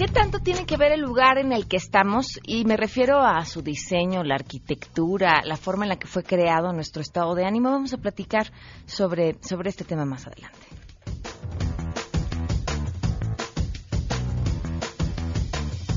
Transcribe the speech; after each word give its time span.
¿Qué 0.00 0.08
tanto 0.08 0.38
tiene 0.38 0.64
que 0.64 0.78
ver 0.78 0.92
el 0.92 1.02
lugar 1.02 1.36
en 1.36 1.52
el 1.52 1.68
que 1.68 1.76
estamos? 1.76 2.40
Y 2.44 2.64
me 2.64 2.78
refiero 2.78 3.20
a 3.20 3.44
su 3.44 3.60
diseño, 3.60 4.24
la 4.24 4.36
arquitectura, 4.36 5.42
la 5.44 5.58
forma 5.58 5.84
en 5.84 5.90
la 5.90 5.98
que 5.98 6.06
fue 6.06 6.22
creado 6.22 6.72
nuestro 6.72 7.02
estado 7.02 7.34
de 7.34 7.44
ánimo. 7.44 7.70
Vamos 7.70 7.92
a 7.92 7.98
platicar 7.98 8.50
sobre, 8.86 9.36
sobre 9.42 9.68
este 9.68 9.84
tema 9.84 10.06
más 10.06 10.26
adelante. 10.26 10.58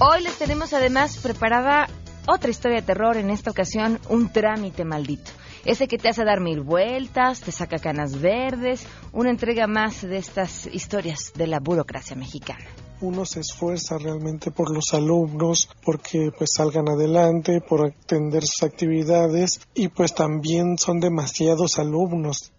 Hoy 0.01 0.23
les 0.23 0.37
tenemos 0.37 0.73
además 0.73 1.19
preparada 1.19 1.87
otra 2.27 2.49
historia 2.49 2.81
de 2.81 2.85
terror, 2.85 3.15
en 3.15 3.29
esta 3.29 3.51
ocasión 3.51 4.01
un 4.09 4.33
trámite 4.33 4.83
maldito. 4.83 5.31
Ese 5.63 5.87
que 5.87 5.97
te 5.97 6.09
hace 6.09 6.25
dar 6.25 6.41
mil 6.41 6.59
vueltas, 6.59 7.39
te 7.39 7.53
saca 7.53 7.79
canas 7.79 8.19
verdes, 8.19 8.85
una 9.13 9.29
entrega 9.29 9.65
más 9.65 10.01
de 10.01 10.17
estas 10.17 10.67
historias 10.67 11.31
de 11.35 11.47
la 11.47 11.61
burocracia 11.61 12.17
mexicana 12.17 12.65
uno 13.03 13.25
se 13.25 13.41
esfuerza 13.41 13.97
realmente 13.97 14.49
por 14.49 14.73
los 14.73 14.93
alumnos, 14.93 15.69
porque 15.83 16.31
pues 16.37 16.51
salgan 16.55 16.89
adelante, 16.89 17.59
por 17.61 17.85
atender 17.85 18.43
sus 18.43 18.63
actividades 18.63 19.59
y 19.75 19.89
pues 19.89 20.15
también 20.15 20.77
son 20.77 20.99
demasiados 20.99 21.79
alumnos. 21.79 22.53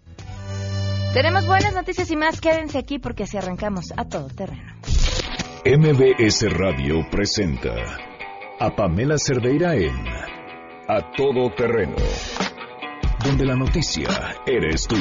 Tenemos 1.15 1.47
buenas 1.47 1.75
noticias 1.75 2.11
y 2.11 2.17
más, 2.17 2.41
quédense 2.41 2.79
aquí 2.79 2.99
porque 2.99 3.23
así 3.23 3.37
arrancamos 3.37 3.93
a 3.97 4.05
todo 4.05 4.27
terreno. 4.29 4.75
MBS 5.65 6.53
Radio 6.53 6.97
presenta 7.11 7.75
a 8.61 8.77
Pamela 8.77 9.17
Cerdeira 9.17 9.75
en 9.75 9.97
A 10.89 11.11
Todo 11.17 11.55
Terreno, 11.55 11.97
donde 13.25 13.47
la 13.47 13.57
noticia 13.57 14.09
eres 14.47 14.87
tú. 14.87 14.97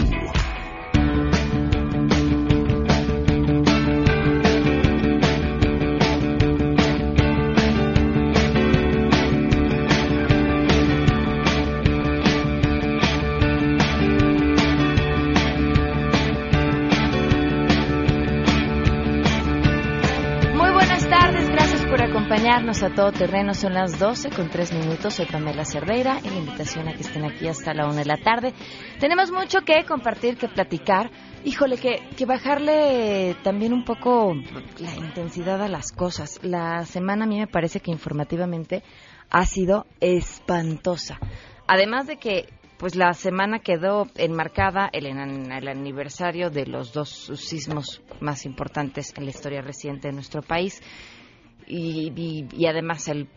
A 22.46 22.90
todo 22.94 23.14
terreno. 23.14 23.54
Son 23.54 23.74
las 23.74 23.98
12 23.98 24.30
con 24.32 24.50
3 24.50 24.74
minutos. 24.74 25.14
Soy 25.14 25.26
Pamela 25.26 25.64
Cerdeira 25.64 26.20
y 26.22 26.28
la 26.28 26.36
invitación 26.36 26.90
a 26.90 26.94
que 26.94 27.04
estén 27.04 27.24
aquí 27.24 27.48
hasta 27.48 27.74
la 27.74 27.86
1 27.86 27.96
de 27.96 28.04
la 28.06 28.18
tarde. 28.18 28.54
Tenemos 29.00 29.32
mucho 29.32 29.62
que 29.62 29.86
compartir, 29.86 30.36
que 30.36 30.50
platicar. 30.50 31.10
Híjole, 31.46 31.78
que, 31.78 32.02
que 32.18 32.26
bajarle 32.26 33.38
también 33.44 33.72
un 33.72 33.86
poco 33.86 34.36
la 34.80 34.94
intensidad 34.94 35.62
a 35.62 35.70
las 35.70 35.94
cosas. 35.94 36.42
La 36.44 36.86
semana 36.86 37.24
a 37.24 37.28
mí 37.28 37.40
me 37.40 37.48
parece 37.48 37.80
que 37.80 37.92
informativamente 37.92 38.84
ha 39.30 39.46
sido 39.46 39.86
espantosa. 40.02 41.20
Además 41.66 42.08
de 42.08 42.18
que 42.18 42.50
pues 42.78 42.98
la 42.98 43.14
semana 43.14 43.60
quedó 43.60 44.08
enmarcada 44.16 44.90
el, 44.92 45.06
el, 45.06 45.68
aniversario 45.70 46.50
de 46.50 46.66
los 46.66 46.92
dos 46.92 47.32
sismos 47.36 48.02
más 48.20 48.46
importantes 48.46 49.14
en 49.16 49.24
la 49.24 49.30
historia 49.30 49.62
reciente 49.62 50.10
de 50.10 50.14
nuestro 50.14 50.42
país 50.42 50.82
y, 51.68 52.66
además 52.66 53.08
el, 53.08 53.28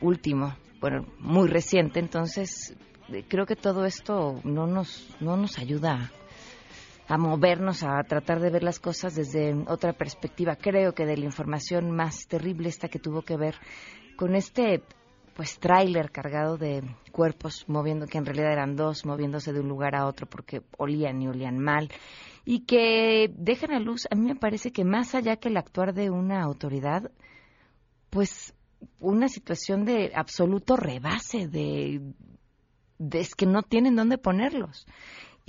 último, 0.00 0.54
bueno, 0.80 1.06
muy 1.18 1.48
reciente, 1.48 2.00
entonces 2.00 2.76
eh, 3.12 3.24
creo 3.28 3.46
que 3.46 3.56
todo 3.56 3.84
esto 3.84 4.40
no 4.44 4.66
nos, 4.66 5.08
no 5.20 5.36
nos 5.36 5.58
ayuda 5.58 6.10
a 7.08 7.16
movernos, 7.16 7.82
a 7.82 8.02
tratar 8.04 8.40
de 8.40 8.50
ver 8.50 8.62
las 8.62 8.78
cosas 8.78 9.14
desde 9.14 9.54
otra 9.66 9.94
perspectiva. 9.94 10.56
Creo 10.56 10.92
que 10.92 11.06
de 11.06 11.16
la 11.16 11.24
información 11.24 11.90
más 11.90 12.26
terrible 12.28 12.68
esta 12.68 12.88
que 12.88 12.98
tuvo 12.98 13.22
que 13.22 13.36
ver 13.36 13.54
con 14.16 14.34
este 14.34 14.82
pues 15.38 15.60
tráiler 15.60 16.10
cargado 16.10 16.58
de 16.58 16.82
cuerpos 17.12 17.64
moviendo 17.68 18.08
que 18.08 18.18
en 18.18 18.26
realidad 18.26 18.52
eran 18.52 18.74
dos 18.74 19.06
moviéndose 19.06 19.52
de 19.52 19.60
un 19.60 19.68
lugar 19.68 19.94
a 19.94 20.06
otro 20.06 20.26
porque 20.26 20.62
olían 20.76 21.22
y 21.22 21.28
olían 21.28 21.60
mal 21.60 21.88
y 22.44 22.66
que 22.66 23.32
dejan 23.36 23.70
a 23.70 23.78
luz 23.78 24.08
a 24.10 24.16
mí 24.16 24.26
me 24.26 24.34
parece 24.34 24.72
que 24.72 24.84
más 24.84 25.14
allá 25.14 25.36
que 25.36 25.48
el 25.48 25.56
actuar 25.56 25.94
de 25.94 26.10
una 26.10 26.42
autoridad 26.42 27.12
pues 28.10 28.54
una 29.00 29.28
situación 29.28 29.84
de 29.84 30.12
absoluto 30.14 30.76
rebase, 30.76 31.48
de, 31.48 32.00
es 32.98 33.34
que 33.34 33.46
no 33.46 33.62
tienen 33.62 33.96
dónde 33.96 34.18
ponerlos. 34.18 34.86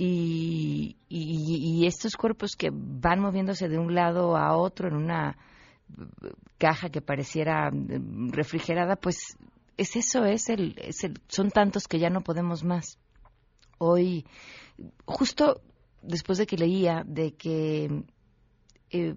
Y, 0.02 0.96
y, 1.10 1.86
estos 1.86 2.16
cuerpos 2.16 2.56
que 2.56 2.70
van 2.72 3.20
moviéndose 3.20 3.68
de 3.68 3.78
un 3.78 3.94
lado 3.94 4.34
a 4.34 4.56
otro 4.56 4.88
en 4.88 4.94
una 4.94 5.36
caja 6.56 6.88
que 6.88 7.02
pareciera 7.02 7.70
refrigerada, 7.70 8.96
pues 8.96 9.36
es 9.76 9.96
eso, 9.96 10.24
es 10.24 10.48
el, 10.48 10.74
es 10.78 11.04
el, 11.04 11.20
son 11.28 11.50
tantos 11.50 11.86
que 11.86 11.98
ya 11.98 12.08
no 12.08 12.22
podemos 12.22 12.64
más. 12.64 12.98
Hoy, 13.76 14.24
justo 15.04 15.60
después 16.00 16.38
de 16.38 16.46
que 16.46 16.56
leía 16.56 17.02
de 17.06 17.34
que, 17.34 18.04
eh, 18.90 19.14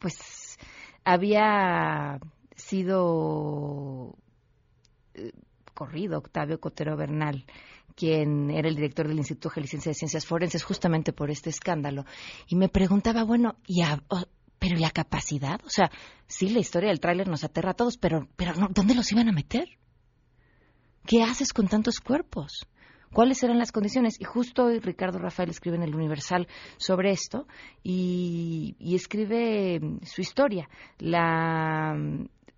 pues 0.00 0.49
había 1.12 2.20
sido 2.54 4.16
eh, 5.14 5.32
corrido 5.74 6.18
Octavio 6.18 6.60
Cotero 6.60 6.96
Bernal, 6.96 7.44
quien 7.96 8.50
era 8.50 8.68
el 8.68 8.76
director 8.76 9.08
del 9.08 9.18
Instituto 9.18 9.50
Jalisciense 9.50 9.90
de 9.90 9.94
Ciencias 9.94 10.26
Forenses, 10.26 10.62
justamente 10.62 11.12
por 11.12 11.30
este 11.30 11.50
escándalo. 11.50 12.04
Y 12.46 12.56
me 12.56 12.68
preguntaba, 12.68 13.24
bueno, 13.24 13.56
¿y 13.66 13.82
pero 14.58 14.76
la 14.76 14.90
capacidad? 14.90 15.60
O 15.64 15.70
sea, 15.70 15.90
sí, 16.26 16.50
la 16.50 16.60
historia 16.60 16.90
del 16.90 17.00
tráiler 17.00 17.28
nos 17.28 17.44
aterra 17.44 17.72
a 17.72 17.74
todos, 17.74 17.96
pero, 17.96 18.28
pero 18.36 18.52
¿dónde 18.70 18.94
los 18.94 19.10
iban 19.10 19.28
a 19.28 19.32
meter? 19.32 19.68
¿Qué 21.06 21.22
haces 21.22 21.52
con 21.52 21.66
tantos 21.66 21.98
cuerpos? 21.98 22.66
Cuáles 23.12 23.42
eran 23.42 23.58
las 23.58 23.72
condiciones. 23.72 24.20
Y 24.20 24.24
justo 24.24 24.64
hoy 24.64 24.78
Ricardo 24.78 25.18
Rafael 25.18 25.50
escribe 25.50 25.76
en 25.76 25.82
el 25.82 25.94
Universal 25.94 26.46
sobre 26.76 27.10
esto 27.10 27.46
y, 27.82 28.76
escribe 28.94 29.80
su 30.02 30.20
historia, 30.20 30.68
la, 30.98 31.96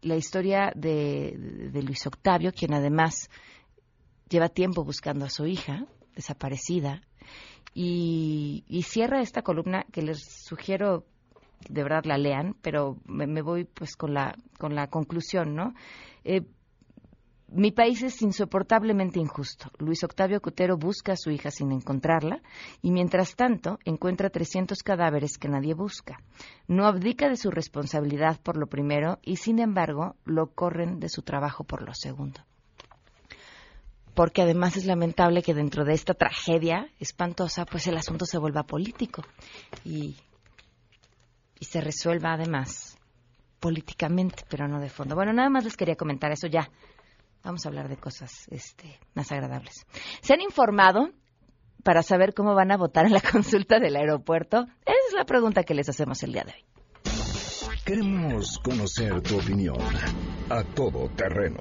la 0.02 0.16
historia 0.16 0.72
de, 0.74 1.70
Luis 1.72 2.06
Octavio, 2.06 2.52
quien 2.52 2.74
además 2.74 3.30
lleva 4.28 4.48
tiempo 4.48 4.84
buscando 4.84 5.24
a 5.24 5.30
su 5.30 5.46
hija, 5.46 5.86
desaparecida, 6.14 7.02
y, 7.74 8.82
cierra 8.84 9.20
esta 9.20 9.42
columna 9.42 9.86
que 9.92 10.02
les 10.02 10.22
sugiero 10.44 11.04
de 11.68 11.82
verdad 11.84 12.04
la 12.04 12.18
lean, 12.18 12.56
pero 12.60 12.96
me, 13.06 13.40
voy 13.40 13.64
pues 13.64 13.96
con 13.96 14.12
la, 14.12 14.36
con 14.58 14.74
la 14.74 14.88
conclusión, 14.88 15.54
¿no? 15.54 15.74
Eh, 16.24 16.42
mi 17.54 17.70
país 17.70 18.02
es 18.02 18.22
insoportablemente 18.22 19.20
injusto. 19.20 19.70
Luis 19.78 20.02
Octavio 20.04 20.40
Cotero 20.40 20.78
busca 20.78 21.12
a 21.12 21.16
su 21.16 21.30
hija 21.30 21.50
sin 21.50 21.70
encontrarla 21.70 22.40
y 22.80 22.90
mientras 22.90 23.36
tanto 23.36 23.78
encuentra 23.84 24.30
300 24.30 24.82
cadáveres 24.82 25.36
que 25.36 25.48
nadie 25.48 25.74
busca. 25.74 26.18
No 26.66 26.86
abdica 26.86 27.28
de 27.28 27.36
su 27.36 27.50
responsabilidad 27.50 28.40
por 28.40 28.56
lo 28.56 28.66
primero 28.66 29.18
y 29.22 29.36
sin 29.36 29.58
embargo 29.58 30.16
lo 30.24 30.46
corren 30.46 30.98
de 30.98 31.10
su 31.10 31.22
trabajo 31.22 31.64
por 31.64 31.82
lo 31.82 31.92
segundo. 31.94 32.40
Porque 34.14 34.42
además 34.42 34.76
es 34.76 34.86
lamentable 34.86 35.42
que 35.42 35.54
dentro 35.54 35.84
de 35.84 35.94
esta 35.94 36.14
tragedia 36.14 36.88
espantosa 37.00 37.66
pues 37.66 37.86
el 37.86 37.96
asunto 37.96 38.24
se 38.24 38.38
vuelva 38.38 38.62
político 38.62 39.22
y, 39.84 40.16
y 41.60 41.64
se 41.64 41.80
resuelva 41.80 42.32
además 42.32 42.98
políticamente, 43.60 44.44
pero 44.48 44.68
no 44.68 44.80
de 44.80 44.88
fondo. 44.88 45.14
Bueno, 45.14 45.32
nada 45.32 45.48
más 45.50 45.64
les 45.64 45.76
quería 45.76 45.96
comentar 45.96 46.32
eso 46.32 46.46
ya 46.46 46.68
Vamos 47.44 47.64
a 47.64 47.68
hablar 47.68 47.88
de 47.88 47.96
cosas 47.96 48.46
este, 48.50 48.98
más 49.14 49.32
agradables. 49.32 49.86
¿Se 50.20 50.34
han 50.34 50.40
informado 50.40 51.10
para 51.82 52.02
saber 52.02 52.34
cómo 52.34 52.54
van 52.54 52.70
a 52.70 52.76
votar 52.76 53.06
en 53.06 53.12
la 53.12 53.20
consulta 53.32 53.78
del 53.80 53.96
aeropuerto? 53.96 54.66
Esa 54.84 55.08
es 55.08 55.14
la 55.14 55.24
pregunta 55.24 55.64
que 55.64 55.74
les 55.74 55.88
hacemos 55.88 56.22
el 56.22 56.32
día 56.32 56.44
de 56.44 56.52
hoy. 56.52 56.64
Queremos 57.84 58.60
conocer 58.60 59.20
tu 59.22 59.38
opinión 59.38 59.76
a 60.48 60.62
todo 60.62 61.08
terreno 61.16 61.58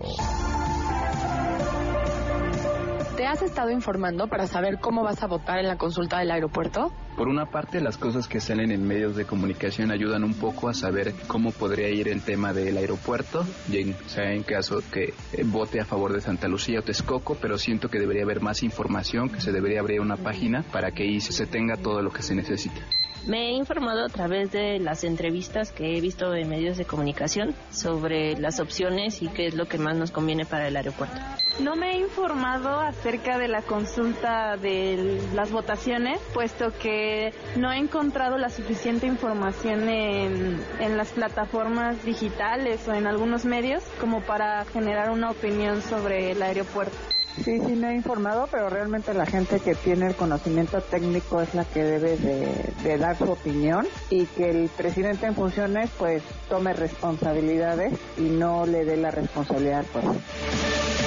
¿Te 3.22 3.28
has 3.28 3.44
estado 3.44 3.70
informando 3.70 4.26
para 4.26 4.48
saber 4.48 4.80
cómo 4.80 5.04
vas 5.04 5.22
a 5.22 5.28
votar 5.28 5.60
en 5.60 5.68
la 5.68 5.78
consulta 5.78 6.18
del 6.18 6.32
aeropuerto? 6.32 6.92
Por 7.16 7.28
una 7.28 7.46
parte, 7.46 7.80
las 7.80 7.96
cosas 7.96 8.28
que 8.28 8.40
salen 8.40 8.72
en 8.72 8.88
medios 8.88 9.16
de 9.16 9.26
comunicación 9.26 9.92
ayudan 9.92 10.24
un 10.24 10.34
poco 10.34 10.70
a 10.70 10.74
saber 10.74 11.14
cómo 11.28 11.52
podría 11.52 11.88
ir 11.90 12.08
el 12.08 12.24
tema 12.24 12.52
del 12.52 12.78
aeropuerto, 12.78 13.46
y 13.72 13.94
sea 14.08 14.34
en 14.34 14.42
caso 14.42 14.82
que 14.92 15.14
vote 15.46 15.80
a 15.80 15.86
favor 15.86 16.14
de 16.14 16.22
Santa 16.22 16.48
Lucía 16.48 16.80
o 16.80 16.82
Texcoco, 16.82 17.38
pero 17.40 17.60
siento 17.60 17.90
que 17.90 18.00
debería 18.00 18.24
haber 18.24 18.42
más 18.42 18.64
información, 18.64 19.30
que 19.30 19.40
se 19.40 19.52
debería 19.52 19.82
abrir 19.82 20.02
una 20.02 20.18
página 20.18 20.64
para 20.72 20.90
que 20.90 21.22
se 21.22 21.46
tenga 21.46 21.78
todo 21.78 22.02
lo 22.02 22.10
que 22.10 22.24
se 22.24 22.34
necesita. 22.34 22.82
Me 23.28 23.50
he 23.50 23.52
informado 23.52 24.04
a 24.04 24.10
través 24.10 24.52
de 24.52 24.80
las 24.80 25.04
entrevistas 25.04 25.72
que 25.72 25.96
he 25.96 26.02
visto 26.02 26.34
en 26.34 26.50
medios 26.50 26.78
de 26.78 26.86
comunicación 26.86 27.54
sobre 27.70 28.36
las 28.38 28.60
opciones 28.60 29.22
y 29.22 29.28
qué 29.28 29.48
es 29.48 29.54
lo 29.54 29.68
que 29.68 29.78
más 29.78 29.96
nos 29.96 30.10
conviene 30.12 30.46
para 30.46 30.68
el 30.68 30.76
aeropuerto. 30.76 31.16
No 31.60 31.76
me 31.76 31.92
he 31.92 32.00
informado 32.00 32.80
acerca 32.80 33.38
de 33.38 33.48
la 33.48 33.62
consulta 33.62 34.58
de 34.58 35.22
las 35.36 35.52
votaciones, 35.52 36.20
puesto 36.34 36.74
que 36.80 37.34
no 37.58 37.72
he 37.72 37.78
encontrado 37.78 38.40
la 38.40 38.50
suficiente 38.50 39.06
información 39.06 39.88
en, 39.88 40.60
en 40.80 40.98
las 40.98 41.12
plataformas 41.12 42.04
digitales 42.04 42.88
o 42.88 42.94
en 42.94 43.06
algunos 43.06 43.46
medios 43.46 43.84
como 44.00 44.22
para 44.22 44.66
generar 44.66 45.12
una 45.12 45.30
opinión 45.30 45.84
sobre 45.84 46.32
el 46.32 46.42
aeropuerto. 46.42 46.98
Sí, 47.38 47.60
sí 47.66 47.76
me 47.76 47.92
he 47.92 47.96
informado, 47.96 48.48
pero 48.52 48.70
realmente 48.70 49.14
la 49.14 49.26
gente 49.26 49.60
que 49.60 49.74
tiene 49.74 50.08
el 50.08 50.16
conocimiento 50.16 50.82
técnico 50.82 51.42
es 51.42 51.56
la 51.56 51.64
que 51.64 51.84
debe 51.84 52.18
de, 52.18 52.98
dar 52.98 53.18
su 53.18 53.32
opinión 53.32 53.88
y 54.10 54.26
que 54.26 54.50
el 54.50 54.70
presidente 54.70 55.26
en 55.26 55.36
funciones 55.36 55.90
pues 55.98 56.24
tome 56.50 56.74
responsabilidades 56.74 57.98
y 58.18 58.24
no 58.24 58.66
le 58.66 58.84
dé 58.84 58.98
la 58.98 59.12
responsabilidad 59.12 59.86
pues. 59.94 60.06
A 60.06 61.01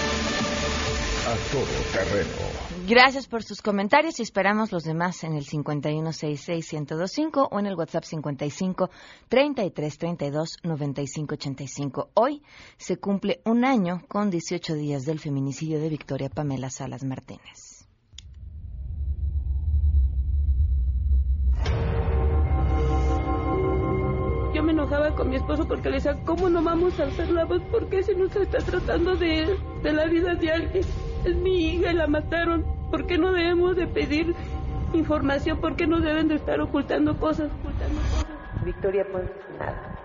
todo 1.51 1.65
terreno. 1.93 2.31
Gracias 2.87 3.27
por 3.27 3.43
sus 3.43 3.61
comentarios 3.63 4.21
y 4.21 4.23
esperamos 4.23 4.71
los 4.73 4.85
demás 4.85 5.25
en 5.25 5.33
el 5.35 5.47
51661025 5.47 7.49
o 7.51 7.59
en 7.59 7.67
el 7.67 7.75
WhatsApp 7.75 8.05
55 8.05 8.91
33 9.29 9.99
32 9.99 10.59
95 10.63 11.35
85. 11.35 12.11
Hoy 12.15 12.43
se 12.77 12.99
cumple 12.99 13.41
un 13.45 13.65
año 13.65 14.03
con 14.09 14.31
18 14.31 14.75
días 14.75 15.05
del 15.05 15.19
feminicidio 15.19 15.81
de 15.81 15.89
Victoria 15.89 16.29
Pamela 16.29 16.71
Salas 16.71 17.03
Martínez. 17.05 17.75
Yo 24.55 24.63
me 24.63 24.73
enojaba 24.73 25.17
con 25.17 25.31
mi 25.31 25.37
esposo 25.37 25.67
porque 25.67 25.89
le 25.89 25.97
decía, 25.97 26.15
¿cómo 26.25 26.49
no 26.49 26.63
vamos 26.63 27.01
a 27.01 27.05
hacer 27.05 27.29
la 27.31 27.45
voz? 27.45 27.61
¿Por 27.73 27.89
qué 27.89 28.05
si 28.05 28.15
no 28.15 28.29
se 28.29 28.43
está 28.43 28.59
tratando 28.59 29.17
de, 29.17 29.59
de 29.83 29.93
la 29.93 30.07
vida 30.07 30.35
de 30.35 30.53
alguien? 30.53 30.85
Es 31.25 31.37
mi 31.37 31.75
hija 31.75 31.93
y 31.93 31.95
la 31.95 32.07
mataron. 32.07 32.65
¿Por 32.91 33.07
qué 33.07 33.17
no 33.17 33.33
debemos 33.33 33.77
de 33.77 33.87
pedir 33.87 34.35
información? 34.93 35.61
¿Por 35.61 35.77
qué 35.77 35.87
no 35.87 36.01
deben 36.01 36.29
de 36.29 36.37
estar 36.37 36.61
ocultando 36.61 37.19
cosas? 37.19 37.51
Ocultando 37.61 38.01
cosas? 38.01 38.65
Victoria, 38.65 39.07
pues 39.11 39.25
nada. 39.59 40.03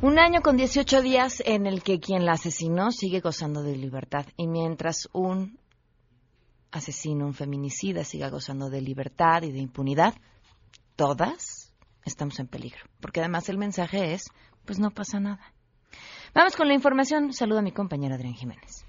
Un 0.00 0.18
año 0.18 0.40
con 0.40 0.56
18 0.56 1.00
días 1.00 1.42
en 1.46 1.66
el 1.66 1.82
que 1.82 2.00
quien 2.00 2.24
la 2.24 2.32
asesinó 2.32 2.90
sigue 2.90 3.20
gozando 3.20 3.62
de 3.62 3.76
libertad 3.76 4.26
y 4.36 4.48
mientras 4.48 5.08
un 5.12 5.60
asesino, 6.72 7.26
un 7.26 7.34
feminicida 7.34 8.02
siga 8.02 8.28
gozando 8.28 8.68
de 8.68 8.80
libertad 8.80 9.42
y 9.42 9.52
de 9.52 9.60
impunidad, 9.60 10.14
todas 10.96 11.72
estamos 12.04 12.40
en 12.40 12.48
peligro. 12.48 12.80
Porque 13.00 13.20
además 13.20 13.48
el 13.48 13.58
mensaje 13.58 14.14
es, 14.14 14.24
pues 14.64 14.78
no 14.78 14.90
pasa 14.90 15.20
nada. 15.20 15.52
Vamos 16.34 16.56
con 16.56 16.66
la 16.66 16.74
información. 16.74 17.32
Saluda 17.34 17.58
a 17.58 17.62
mi 17.62 17.72
compañero 17.72 18.14
Adrián 18.14 18.34
Jiménez. 18.34 18.81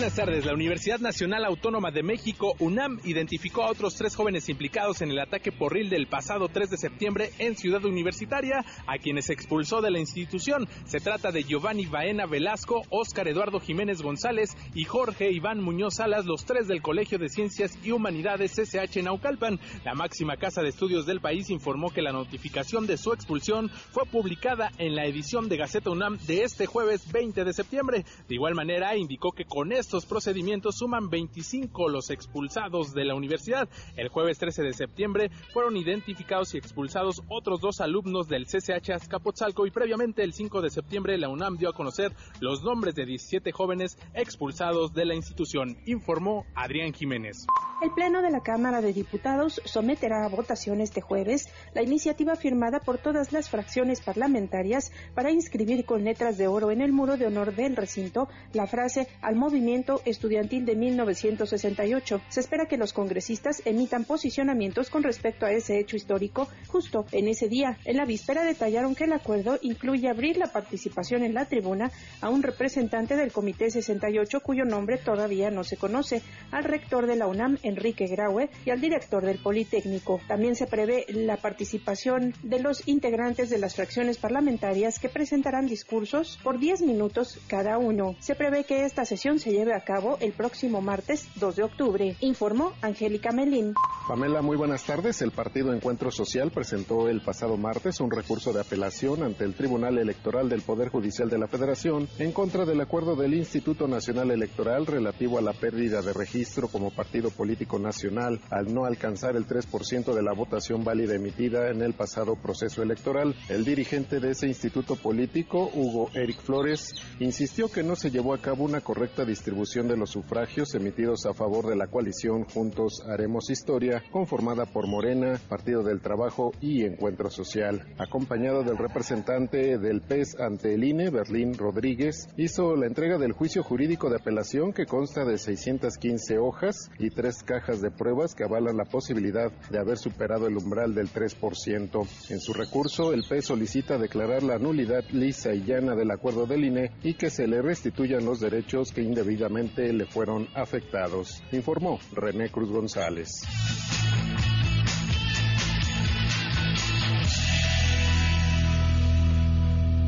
Buenas 0.00 0.16
tardes. 0.16 0.46
La 0.46 0.54
Universidad 0.54 0.98
Nacional 0.98 1.44
Autónoma 1.44 1.90
de 1.90 2.02
México, 2.02 2.54
UNAM, 2.58 3.00
identificó 3.04 3.64
a 3.64 3.70
otros 3.70 3.96
tres 3.96 4.16
jóvenes 4.16 4.48
implicados 4.48 5.02
en 5.02 5.10
el 5.10 5.18
ataque 5.18 5.52
porril 5.52 5.90
del 5.90 6.06
pasado 6.06 6.48
3 6.48 6.70
de 6.70 6.78
septiembre 6.78 7.32
en 7.38 7.54
Ciudad 7.54 7.84
Universitaria, 7.84 8.64
a 8.86 8.96
quienes 8.96 9.28
expulsó 9.28 9.82
de 9.82 9.90
la 9.90 9.98
institución. 9.98 10.66
Se 10.86 11.00
trata 11.00 11.32
de 11.32 11.42
Giovanni 11.42 11.84
Baena 11.84 12.24
Velasco, 12.24 12.80
Óscar 12.88 13.28
Eduardo 13.28 13.60
Jiménez 13.60 14.00
González 14.00 14.56
y 14.74 14.84
Jorge 14.84 15.32
Iván 15.32 15.60
Muñoz 15.60 15.96
Salas, 15.96 16.24
los 16.24 16.46
tres 16.46 16.66
del 16.66 16.80
Colegio 16.80 17.18
de 17.18 17.28
Ciencias 17.28 17.76
y 17.84 17.90
Humanidades 17.90 18.52
CCH 18.52 19.02
Naucalpan. 19.02 19.60
La 19.84 19.92
máxima 19.92 20.38
casa 20.38 20.62
de 20.62 20.70
estudios 20.70 21.04
del 21.04 21.20
país 21.20 21.50
informó 21.50 21.90
que 21.90 22.00
la 22.00 22.12
notificación 22.12 22.86
de 22.86 22.96
su 22.96 23.12
expulsión 23.12 23.68
fue 23.68 24.06
publicada 24.06 24.72
en 24.78 24.94
la 24.94 25.04
edición 25.04 25.50
de 25.50 25.58
Gaceta 25.58 25.90
UNAM 25.90 26.16
de 26.26 26.44
este 26.44 26.64
jueves 26.64 27.12
20 27.12 27.44
de 27.44 27.52
septiembre. 27.52 28.06
De 28.28 28.34
igual 28.34 28.54
manera, 28.54 28.96
indicó 28.96 29.32
que 29.32 29.44
con 29.44 29.72
estos 29.90 30.06
procedimientos 30.06 30.76
suman 30.76 31.10
25 31.10 31.88
los 31.88 32.10
expulsados 32.10 32.94
de 32.94 33.04
la 33.04 33.16
universidad. 33.16 33.68
El 33.96 34.08
jueves 34.08 34.38
13 34.38 34.62
de 34.62 34.72
septiembre 34.72 35.32
fueron 35.52 35.76
identificados 35.76 36.54
y 36.54 36.58
expulsados 36.58 37.24
otros 37.28 37.60
dos 37.60 37.80
alumnos 37.80 38.28
del 38.28 38.46
CCH 38.46 38.90
Azcapotzalco 38.90 39.66
y 39.66 39.72
previamente 39.72 40.22
el 40.22 40.32
5 40.32 40.62
de 40.62 40.70
septiembre 40.70 41.18
la 41.18 41.28
UNAM 41.28 41.56
dio 41.56 41.70
a 41.70 41.72
conocer 41.72 42.12
los 42.38 42.62
nombres 42.62 42.94
de 42.94 43.04
17 43.04 43.50
jóvenes 43.50 43.98
expulsados 44.14 44.94
de 44.94 45.06
la 45.06 45.16
institución, 45.16 45.76
informó 45.86 46.46
Adrián 46.54 46.92
Jiménez. 46.92 47.48
El 47.82 47.90
Pleno 47.90 48.22
de 48.22 48.30
la 48.30 48.42
Cámara 48.42 48.82
de 48.82 48.92
Diputados 48.92 49.60
someterá 49.64 50.24
a 50.24 50.28
votación 50.28 50.80
este 50.80 51.00
jueves 51.00 51.48
la 51.74 51.82
iniciativa 51.82 52.36
firmada 52.36 52.78
por 52.78 52.98
todas 52.98 53.32
las 53.32 53.48
fracciones 53.48 54.02
parlamentarias 54.02 54.92
para 55.16 55.32
inscribir 55.32 55.84
con 55.84 56.04
letras 56.04 56.38
de 56.38 56.46
oro 56.46 56.70
en 56.70 56.80
el 56.80 56.92
muro 56.92 57.16
de 57.16 57.26
honor 57.26 57.56
del 57.56 57.74
recinto 57.74 58.28
la 58.52 58.68
frase 58.68 59.08
al 59.22 59.34
movimiento 59.34 59.79
estudiantil 60.04 60.66
de 60.66 60.76
1968. 60.76 62.20
Se 62.28 62.40
espera 62.40 62.66
que 62.66 62.76
los 62.76 62.92
congresistas 62.92 63.62
emitan 63.64 64.04
posicionamientos 64.04 64.90
con 64.90 65.02
respecto 65.02 65.46
a 65.46 65.52
ese 65.52 65.78
hecho 65.78 65.96
histórico 65.96 66.48
justo 66.66 67.06
en 67.12 67.28
ese 67.28 67.48
día. 67.48 67.78
En 67.84 67.96
la 67.96 68.04
víspera 68.04 68.44
detallaron 68.44 68.94
que 68.94 69.04
el 69.04 69.12
acuerdo 69.12 69.58
incluye 69.62 70.08
abrir 70.08 70.36
la 70.36 70.48
participación 70.48 71.22
en 71.22 71.34
la 71.34 71.46
tribuna 71.46 71.90
a 72.20 72.28
un 72.28 72.42
representante 72.42 73.16
del 73.16 73.32
Comité 73.32 73.70
68 73.70 74.40
cuyo 74.40 74.64
nombre 74.64 74.98
todavía 74.98 75.50
no 75.50 75.64
se 75.64 75.76
conoce, 75.76 76.22
al 76.50 76.64
rector 76.64 77.06
de 77.06 77.16
la 77.16 77.26
UNAM, 77.26 77.58
Enrique 77.62 78.06
Graue, 78.06 78.50
y 78.64 78.70
al 78.70 78.80
director 78.80 79.24
del 79.24 79.38
Politécnico. 79.38 80.20
También 80.28 80.54
se 80.54 80.66
prevé 80.66 81.06
la 81.08 81.36
participación 81.36 82.34
de 82.42 82.60
los 82.60 82.86
integrantes 82.86 83.50
de 83.50 83.58
las 83.58 83.76
fracciones 83.76 84.18
parlamentarias 84.18 84.98
que 84.98 85.08
presentarán 85.08 85.66
discursos 85.66 86.38
por 86.42 86.58
10 86.58 86.82
minutos 86.82 87.38
cada 87.48 87.78
uno. 87.78 88.16
Se 88.20 88.34
prevé 88.34 88.64
que 88.64 88.84
esta 88.84 89.04
sesión 89.04 89.38
se 89.38 89.52
lleve 89.52 89.69
a 89.74 89.80
cabo 89.80 90.18
el 90.20 90.32
próximo 90.32 90.80
martes 90.80 91.28
2 91.36 91.56
de 91.56 91.62
octubre, 91.62 92.16
informó 92.20 92.72
Angélica 92.82 93.30
Melín. 93.30 93.74
Pamela, 94.08 94.42
muy 94.42 94.56
buenas 94.56 94.84
tardes. 94.84 95.22
El 95.22 95.30
Partido 95.30 95.72
Encuentro 95.72 96.10
Social 96.10 96.50
presentó 96.50 97.08
el 97.08 97.20
pasado 97.20 97.56
martes 97.56 98.00
un 98.00 98.10
recurso 98.10 98.52
de 98.52 98.60
apelación 98.60 99.22
ante 99.22 99.44
el 99.44 99.54
Tribunal 99.54 99.98
Electoral 99.98 100.48
del 100.48 100.62
Poder 100.62 100.88
Judicial 100.88 101.30
de 101.30 101.38
la 101.38 101.46
Federación 101.46 102.08
en 102.18 102.32
contra 102.32 102.64
del 102.64 102.80
acuerdo 102.80 103.14
del 103.14 103.34
Instituto 103.34 103.86
Nacional 103.86 104.30
Electoral 104.30 104.86
relativo 104.86 105.38
a 105.38 105.42
la 105.42 105.52
pérdida 105.52 106.02
de 106.02 106.12
registro 106.12 106.68
como 106.68 106.90
partido 106.90 107.30
político 107.30 107.78
nacional 107.78 108.40
al 108.50 108.74
no 108.74 108.84
alcanzar 108.84 109.36
el 109.36 109.46
3% 109.46 110.12
de 110.12 110.22
la 110.22 110.32
votación 110.32 110.82
válida 110.82 111.14
emitida 111.14 111.70
en 111.70 111.82
el 111.82 111.94
pasado 111.94 112.34
proceso 112.34 112.82
electoral. 112.82 113.36
El 113.48 113.64
dirigente 113.64 114.18
de 114.18 114.30
ese 114.30 114.48
instituto 114.48 114.96
político, 114.96 115.70
Hugo 115.72 116.10
Eric 116.14 116.40
Flores, 116.40 116.94
insistió 117.20 117.70
que 117.70 117.82
no 117.82 117.94
se 117.94 118.10
llevó 118.10 118.34
a 118.34 118.38
cabo 118.38 118.64
una 118.64 118.80
correcta 118.80 119.24
distribución 119.24 119.59
de 119.60 119.96
los 119.96 120.08
sufragios 120.08 120.74
emitidos 120.74 121.26
a 121.26 121.34
favor 121.34 121.66
de 121.66 121.76
la 121.76 121.86
coalición 121.86 122.44
Juntos 122.44 123.04
Haremos 123.06 123.50
Historia, 123.50 124.02
conformada 124.10 124.64
por 124.64 124.86
Morena, 124.86 125.38
Partido 125.50 125.82
del 125.82 126.00
Trabajo 126.00 126.52
y 126.62 126.86
Encuentro 126.86 127.28
Social. 127.28 127.84
Acompañado 127.98 128.62
del 128.62 128.78
representante 128.78 129.76
del 129.76 130.00
PES 130.00 130.40
ante 130.40 130.72
el 130.72 130.82
INE, 130.82 131.10
Berlín 131.10 131.58
Rodríguez, 131.58 132.26
hizo 132.38 132.74
la 132.74 132.86
entrega 132.86 133.18
del 133.18 133.32
juicio 133.32 133.62
jurídico 133.62 134.08
de 134.08 134.16
apelación 134.16 134.72
que 134.72 134.86
consta 134.86 135.26
de 135.26 135.36
615 135.36 136.38
hojas 136.38 136.90
y 136.98 137.10
tres 137.10 137.42
cajas 137.42 137.82
de 137.82 137.90
pruebas 137.90 138.34
que 138.34 138.44
avalan 138.44 138.78
la 138.78 138.86
posibilidad 138.86 139.52
de 139.68 139.78
haber 139.78 139.98
superado 139.98 140.46
el 140.46 140.56
umbral 140.56 140.94
del 140.94 141.10
3%. 141.10 142.08
En 142.30 142.40
su 142.40 142.54
recurso, 142.54 143.12
el 143.12 143.24
PES 143.28 143.44
solicita 143.44 143.98
declarar 143.98 144.42
la 144.42 144.58
nulidad 144.58 145.04
lisa 145.10 145.52
y 145.52 145.64
llana 145.64 145.94
del 145.94 146.10
acuerdo 146.10 146.46
del 146.46 146.64
INE 146.64 146.92
y 147.02 147.12
que 147.12 147.28
se 147.28 147.46
le 147.46 147.60
restituyan 147.60 148.24
los 148.24 148.40
derechos 148.40 148.90
que 148.90 149.02
le 149.48 150.04
fueron 150.04 150.48
afectados, 150.54 151.42
informó 151.50 151.98
René 152.12 152.50
Cruz 152.50 152.70
González. 152.70 153.42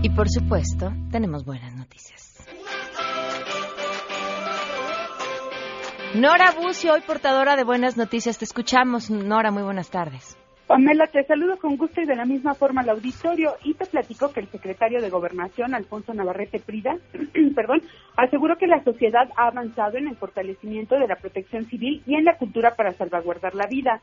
Y 0.02 0.10
por 0.10 0.28
supuesto, 0.28 0.92
tenemos 1.10 1.44
buenas 1.44 1.74
noticias. 1.74 2.44
Nora 6.14 6.52
Bucio, 6.52 6.92
hoy 6.92 7.00
portadora 7.00 7.56
de 7.56 7.64
buenas 7.64 7.96
noticias. 7.96 8.36
Te 8.36 8.44
escuchamos. 8.44 9.08
Nora, 9.08 9.50
muy 9.50 9.62
buenas 9.62 9.88
tardes. 9.88 10.36
Pamela, 10.66 11.06
te 11.08 11.24
saludo 11.24 11.58
con 11.58 11.76
gusto 11.76 12.00
y 12.00 12.06
de 12.06 12.14
la 12.14 12.24
misma 12.24 12.54
forma 12.54 12.82
al 12.82 12.90
auditorio 12.90 13.56
y 13.64 13.74
te 13.74 13.84
platico 13.84 14.32
que 14.32 14.40
el 14.40 14.48
secretario 14.48 15.02
de 15.02 15.10
Gobernación, 15.10 15.74
Alfonso 15.74 16.14
Navarrete 16.14 16.60
Prida, 16.60 16.96
perdón, 17.54 17.82
aseguró 18.16 18.56
que 18.56 18.68
la 18.68 18.82
sociedad 18.84 19.28
ha 19.36 19.48
avanzado 19.48 19.98
en 19.98 20.08
el 20.08 20.16
fortalecimiento 20.16 20.98
de 20.98 21.08
la 21.08 21.16
protección 21.16 21.66
civil 21.66 22.02
y 22.06 22.14
en 22.14 22.24
la 22.24 22.38
cultura 22.38 22.74
para 22.76 22.92
salvaguardar 22.92 23.54
la 23.54 23.66
vida. 23.66 24.00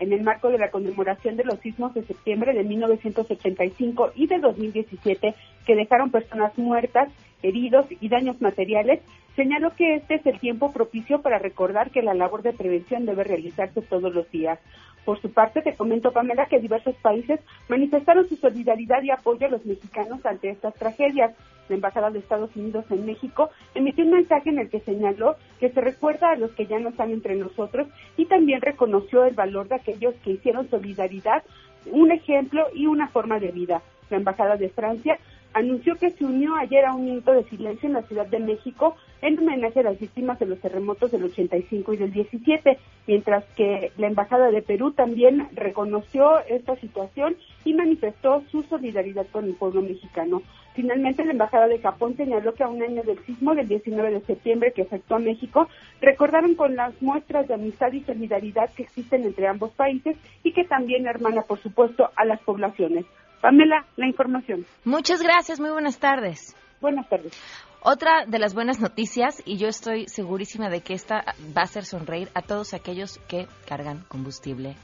En 0.00 0.12
el 0.12 0.22
marco 0.22 0.48
de 0.48 0.58
la 0.58 0.70
conmemoración 0.70 1.36
de 1.36 1.44
los 1.44 1.58
sismos 1.58 1.92
de 1.92 2.04
septiembre 2.04 2.52
de 2.54 2.62
1985 2.62 4.12
y 4.14 4.28
de 4.28 4.38
2017 4.38 5.34
que 5.66 5.74
dejaron 5.74 6.12
personas 6.12 6.56
muertas 6.56 7.08
heridos 7.42 7.86
y 8.00 8.08
daños 8.08 8.40
materiales, 8.40 9.00
señaló 9.36 9.74
que 9.76 9.94
este 9.94 10.16
es 10.16 10.26
el 10.26 10.40
tiempo 10.40 10.72
propicio 10.72 11.22
para 11.22 11.38
recordar 11.38 11.90
que 11.90 12.02
la 12.02 12.14
labor 12.14 12.42
de 12.42 12.52
prevención 12.52 13.06
debe 13.06 13.24
realizarse 13.24 13.82
todos 13.82 14.12
los 14.12 14.30
días. 14.30 14.58
Por 15.04 15.22
su 15.22 15.32
parte, 15.32 15.62
te 15.62 15.74
comento, 15.74 16.12
Pamela, 16.12 16.46
que 16.46 16.58
diversos 16.58 16.94
países 16.96 17.40
manifestaron 17.68 18.28
su 18.28 18.36
solidaridad 18.36 19.02
y 19.02 19.10
apoyo 19.10 19.46
a 19.46 19.50
los 19.50 19.64
mexicanos 19.64 20.24
ante 20.26 20.50
estas 20.50 20.74
tragedias. 20.74 21.34
La 21.68 21.76
Embajada 21.76 22.10
de 22.10 22.18
Estados 22.18 22.54
Unidos 22.56 22.84
en 22.90 23.06
México 23.06 23.50
emitió 23.74 24.04
un 24.04 24.12
mensaje 24.12 24.50
en 24.50 24.58
el 24.58 24.68
que 24.68 24.80
señaló 24.80 25.36
que 25.60 25.70
se 25.70 25.80
recuerda 25.80 26.32
a 26.32 26.36
los 26.36 26.50
que 26.52 26.66
ya 26.66 26.78
no 26.78 26.90
están 26.90 27.10
entre 27.10 27.36
nosotros 27.36 27.88
y 28.16 28.26
también 28.26 28.60
reconoció 28.60 29.24
el 29.24 29.34
valor 29.34 29.68
de 29.68 29.76
aquellos 29.76 30.14
que 30.16 30.32
hicieron 30.32 30.68
solidaridad 30.68 31.42
un 31.90 32.10
ejemplo 32.10 32.66
y 32.74 32.86
una 32.86 33.08
forma 33.08 33.38
de 33.38 33.52
vida. 33.52 33.82
La 34.10 34.16
Embajada 34.16 34.56
de 34.56 34.68
Francia 34.68 35.18
anunció 35.58 35.96
que 35.96 36.10
se 36.10 36.24
unió 36.24 36.54
ayer 36.56 36.84
a 36.84 36.94
un 36.94 37.04
minuto 37.04 37.32
de 37.32 37.44
silencio 37.44 37.88
en 37.88 37.94
la 37.94 38.02
Ciudad 38.02 38.26
de 38.26 38.38
México 38.38 38.96
en 39.20 39.38
homenaje 39.38 39.80
a 39.80 39.84
las 39.84 39.98
víctimas 39.98 40.38
de 40.38 40.46
los 40.46 40.60
terremotos 40.60 41.10
del 41.10 41.24
85 41.24 41.92
y 41.92 41.96
del 41.96 42.12
17, 42.12 42.78
mientras 43.06 43.44
que 43.56 43.90
la 43.96 44.06
Embajada 44.06 44.50
de 44.50 44.62
Perú 44.62 44.92
también 44.92 45.48
reconoció 45.54 46.38
esta 46.48 46.76
situación 46.76 47.36
y 47.64 47.74
manifestó 47.74 48.42
su 48.50 48.62
solidaridad 48.62 49.26
con 49.32 49.46
el 49.46 49.54
pueblo 49.54 49.82
mexicano. 49.82 50.42
Finalmente, 50.74 51.24
la 51.24 51.32
Embajada 51.32 51.66
de 51.66 51.80
Japón 51.80 52.16
señaló 52.16 52.54
que 52.54 52.62
a 52.62 52.68
un 52.68 52.80
año 52.80 53.02
del 53.02 53.18
sismo 53.24 53.54
del 53.56 53.66
19 53.66 54.12
de 54.12 54.20
septiembre 54.20 54.72
que 54.72 54.82
afectó 54.82 55.16
a 55.16 55.18
México, 55.18 55.68
recordaron 56.00 56.54
con 56.54 56.76
las 56.76 57.02
muestras 57.02 57.48
de 57.48 57.54
amistad 57.54 57.92
y 57.92 58.02
solidaridad 58.02 58.70
que 58.74 58.84
existen 58.84 59.24
entre 59.24 59.48
ambos 59.48 59.72
países 59.72 60.16
y 60.44 60.52
que 60.52 60.64
también 60.64 61.08
hermana, 61.08 61.42
por 61.42 61.58
supuesto, 61.58 62.10
a 62.14 62.24
las 62.24 62.40
poblaciones. 62.42 63.04
Pamela, 63.40 63.86
la 63.96 64.06
información. 64.06 64.66
Muchas 64.84 65.22
gracias, 65.22 65.60
muy 65.60 65.70
buenas 65.70 65.98
tardes. 65.98 66.56
Buenas 66.80 67.08
tardes. 67.08 67.32
Otra 67.80 68.26
de 68.26 68.38
las 68.38 68.54
buenas 68.54 68.80
noticias, 68.80 69.40
y 69.44 69.56
yo 69.56 69.68
estoy 69.68 70.08
segurísima 70.08 70.68
de 70.68 70.80
que 70.80 70.94
esta 70.94 71.24
va 71.56 71.62
a 71.62 71.64
hacer 71.64 71.84
sonreír 71.84 72.28
a 72.34 72.42
todos 72.42 72.74
aquellos 72.74 73.18
que 73.28 73.46
cargan 73.66 74.04
combustible 74.08 74.76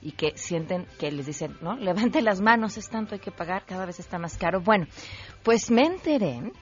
y 0.00 0.12
que 0.12 0.36
sienten 0.36 0.86
que 0.98 1.10
les 1.10 1.26
dicen, 1.26 1.56
no, 1.60 1.76
levante 1.76 2.22
las 2.22 2.40
manos, 2.40 2.78
es 2.78 2.88
tanto, 2.88 3.14
hay 3.14 3.20
que 3.20 3.32
pagar, 3.32 3.64
cada 3.66 3.84
vez 3.84 3.98
está 3.98 4.18
más 4.18 4.38
caro. 4.38 4.60
Bueno, 4.60 4.86
pues 5.42 5.70
me 5.70 5.84
enteré 5.84 6.52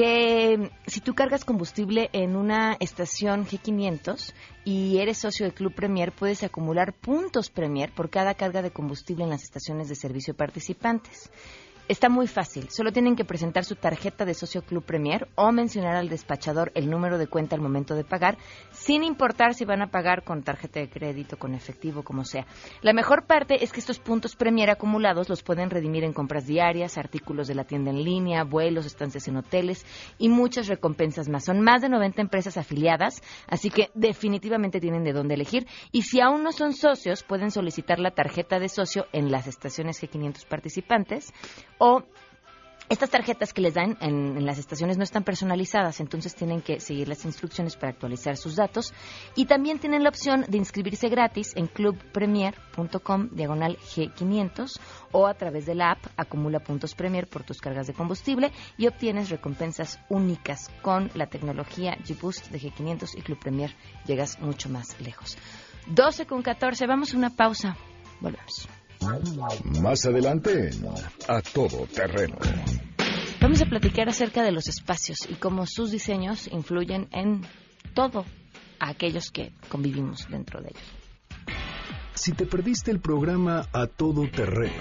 que 0.00 0.70
si 0.86 1.02
tú 1.02 1.14
cargas 1.14 1.44
combustible 1.44 2.08
en 2.14 2.34
una 2.34 2.74
estación 2.80 3.44
G500 3.44 4.32
y 4.64 4.96
eres 4.96 5.18
socio 5.18 5.44
del 5.44 5.52
Club 5.52 5.74
Premier, 5.74 6.10
puedes 6.10 6.42
acumular 6.42 6.94
puntos 6.94 7.50
Premier 7.50 7.92
por 7.92 8.08
cada 8.08 8.32
carga 8.32 8.62
de 8.62 8.70
combustible 8.70 9.24
en 9.24 9.30
las 9.30 9.42
estaciones 9.42 9.90
de 9.90 9.96
servicio 9.96 10.32
participantes. 10.32 11.30
Está 11.90 12.08
muy 12.08 12.28
fácil. 12.28 12.68
Solo 12.70 12.92
tienen 12.92 13.16
que 13.16 13.24
presentar 13.24 13.64
su 13.64 13.74
tarjeta 13.74 14.24
de 14.24 14.32
socio 14.32 14.62
Club 14.62 14.84
Premier 14.84 15.26
o 15.34 15.50
mencionar 15.50 15.96
al 15.96 16.08
despachador 16.08 16.70
el 16.76 16.88
número 16.88 17.18
de 17.18 17.26
cuenta 17.26 17.56
al 17.56 17.62
momento 17.62 17.96
de 17.96 18.04
pagar, 18.04 18.38
sin 18.70 19.02
importar 19.02 19.54
si 19.54 19.64
van 19.64 19.82
a 19.82 19.90
pagar 19.90 20.22
con 20.22 20.44
tarjeta 20.44 20.78
de 20.78 20.88
crédito, 20.88 21.36
con 21.36 21.52
efectivo, 21.52 22.04
como 22.04 22.24
sea. 22.24 22.46
La 22.82 22.92
mejor 22.92 23.26
parte 23.26 23.64
es 23.64 23.72
que 23.72 23.80
estos 23.80 23.98
puntos 23.98 24.36
Premier 24.36 24.70
acumulados 24.70 25.28
los 25.28 25.42
pueden 25.42 25.68
redimir 25.68 26.04
en 26.04 26.12
compras 26.12 26.46
diarias, 26.46 26.96
artículos 26.96 27.48
de 27.48 27.56
la 27.56 27.64
tienda 27.64 27.90
en 27.90 28.04
línea, 28.04 28.44
vuelos, 28.44 28.86
estancias 28.86 29.26
en 29.26 29.38
hoteles 29.38 29.84
y 30.16 30.28
muchas 30.28 30.68
recompensas 30.68 31.28
más. 31.28 31.44
Son 31.44 31.60
más 31.60 31.82
de 31.82 31.88
90 31.88 32.22
empresas 32.22 32.56
afiliadas, 32.56 33.20
así 33.48 33.68
que 33.68 33.90
definitivamente 33.94 34.78
tienen 34.78 35.02
de 35.02 35.12
dónde 35.12 35.34
elegir. 35.34 35.66
Y 35.90 36.02
si 36.02 36.20
aún 36.20 36.44
no 36.44 36.52
son 36.52 36.72
socios, 36.72 37.24
pueden 37.24 37.50
solicitar 37.50 37.98
la 37.98 38.12
tarjeta 38.12 38.60
de 38.60 38.68
socio 38.68 39.06
en 39.12 39.32
las 39.32 39.48
estaciones 39.48 40.00
G500 40.00 40.46
participantes 40.46 41.32
o 41.80 42.04
estas 42.90 43.08
tarjetas 43.08 43.52
que 43.52 43.62
les 43.62 43.74
dan 43.74 43.96
en, 44.00 44.44
las 44.44 44.58
estaciones 44.58 44.98
no 44.98 45.04
están 45.04 45.22
personalizadas, 45.22 46.00
entonces 46.00 46.34
tienen 46.34 46.60
que 46.60 46.80
seguir 46.80 47.06
las 47.08 47.24
instrucciones 47.24 47.76
para 47.76 47.92
actualizar 47.92 48.36
sus 48.36 48.56
datos. 48.56 48.92
Y 49.36 49.46
también 49.46 49.78
tienen 49.78 50.02
la 50.02 50.08
opción 50.08 50.44
de 50.48 50.58
inscribirse 50.58 51.08
gratis 51.08 51.52
en 51.54 51.68
clubpremier.com 51.68 53.28
diagonal 53.30 53.78
G500 53.78 54.80
o 55.12 55.28
a 55.28 55.34
través 55.34 55.66
de 55.66 55.76
la 55.76 55.92
app 55.92 56.04
acumula 56.16 56.58
puntos 56.58 56.96
Premier 56.96 57.28
por 57.28 57.44
tus 57.44 57.60
cargas 57.60 57.86
de 57.86 57.94
combustible 57.94 58.50
y 58.76 58.88
obtienes 58.88 59.30
recompensas 59.30 60.00
únicas 60.08 60.68
con 60.82 61.12
la 61.14 61.28
tecnología 61.28 61.96
G-Boost 62.04 62.48
de 62.50 62.58
G500 62.58 63.16
y 63.16 63.22
Club 63.22 63.38
Premier. 63.38 63.72
Llegas 64.04 64.40
mucho 64.40 64.68
más 64.68 65.00
lejos. 65.00 65.38
12 65.86 66.26
con 66.26 66.42
14, 66.42 66.88
vamos 66.88 67.14
a 67.14 67.16
una 67.16 67.30
pausa. 67.30 67.76
Volvemos. 68.20 68.68
Más 69.80 70.04
adelante, 70.04 70.70
a 71.28 71.40
todo 71.40 71.86
terreno. 71.86 72.36
Vamos 73.40 73.62
a 73.62 73.66
platicar 73.66 74.08
acerca 74.08 74.42
de 74.42 74.52
los 74.52 74.68
espacios 74.68 75.18
y 75.28 75.34
cómo 75.34 75.66
sus 75.66 75.90
diseños 75.90 76.46
influyen 76.52 77.08
en 77.12 77.40
todo 77.94 78.24
aquellos 78.78 79.30
que 79.30 79.52
convivimos 79.68 80.26
dentro 80.28 80.60
de 80.60 80.68
ellos. 80.68 80.99
Si 82.20 82.32
te 82.32 82.44
perdiste 82.44 82.90
el 82.90 83.00
programa 83.00 83.66
A 83.72 83.86
Todo 83.86 84.28
Terreno 84.28 84.74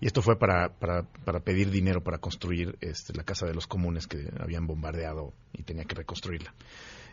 Y 0.00 0.06
esto 0.06 0.22
fue 0.22 0.38
para, 0.38 0.70
para, 0.70 1.02
para 1.24 1.40
pedir 1.40 1.70
dinero 1.70 2.02
para 2.02 2.18
construir 2.18 2.76
este, 2.80 3.12
la 3.14 3.22
casa 3.24 3.46
de 3.46 3.54
los 3.54 3.66
comunes 3.66 4.06
que 4.06 4.28
habían 4.40 4.66
bombardeado 4.66 5.32
y 5.52 5.62
tenía 5.62 5.84
que 5.84 5.94
reconstruirla. 5.94 6.54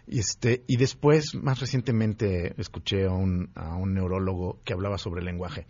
Y, 0.08 0.20
este, 0.20 0.64
y 0.68 0.78
después, 0.78 1.36
más 1.36 1.60
recientemente, 1.60 2.54
escuché 2.60 3.06
a 3.06 3.12
un, 3.12 3.52
a 3.56 3.76
un 3.76 3.94
neurólogo 3.94 4.60
que 4.64 4.74
hablaba 4.74 4.98
sobre 4.98 5.20
el 5.20 5.26
lenguaje. 5.26 5.66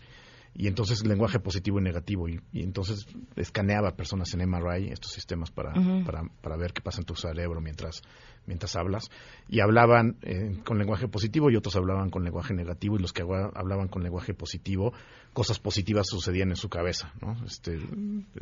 Y 0.56 0.68
entonces 0.68 1.04
lenguaje 1.06 1.40
positivo 1.40 1.80
y 1.80 1.84
negativo. 1.84 2.30
Y, 2.30 2.40
y 2.52 2.62
entonces 2.64 3.08
escaneaba 3.36 3.96
personas 3.96 4.34
en 4.34 4.48
MRI, 4.48 4.90
estos 4.90 5.12
sistemas 5.12 5.50
para, 5.52 5.74
para, 6.06 6.24
para 6.42 6.58
ver 6.58 6.74
qué 6.74 6.82
pasa 6.82 7.00
en 7.02 7.06
tu 7.06 7.16
cerebro 7.16 7.60
mientras, 7.60 8.02
mientras 8.46 8.76
hablas. 8.76 9.10
Y 9.50 9.62
hablaban 9.62 10.18
eh, 10.22 10.60
con 10.64 10.78
lenguaje 10.78 11.08
positivo 11.08 11.50
y 11.50 11.56
otros 11.56 11.76
hablaban 11.76 12.12
con 12.12 12.24
lenguaje 12.24 12.54
negativo. 12.54 12.98
Y 12.98 13.02
los 13.02 13.14
que 13.14 13.24
habla- 13.24 13.52
hablaban 13.56 13.88
con 13.88 14.04
lenguaje 14.04 14.36
positivo, 14.36 14.94
cosas 15.34 15.58
positivas 15.60 16.06
sucedían 16.08 16.50
en 16.52 16.56
su 16.56 16.70
cabeza. 16.70 17.12
¿no? 17.20 17.36
Este, 17.46 17.80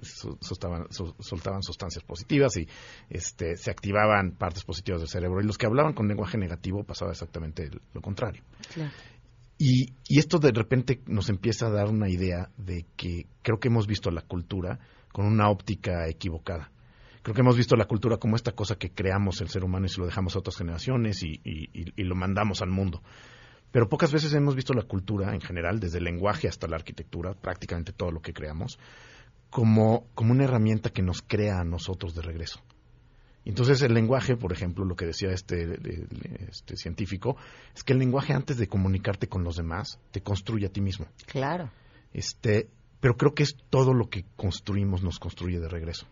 so- 0.04 0.38
soltaban, 0.42 0.88
so- 0.92 1.16
soltaban 1.20 1.64
sustancias 1.64 2.04
positivas 2.04 2.58
y 2.58 2.68
este, 3.10 3.56
se 3.56 3.72
activaban 3.72 4.32
partes 4.32 4.66
positivas 4.66 5.00
del 5.02 5.10
cerebro. 5.10 5.40
Y 5.42 5.46
los 5.46 5.58
que 5.58 5.66
hablaban 5.66 5.94
con 5.94 6.08
lenguaje 6.10 6.38
negativo 6.38 6.84
pasaba 6.84 7.12
exactamente 7.12 7.70
lo 7.94 8.02
contrario. 8.02 8.44
Y, 9.64 9.94
y 10.08 10.18
esto 10.18 10.40
de 10.40 10.52
repente 10.52 11.04
nos 11.06 11.30
empieza 11.30 11.68
a 11.68 11.70
dar 11.70 11.88
una 11.88 12.10
idea 12.10 12.50
de 12.58 12.88
que 12.98 13.28
creo 13.44 13.60
que 13.60 13.68
hemos 13.68 13.86
visto 13.86 14.10
la 14.10 14.24
cultura 14.24 14.80
con 15.12 15.28
una 15.28 15.50
óptica 15.52 16.08
equivocada. 16.08 16.72
Creo 17.22 17.36
que 17.36 17.42
hemos 17.42 17.58
visto 17.58 17.76
la 17.76 17.86
cultura 17.86 18.18
como 18.18 18.36
esta 18.36 18.54
cosa 18.54 18.76
que 18.76 18.90
creamos 18.90 19.40
el 19.40 19.50
ser 19.50 19.64
humano 19.64 19.86
y 19.86 19.90
se 19.90 20.00
lo 20.00 20.08
dejamos 20.08 20.36
a 20.36 20.40
otras 20.40 20.58
generaciones 20.58 21.22
y, 21.22 21.40
y- 21.44 22.04
lo 22.04 22.16
mandamos 22.16 22.64
al 22.64 22.72
mundo. 22.72 23.04
Pero 23.72 23.88
pocas 23.88 24.12
veces 24.12 24.34
hemos 24.34 24.56
visto 24.56 24.74
la 24.74 24.82
cultura 24.82 25.32
en 25.36 25.42
general, 25.42 25.80
desde 25.80 26.00
el 26.00 26.06
lenguaje 26.06 26.48
hasta 26.48 26.68
la 26.68 26.78
arquitectura, 26.78 27.36
prácticamente 27.36 27.94
todo 27.94 28.10
lo 28.10 28.20
que 28.20 28.34
creamos, 28.34 28.80
como, 29.52 30.08
como 30.16 30.32
una 30.32 30.46
herramienta 30.46 30.90
que 30.90 31.04
nos 31.04 31.22
crea 31.22 31.60
a 31.60 31.64
nosotros 31.64 32.16
de 32.16 32.24
regreso. 32.24 32.62
Entonces 33.46 33.82
el 33.82 33.94
lenguaje, 33.94 34.38
por 34.38 34.54
ejemplo, 34.54 34.86
lo 34.86 34.96
que 34.96 35.06
decía 35.06 35.32
este, 35.32 35.78
este 36.50 36.78
científico, 36.78 37.38
es 37.76 37.84
que 37.84 37.94
el 37.94 38.00
lenguaje 38.00 38.34
antes 38.34 38.58
de 38.58 38.68
comunicarte 38.68 39.28
con 39.28 39.44
los 39.44 39.56
demás 39.56 40.00
te 40.12 40.22
construye 40.22 40.68
a 40.68 40.70
ti 40.70 40.82
mismo. 40.82 41.08
Claro. 41.26 41.72
Este, 42.14 42.70
pero 43.00 43.18
creo 43.18 43.34
que 43.34 43.44
es 43.44 43.58
todo 43.70 43.94
lo 43.94 44.10
que 44.10 44.26
construimos 44.36 45.02
nos 45.02 45.20
construye 45.20 45.60
de 45.60 45.68
regreso. 45.68 46.06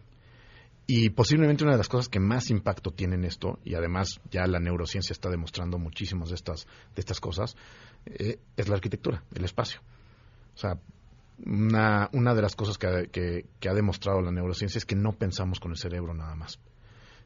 Y 0.92 1.12
posiblemente 1.12 1.64
una 1.64 1.74
de 1.74 1.78
las 1.78 1.88
cosas 1.88 2.10
que 2.10 2.20
más 2.20 2.50
impacto 2.50 2.90
tiene 2.90 3.14
en 3.14 3.24
esto, 3.24 3.60
y 3.64 3.76
además 3.76 4.20
ya 4.32 4.48
la 4.48 4.60
neurociencia 4.60 5.14
está 5.14 5.30
demostrando 5.30 5.78
muchísimas 5.78 6.30
de 6.30 6.36
estas, 6.36 6.66
de 6.96 7.00
estas 7.00 7.20
cosas, 7.20 7.56
eh, 8.08 8.40
es 8.58 8.70
la 8.70 8.76
arquitectura, 8.76 9.24
el 9.36 9.46
espacio. 9.46 9.82
O 10.56 10.58
sea, 10.58 10.80
una, 11.46 12.10
una 12.12 12.34
de 12.34 12.42
las 12.42 12.56
cosas 12.56 12.80
que, 12.80 13.46
que, 13.60 13.70
ha 13.70 13.74
demostrado 13.76 14.20
la 14.22 14.32
neurociencia 14.32 14.80
es 14.80 14.86
que 14.86 14.96
no 14.96 15.12
pensamos 15.14 15.60
con 15.60 15.70
el 15.70 15.78
cerebro 15.78 16.16
nada 16.16 16.34
más, 16.34 16.60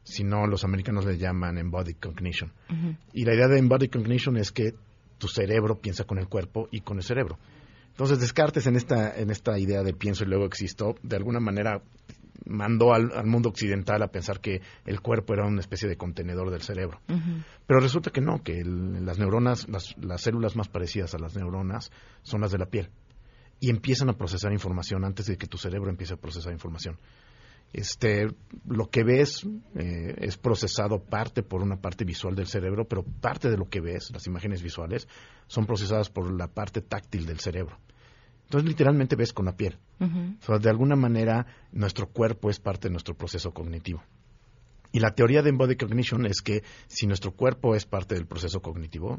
sino 0.04 0.46
los 0.46 0.64
americanos 0.64 1.04
le 1.04 1.18
llaman 1.18 1.58
embodied 1.58 1.96
cognition. 2.00 2.52
Y 3.12 3.24
la 3.24 3.34
idea 3.34 3.48
de 3.48 3.58
embodied 3.58 3.90
cognition 3.90 4.36
es 4.36 4.52
que 4.52 4.74
tu 5.18 5.28
cerebro 5.28 5.80
piensa 5.80 6.04
con 6.04 6.18
el 6.18 6.28
cuerpo 6.28 6.68
y 6.70 6.80
con 6.80 6.98
el 6.98 7.02
cerebro. 7.02 7.38
Entonces 7.88 8.20
Descartes 8.20 8.66
en 8.66 8.76
esta, 8.76 9.16
en 9.16 9.30
esta 9.30 9.58
idea 9.58 9.82
de 9.82 9.94
pienso 9.94 10.24
y 10.24 10.26
luego 10.26 10.44
existo, 10.44 10.96
de 11.02 11.16
alguna 11.16 11.40
manera 11.40 11.80
mandó 12.44 12.92
al, 12.92 13.24
mundo 13.24 13.48
occidental 13.48 14.02
a 14.02 14.08
pensar 14.08 14.40
que 14.40 14.60
el 14.84 15.00
cuerpo 15.00 15.32
era 15.32 15.46
una 15.46 15.60
especie 15.60 15.88
de 15.88 15.96
contenedor 15.96 16.50
del 16.50 16.62
cerebro. 16.62 17.00
Pero 17.06 17.80
resulta 17.80 18.10
que 18.10 18.20
no, 18.20 18.42
que 18.42 18.62
las 18.64 19.18
neuronas, 19.18 19.68
las, 19.68 19.96
las, 19.98 20.20
células 20.20 20.56
más 20.56 20.68
parecidas 20.68 21.14
a 21.14 21.18
las 21.18 21.36
neuronas 21.36 21.90
son 22.22 22.42
las 22.42 22.52
de 22.52 22.58
la 22.58 22.66
piel. 22.66 22.90
Y 23.60 23.70
empiezan 23.70 24.10
a 24.10 24.14
procesar 24.18 24.52
información 24.52 25.04
antes 25.04 25.26
de 25.26 25.38
que 25.38 25.46
tu 25.46 25.56
cerebro 25.56 25.88
empiece 25.88 26.14
a 26.14 26.18
procesar 26.18 26.52
información. 26.52 26.98
Este, 27.74 28.28
lo 28.68 28.88
que 28.88 29.02
ves 29.02 29.44
eh, 29.74 30.14
es 30.18 30.38
procesado 30.38 31.02
parte 31.02 31.42
por 31.42 31.60
una 31.60 31.80
parte 31.80 32.04
visual 32.04 32.36
del 32.36 32.46
cerebro, 32.46 32.86
pero 32.86 33.02
parte 33.02 33.50
de 33.50 33.56
lo 33.56 33.68
que 33.68 33.80
ves, 33.80 34.12
las 34.12 34.28
imágenes 34.28 34.62
visuales, 34.62 35.08
son 35.48 35.66
procesadas 35.66 36.08
por 36.08 36.32
la 36.32 36.46
parte 36.46 36.82
táctil 36.82 37.26
del 37.26 37.40
cerebro. 37.40 37.76
Entonces, 38.44 38.68
literalmente 38.68 39.16
ves 39.16 39.32
con 39.32 39.46
la 39.46 39.56
piel. 39.56 39.76
de 39.98 40.70
alguna 40.70 40.94
manera, 40.94 41.46
nuestro 41.72 42.06
cuerpo 42.06 42.48
es 42.48 42.60
parte 42.60 42.86
de 42.86 42.92
nuestro 42.92 43.16
proceso 43.16 43.52
cognitivo. 43.52 44.04
Y 44.92 45.00
la 45.00 45.12
teoría 45.16 45.42
de 45.42 45.50
embodied 45.50 45.76
cognition 45.76 46.26
es 46.26 46.42
que 46.42 46.62
si 46.86 47.08
nuestro 47.08 47.32
cuerpo 47.32 47.74
es 47.74 47.86
parte 47.86 48.14
del 48.14 48.26
proceso 48.26 48.62
cognitivo, 48.62 49.18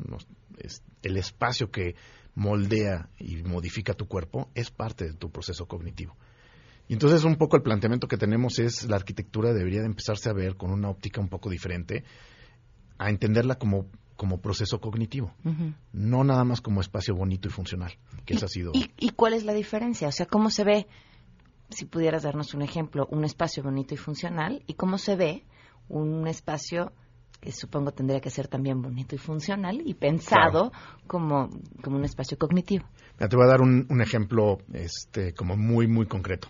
el 1.01 1.17
espacio 1.17 1.69
que 1.69 1.95
moldea 2.35 3.09
y 3.19 3.43
modifica 3.43 3.93
tu 3.93 4.07
cuerpo 4.07 4.50
es 4.55 4.71
parte 4.71 5.03
de 5.03 5.13
tu 5.13 5.29
proceso 5.29 5.65
cognitivo. 5.65 6.15
Y 6.87 6.93
entonces 6.93 7.23
un 7.23 7.35
poco 7.35 7.57
el 7.57 7.63
planteamiento 7.63 8.07
que 8.07 8.17
tenemos 8.17 8.59
es 8.59 8.87
la 8.87 8.95
arquitectura 8.95 9.53
debería 9.53 9.81
de 9.81 9.87
empezarse 9.87 10.29
a 10.29 10.33
ver 10.33 10.55
con 10.55 10.71
una 10.71 10.89
óptica 10.89 11.19
un 11.19 11.29
poco 11.29 11.49
diferente, 11.49 12.03
a 12.97 13.09
entenderla 13.09 13.55
como 13.55 13.87
como 14.15 14.39
proceso 14.39 14.79
cognitivo, 14.79 15.33
no 15.91 16.23
nada 16.23 16.43
más 16.43 16.61
como 16.61 16.81
espacio 16.81 17.15
bonito 17.15 17.47
y 17.47 17.51
funcional, 17.51 17.97
que 18.25 18.35
ha 18.35 18.47
sido. 18.47 18.71
¿Y, 18.73 19.09
cuál 19.09 19.33
es 19.33 19.43
la 19.43 19.53
diferencia? 19.53 20.07
O 20.07 20.11
sea, 20.11 20.25
¿cómo 20.25 20.49
se 20.49 20.63
ve, 20.63 20.87
si 21.69 21.85
pudieras 21.85 22.23
darnos 22.23 22.53
un 22.53 22.61
ejemplo, 22.61 23.07
un 23.11 23.25
espacio 23.25 23.61
bonito 23.63 23.93
y 23.93 23.97
funcional, 23.97 24.63
y 24.67 24.75
cómo 24.75 24.97
se 24.97 25.15
ve 25.15 25.43
un 25.89 26.27
espacio 26.27 26.93
que 27.41 27.51
supongo 27.51 27.91
tendría 27.91 28.21
que 28.21 28.29
ser 28.29 28.47
también 28.47 28.81
bonito 28.81 29.15
y 29.15 29.17
funcional 29.17 29.81
y 29.85 29.93
pensado 29.93 30.71
como, 31.05 31.49
como 31.83 31.97
un 31.97 32.05
espacio 32.05 32.37
cognitivo? 32.37 32.85
te 33.17 33.35
voy 33.35 33.45
a 33.45 33.49
dar 33.49 33.61
un, 33.61 33.85
un 33.89 34.01
ejemplo 34.01 34.57
este, 34.73 35.33
como 35.33 35.57
muy, 35.57 35.87
muy 35.87 36.07
concreto 36.07 36.47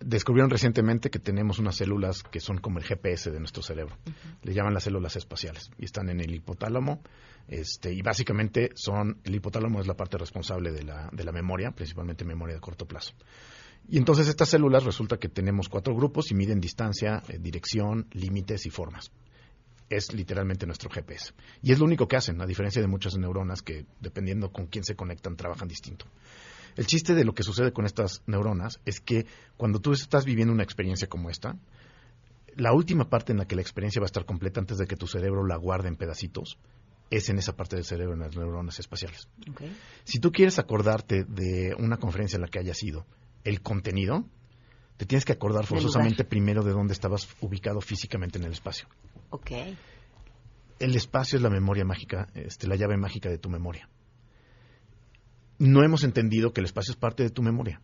descubrieron 0.00 0.50
recientemente 0.50 1.10
que 1.10 1.18
tenemos 1.18 1.58
unas 1.58 1.76
células 1.76 2.22
que 2.22 2.40
son 2.40 2.58
como 2.58 2.78
el 2.78 2.84
GPS 2.84 3.30
de 3.30 3.38
nuestro 3.38 3.62
cerebro. 3.62 3.96
Le 4.42 4.54
llaman 4.54 4.74
las 4.74 4.84
células 4.84 5.16
espaciales 5.16 5.70
y 5.78 5.84
están 5.84 6.08
en 6.08 6.20
el 6.20 6.34
hipotálamo. 6.34 7.02
Este, 7.48 7.92
y 7.92 8.02
básicamente 8.02 8.70
son, 8.74 9.20
el 9.24 9.34
hipotálamo 9.34 9.80
es 9.80 9.86
la 9.86 9.94
parte 9.94 10.18
responsable 10.18 10.72
de 10.72 10.82
la, 10.82 11.08
de 11.12 11.24
la 11.24 11.32
memoria, 11.32 11.70
principalmente 11.70 12.24
memoria 12.24 12.54
de 12.54 12.60
corto 12.60 12.86
plazo. 12.86 13.14
Y 13.88 13.98
entonces 13.98 14.26
estas 14.26 14.48
células 14.48 14.84
resulta 14.84 15.18
que 15.18 15.28
tenemos 15.28 15.68
cuatro 15.68 15.94
grupos 15.94 16.30
y 16.30 16.34
miden 16.34 16.60
distancia, 16.60 17.22
eh, 17.28 17.38
dirección, 17.38 18.08
límites 18.12 18.66
y 18.66 18.70
formas. 18.70 19.12
Es 19.88 20.12
literalmente 20.12 20.66
nuestro 20.66 20.90
GPS. 20.90 21.32
Y 21.62 21.70
es 21.70 21.78
lo 21.78 21.84
único 21.84 22.08
que 22.08 22.16
hacen, 22.16 22.40
a 22.40 22.46
diferencia 22.46 22.82
de 22.82 22.88
muchas 22.88 23.16
neuronas 23.16 23.62
que, 23.62 23.86
dependiendo 24.00 24.50
con 24.50 24.66
quién 24.66 24.84
se 24.84 24.96
conectan, 24.96 25.36
trabajan 25.36 25.68
distinto. 25.68 26.06
El 26.76 26.86
chiste 26.86 27.14
de 27.14 27.24
lo 27.24 27.34
que 27.34 27.42
sucede 27.42 27.72
con 27.72 27.86
estas 27.86 28.22
neuronas 28.26 28.80
es 28.84 29.00
que 29.00 29.26
cuando 29.56 29.80
tú 29.80 29.92
estás 29.92 30.26
viviendo 30.26 30.52
una 30.52 30.62
experiencia 30.62 31.08
como 31.08 31.30
esta, 31.30 31.56
la 32.54 32.72
última 32.74 33.08
parte 33.08 33.32
en 33.32 33.38
la 33.38 33.46
que 33.46 33.56
la 33.56 33.62
experiencia 33.62 34.00
va 34.00 34.04
a 34.04 34.12
estar 34.12 34.26
completa 34.26 34.60
antes 34.60 34.76
de 34.76 34.86
que 34.86 34.96
tu 34.96 35.06
cerebro 35.06 35.46
la 35.46 35.56
guarde 35.56 35.88
en 35.88 35.96
pedacitos 35.96 36.58
es 37.10 37.28
en 37.30 37.38
esa 37.38 37.56
parte 37.56 37.76
del 37.76 37.84
cerebro, 37.84 38.14
en 38.14 38.20
las 38.20 38.36
neuronas 38.36 38.78
espaciales. 38.78 39.28
Si 40.04 40.18
tú 40.18 40.32
quieres 40.32 40.58
acordarte 40.58 41.24
de 41.24 41.74
una 41.78 41.98
conferencia 41.98 42.36
en 42.36 42.42
la 42.42 42.48
que 42.48 42.58
hayas 42.58 42.82
ido, 42.82 43.06
el 43.44 43.62
contenido, 43.62 44.24
te 44.96 45.06
tienes 45.06 45.24
que 45.24 45.32
acordar 45.32 45.66
forzosamente 45.66 46.24
primero 46.24 46.62
de 46.62 46.72
dónde 46.72 46.94
estabas 46.94 47.28
ubicado 47.40 47.80
físicamente 47.80 48.38
en 48.38 48.44
el 48.44 48.52
espacio. 48.52 48.88
El 50.78 50.96
espacio 50.96 51.36
es 51.36 51.42
la 51.42 51.50
memoria 51.50 51.84
mágica, 51.84 52.28
este, 52.34 52.66
la 52.66 52.76
llave 52.76 52.96
mágica 52.96 53.30
de 53.30 53.38
tu 53.38 53.48
memoria 53.48 53.88
no 55.58 55.82
hemos 55.82 56.04
entendido 56.04 56.52
que 56.52 56.60
el 56.60 56.66
espacio 56.66 56.92
es 56.92 56.98
parte 56.98 57.22
de 57.22 57.30
tu 57.30 57.42
memoria. 57.42 57.80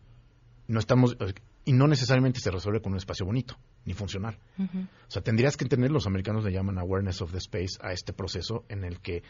No 0.67 0.79
estamos 0.79 1.17
y 1.65 1.73
no 1.73 1.87
necesariamente 1.87 2.39
se 2.39 2.51
resuelve 2.51 2.81
con 2.81 2.93
un 2.93 2.97
espacio 2.97 3.25
bonito 3.25 3.57
ni 3.85 3.93
funcional. 3.93 4.37
O 4.59 5.11
sea, 5.11 5.21
tendrías 5.21 5.57
que 5.57 5.65
entender, 5.65 5.91
los 5.91 6.07
americanos 6.07 6.43
le 6.43 6.51
llaman 6.51 6.77
awareness 6.77 7.21
of 7.21 7.31
the 7.31 7.37
space 7.37 7.77
a 7.81 7.91
este 7.91 8.13
proceso 8.13 8.65
en 8.69 8.83
el 8.83 8.99
que 8.99 9.23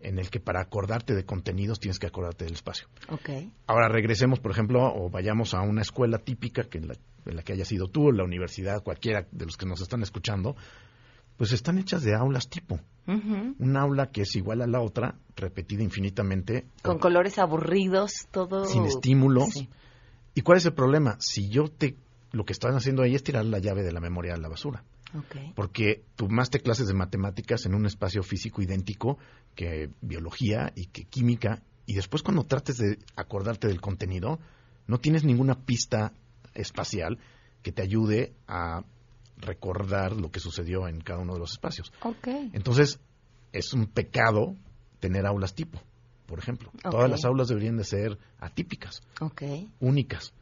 en 0.00 0.18
el 0.20 0.30
que 0.30 0.38
para 0.38 0.60
acordarte 0.60 1.12
de 1.14 1.24
contenidos 1.24 1.80
tienes 1.80 1.98
que 1.98 2.06
acordarte 2.06 2.44
del 2.44 2.54
espacio. 2.54 2.86
Okay. 3.08 3.52
Ahora 3.66 3.88
regresemos, 3.88 4.38
por 4.38 4.52
ejemplo, 4.52 4.80
o 4.94 5.10
vayamos 5.10 5.54
a 5.54 5.60
una 5.62 5.82
escuela 5.82 6.18
típica 6.18 6.64
que 6.64 6.78
en 6.78 6.86
la, 6.86 6.94
en 7.26 7.34
la 7.34 7.42
que 7.42 7.52
hayas 7.52 7.72
ido 7.72 7.88
tú, 7.88 8.12
la 8.12 8.22
universidad, 8.22 8.82
cualquiera 8.84 9.26
de 9.32 9.46
los 9.46 9.56
que 9.56 9.66
nos 9.66 9.80
están 9.80 10.02
escuchando, 10.02 10.54
pues 11.38 11.52
están 11.52 11.78
hechas 11.78 12.02
de 12.02 12.14
aulas 12.14 12.48
tipo. 12.48 12.78
Un 13.06 13.76
aula 13.78 14.10
que 14.10 14.22
es 14.22 14.36
igual 14.36 14.60
a 14.60 14.66
la 14.66 14.82
otra, 14.82 15.14
repetida 15.34 15.82
infinitamente. 15.82 16.66
Con 16.82 16.98
colores 16.98 17.38
aburridos, 17.38 18.26
todo. 18.30 18.66
Sin 18.66 18.84
estímulos. 18.84 19.66
¿Y 20.34 20.42
cuál 20.42 20.58
es 20.58 20.66
el 20.66 20.74
problema? 20.74 21.16
Si 21.18 21.48
yo 21.48 21.68
te. 21.68 21.96
Lo 22.32 22.44
que 22.44 22.52
están 22.52 22.74
haciendo 22.74 23.02
ahí 23.02 23.14
es 23.14 23.22
tirar 23.22 23.46
la 23.46 23.60
llave 23.60 23.82
de 23.82 23.92
la 23.92 24.00
memoria 24.00 24.34
a 24.34 24.36
la 24.36 24.48
basura. 24.48 24.84
Porque 25.54 26.02
tomaste 26.16 26.60
clases 26.60 26.86
de 26.86 26.92
matemáticas 26.92 27.64
en 27.64 27.74
un 27.74 27.86
espacio 27.86 28.22
físico 28.22 28.60
idéntico 28.60 29.16
que 29.54 29.88
biología 30.02 30.72
y 30.74 30.86
que 30.86 31.04
química, 31.04 31.62
y 31.86 31.94
después 31.94 32.22
cuando 32.22 32.44
trates 32.44 32.76
de 32.76 32.98
acordarte 33.16 33.68
del 33.68 33.80
contenido, 33.80 34.38
no 34.86 34.98
tienes 34.98 35.24
ninguna 35.24 35.54
pista 35.54 36.12
espacial 36.54 37.18
que 37.62 37.72
te 37.72 37.80
ayude 37.80 38.34
a 38.46 38.82
recordar 39.40 40.12
lo 40.12 40.30
que 40.30 40.40
sucedió 40.40 40.88
en 40.88 41.00
cada 41.00 41.20
uno 41.20 41.34
de 41.34 41.40
los 41.40 41.52
espacios. 41.52 41.92
Entonces, 42.52 43.00
es 43.52 43.72
un 43.72 43.86
pecado 43.86 44.54
tener 45.00 45.26
aulas 45.26 45.54
tipo, 45.54 45.80
por 46.26 46.38
ejemplo. 46.38 46.70
Todas 46.82 47.10
las 47.10 47.24
aulas 47.24 47.48
deberían 47.48 47.76
de 47.76 47.84
ser 47.84 48.18
atípicas, 48.38 49.02
únicas, 49.80 50.32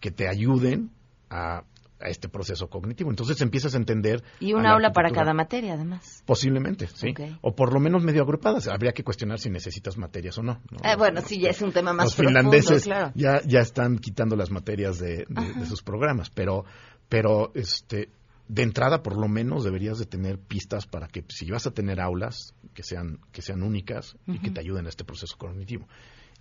que 0.00 0.10
te 0.10 0.28
ayuden 0.28 0.90
a, 1.30 1.64
este 2.00 2.28
proceso 2.28 2.68
cognitivo. 2.68 3.10
Entonces 3.10 3.40
empiezas 3.42 3.74
a 3.74 3.76
entender... 3.76 4.24
Y 4.40 4.54
un 4.54 4.66
aula 4.66 4.90
para 4.90 5.12
cada 5.12 5.32
materia, 5.32 5.74
además. 5.74 6.24
Posiblemente, 6.26 6.88
sí. 6.88 7.14
O 7.42 7.54
por 7.54 7.72
lo 7.72 7.78
menos 7.78 8.02
medio 8.02 8.22
agrupadas. 8.22 8.66
Habría 8.66 8.90
que 8.90 9.04
cuestionar 9.04 9.38
si 9.38 9.50
necesitas 9.50 9.96
materias 9.96 10.36
o 10.38 10.42
no. 10.42 10.60
Eh, 10.82 10.96
bueno, 10.98 11.20
sí, 11.20 11.40
ya 11.40 11.50
es 11.50 11.62
un 11.62 11.70
tema 11.70 11.92
más 11.92 12.06
Los 12.06 12.16
finlandeses 12.16 12.86
ya, 12.86 13.12
ya 13.14 13.60
están 13.60 13.98
quitando 13.98 14.34
las 14.34 14.50
materias 14.50 14.98
de, 14.98 15.26
de 15.28 15.66
sus 15.66 15.84
programas, 15.84 16.28
pero, 16.30 16.64
pero 17.08 17.52
este, 17.54 18.08
de 18.52 18.62
entrada 18.62 19.02
por 19.02 19.16
lo 19.16 19.28
menos 19.28 19.64
deberías 19.64 19.98
de 19.98 20.04
tener 20.04 20.38
pistas 20.38 20.86
para 20.86 21.08
que 21.08 21.24
si 21.30 21.50
vas 21.50 21.66
a 21.66 21.70
tener 21.70 22.02
aulas 22.02 22.54
que 22.74 22.82
sean 22.82 23.18
que 23.32 23.40
sean 23.40 23.62
únicas 23.62 24.18
y 24.26 24.40
que 24.40 24.50
te 24.50 24.60
ayuden 24.60 24.84
a 24.84 24.90
este 24.90 25.04
proceso 25.04 25.38
cognitivo. 25.38 25.88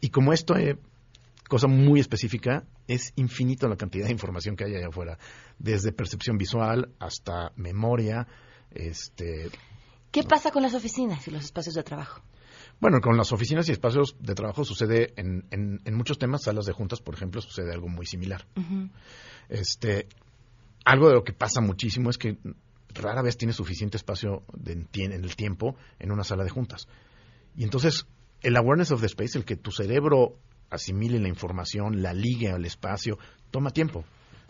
Y 0.02 0.10
como 0.10 0.34
esto 0.34 0.58
es 0.58 0.76
cosa 1.47 1.67
muy 1.67 2.02
específica, 2.02 2.65
es 2.86 3.13
infinito 3.15 3.69
la 3.69 3.78
cantidad 3.78 4.08
de 4.08 4.12
información 4.12 4.58
que 4.58 4.65
hay 4.65 4.76
allá 4.76 4.89
afuera, 4.89 5.17
desde 5.58 5.93
percepción 5.93 6.38
visual 6.38 6.93
hasta 7.00 7.54
memoria, 7.56 8.28
este 8.71 9.50
¿Qué 10.12 10.24
pasa 10.24 10.52
con 10.52 10.63
las 10.63 10.74
oficinas 10.74 11.26
y 11.30 11.32
los 11.32 11.45
espacios 11.45 11.76
de 11.76 11.84
trabajo? 11.84 12.21
Bueno, 12.82 13.00
con 13.00 13.15
las 13.15 13.32
oficinas 13.32 13.69
y 13.69 13.71
espacios 13.71 14.17
de 14.19 14.36
trabajo 14.36 14.65
sucede 14.65 15.13
en, 15.15 15.45
en, 15.52 15.95
muchos 15.95 16.17
temas, 16.17 16.43
salas 16.43 16.65
de 16.65 16.74
juntas, 16.74 17.00
por 17.00 17.13
ejemplo, 17.13 17.39
sucede 17.39 17.71
algo 17.71 17.88
muy 17.88 18.06
similar. 18.06 18.45
Este, 19.47 20.08
algo 20.86 21.08
de 21.10 21.15
lo 21.15 21.24
que 21.24 21.34
pasa 21.34 21.62
muchísimo 21.62 22.10
es 22.10 22.17
que 22.17 22.38
rara 22.94 23.22
vez 23.22 23.38
tiene 23.38 23.54
suficiente 23.54 23.98
espacio 23.98 24.44
en 24.65 25.12
el 25.13 25.36
tiempo 25.36 25.76
en 26.00 26.12
una 26.12 26.24
sala 26.24 26.44
de 26.44 26.50
juntas. 26.50 26.88
Y 27.56 27.63
entonces, 27.63 28.06
el 28.41 28.56
awareness 28.58 28.91
of 28.91 29.02
the 29.02 29.08
space, 29.08 29.38
el 29.38 29.46
que 29.46 29.56
tu 29.56 29.72
cerebro 29.72 30.38
asimile 30.70 31.20
la 31.20 31.28
información, 31.28 32.02
la 32.02 32.13
ligue 32.13 32.50
al 32.50 32.65
espacio, 32.65 33.17
toma 33.52 33.72
tiempo. 33.72 34.04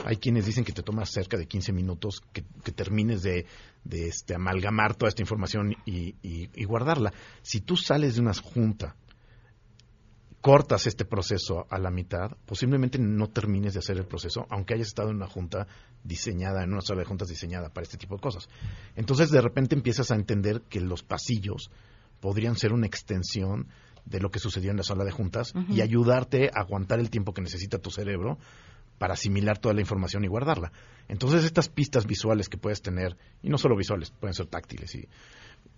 Hay 0.05 0.17
quienes 0.17 0.45
dicen 0.45 0.63
que 0.63 0.71
te 0.71 0.81
toma 0.81 1.05
cerca 1.05 1.37
de 1.37 1.45
15 1.47 1.73
minutos 1.73 2.21
que, 2.33 2.43
que 2.63 2.71
termines 2.71 3.21
de, 3.21 3.45
de, 3.83 4.07
este, 4.07 4.33
amalgamar 4.33 4.95
toda 4.95 5.09
esta 5.09 5.21
información 5.21 5.75
y, 5.85 6.15
y- 6.23 6.49
y 6.55 6.63
guardarla. 6.65 7.11
Si 7.43 7.61
tú 7.61 7.75
sales 7.77 8.15
de 8.15 8.21
una 8.21 8.33
junta, 8.33 8.95
cortas 10.41 10.87
este 10.87 11.05
proceso 11.05 11.67
a 11.69 11.77
la 11.77 11.91
mitad, 11.91 12.31
posiblemente 12.45 12.97
no 12.99 13.29
termines 13.29 13.73
de 13.73 13.79
hacer 13.79 13.97
el 13.97 14.05
proceso, 14.05 14.47
aunque 14.49 14.73
hayas 14.73 14.87
estado 14.87 15.11
en 15.11 15.17
una 15.17 15.27
junta 15.27 15.67
diseñada, 16.03 16.63
en 16.63 16.73
una 16.73 16.81
sala 16.81 17.01
de 17.01 17.05
juntas 17.05 17.29
diseñada 17.29 17.69
para 17.69 17.83
este 17.83 17.97
tipo 17.97 18.15
de 18.15 18.21
cosas. 18.21 18.49
Entonces, 18.95 19.29
de 19.29 19.39
repente 19.39 19.75
empiezas 19.75 20.11
a 20.11 20.15
entender 20.15 20.63
que 20.63 20.81
los 20.81 21.03
pasillos 21.03 21.69
podrían 22.19 22.55
ser 22.55 22.73
una 22.73 22.87
extensión 22.87 23.67
de 24.05 24.19
lo 24.19 24.31
que 24.31 24.39
sucedió 24.39 24.71
en 24.71 24.77
la 24.77 24.83
sala 24.83 25.03
de 25.03 25.11
juntas 25.11 25.53
y 25.69 25.81
ayudarte 25.81 26.49
a 26.53 26.61
aguantar 26.61 26.99
el 26.99 27.11
tiempo 27.11 27.33
que 27.33 27.41
necesita 27.41 27.77
tu 27.77 27.91
cerebro 27.91 28.39
para 28.97 29.13
asimilar 29.13 29.59
toda 29.59 29.73
la 29.75 29.81
información 29.81 30.23
y 30.23 30.27
guardarla. 30.27 30.71
Entonces, 31.07 31.43
estas 31.43 31.69
pistas 31.69 32.05
visuales 32.05 32.49
que 32.49 32.57
puedes 32.57 32.81
tener, 32.81 33.17
y 33.41 33.49
no 33.49 33.57
solo 33.57 33.75
visuales, 33.75 34.11
pueden 34.11 34.33
ser 34.33 34.47
táctiles, 34.47 34.93
y 34.95 35.07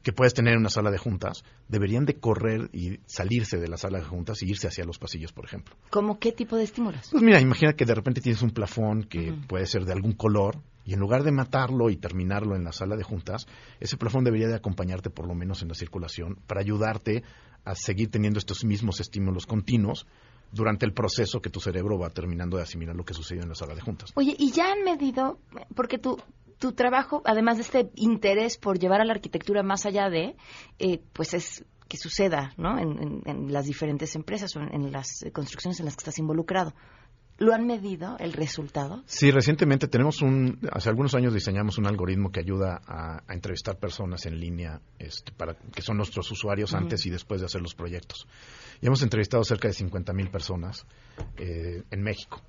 que 0.03 0.11
puedes 0.11 0.33
tener 0.33 0.53
en 0.53 0.59
una 0.59 0.69
sala 0.69 0.91
de 0.91 0.97
juntas, 0.97 1.43
deberían 1.69 2.05
de 2.05 2.19
correr 2.19 2.69
y 2.73 2.99
salirse 3.05 3.57
de 3.57 3.69
la 3.69 3.77
sala 3.77 3.99
de 3.99 4.05
juntas 4.05 4.43
y 4.43 4.49
irse 4.49 4.67
hacia 4.67 4.83
los 4.83 4.99
pasillos, 4.99 5.31
por 5.31 5.45
ejemplo. 5.45 5.75
¿Cómo 5.89 6.19
qué 6.19 6.33
tipo 6.33 6.57
de 6.57 6.63
estímulos? 6.63 7.07
Pues 7.09 7.23
mira, 7.23 7.39
imagina 7.39 7.73
que 7.73 7.85
de 7.85 7.95
repente 7.95 8.21
tienes 8.21 8.41
un 8.41 8.51
plafón 8.51 9.03
que 9.03 9.33
puede 9.47 9.65
ser 9.65 9.85
de 9.85 9.93
algún 9.93 10.13
color 10.13 10.57
y 10.85 10.93
en 10.93 10.99
lugar 10.99 11.23
de 11.23 11.31
matarlo 11.31 11.89
y 11.89 11.95
terminarlo 11.95 12.55
en 12.57 12.65
la 12.65 12.73
sala 12.73 12.97
de 12.97 13.03
juntas, 13.03 13.47
ese 13.79 13.95
plafón 13.95 14.25
debería 14.25 14.49
de 14.49 14.55
acompañarte 14.55 15.09
por 15.09 15.25
lo 15.25 15.33
menos 15.33 15.61
en 15.61 15.69
la 15.69 15.75
circulación 15.75 16.37
para 16.45 16.59
ayudarte 16.59 17.23
a 17.63 17.75
seguir 17.75 18.11
teniendo 18.11 18.39
estos 18.39 18.65
mismos 18.65 18.99
estímulos 18.99 19.45
continuos 19.45 20.05
durante 20.51 20.85
el 20.85 20.93
proceso 20.93 21.41
que 21.41 21.49
tu 21.49 21.61
cerebro 21.61 21.97
va 21.97 22.09
terminando 22.09 22.57
de 22.57 22.63
asimilar 22.63 22.95
lo 22.95 23.05
que 23.05 23.13
sucedió 23.13 23.41
en 23.41 23.49
la 23.49 23.55
sala 23.55 23.73
de 23.73 23.81
juntas. 23.81 24.11
Oye, 24.15 24.35
¿y 24.37 24.51
ya 24.51 24.71
han 24.73 24.83
medido, 24.83 25.39
porque 25.73 25.97
tu, 25.97 26.17
tu 26.59 26.73
trabajo, 26.73 27.21
además 27.25 27.57
de 27.57 27.63
este 27.63 27.89
interés 27.95 28.57
por 28.57 28.79
llevar 28.79 29.01
a 29.01 29.05
la 29.05 29.13
arquitectura 29.13 29.63
más 29.63 29.85
allá 29.85 30.09
de, 30.09 30.35
eh, 30.79 31.01
pues 31.13 31.33
es 31.33 31.65
que 31.87 31.97
suceda, 31.97 32.53
¿no? 32.57 32.79
En, 32.79 32.97
en- 33.01 33.21
en 33.25 33.53
las 33.53 33.65
diferentes 33.65 34.15
empresas 34.15 34.55
o 34.55 34.61
en, 34.61 34.73
en 34.73 34.91
las 34.91 35.23
construcciones 35.33 35.79
en 35.79 35.85
las 35.85 35.95
que 35.95 36.01
estás 36.01 36.17
involucrado. 36.19 36.73
¿Lo 37.39 37.51
han 37.53 37.65
medido 37.65 38.15
el 38.19 38.31
resultado? 38.31 39.01
Sí, 39.07 39.31
recientemente 39.31 39.87
tenemos 39.87 40.21
un, 40.21 40.59
hace 40.71 40.89
algunos 40.89 41.15
años 41.15 41.33
diseñamos 41.33 41.79
un 41.79 41.87
algoritmo 41.87 42.31
que 42.31 42.39
ayuda 42.39 42.79
a, 42.85 43.23
a 43.27 43.33
entrevistar 43.33 43.77
personas 43.79 44.25
en 44.27 44.39
línea, 44.39 44.81
este, 44.99 45.31
para 45.31 45.55
que 45.55 45.81
son 45.81 45.97
nuestros 45.97 46.29
usuarios 46.31 46.73
antes 46.75 47.05
y 47.07 47.09
después 47.09 47.41
de 47.41 47.47
hacer 47.47 47.61
los 47.61 47.73
proyectos. 47.73 48.27
Y 48.81 48.85
hemos 48.87 49.01
entrevistado 49.01 49.43
cerca 49.43 49.67
de 49.67 49.73
50 49.73 50.13
mil 50.13 50.29
personas 50.29 50.85
eh, 51.37 51.83
en 51.89 52.01
México. 52.03 52.39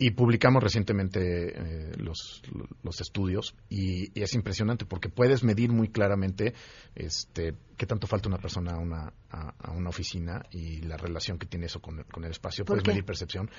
Y 0.00 0.12
publicamos 0.12 0.62
recientemente 0.62 1.20
eh, 1.20 1.92
los, 1.98 2.40
los 2.84 3.00
estudios 3.00 3.56
y, 3.68 4.16
y 4.18 4.22
es 4.22 4.32
impresionante 4.34 4.84
porque 4.86 5.08
puedes 5.08 5.42
medir 5.42 5.72
muy 5.72 5.88
claramente 5.88 6.54
este, 6.94 7.54
qué 7.76 7.84
tanto 7.86 8.06
falta 8.06 8.28
una 8.28 8.38
persona 8.38 8.74
a 8.74 8.78
una, 8.78 9.12
a, 9.30 9.54
a 9.58 9.72
una 9.72 9.88
oficina 9.88 10.42
y 10.52 10.82
la 10.82 10.96
relación 10.96 11.36
que 11.36 11.46
tiene 11.46 11.66
eso 11.66 11.80
con 11.80 11.98
el, 11.98 12.04
con 12.04 12.24
el 12.24 12.30
espacio. 12.30 12.64
¿Por 12.64 12.74
Puedes 12.76 12.84
qué? 12.84 12.90
medir 12.92 13.04
percepción. 13.04 13.50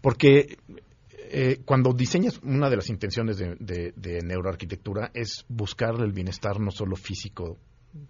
Porque 0.00 0.56
eh, 1.30 1.60
cuando 1.64 1.92
diseñas, 1.92 2.40
una 2.42 2.70
de 2.70 2.76
las 2.76 2.88
intenciones 2.88 3.36
de, 3.36 3.56
de- 3.60 3.92
de 3.94 4.20
neuroarquitectura 4.22 5.10
es 5.12 5.44
buscar 5.48 5.94
el 6.00 6.12
bienestar 6.12 6.58
no 6.58 6.70
solo 6.70 6.96
físico 6.96 7.58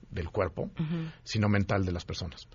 del 0.08 0.30
cuerpo, 0.30 0.70
sino 1.24 1.48
mental 1.48 1.84
de 1.84 1.90
las 1.90 2.04
personas. 2.04 2.46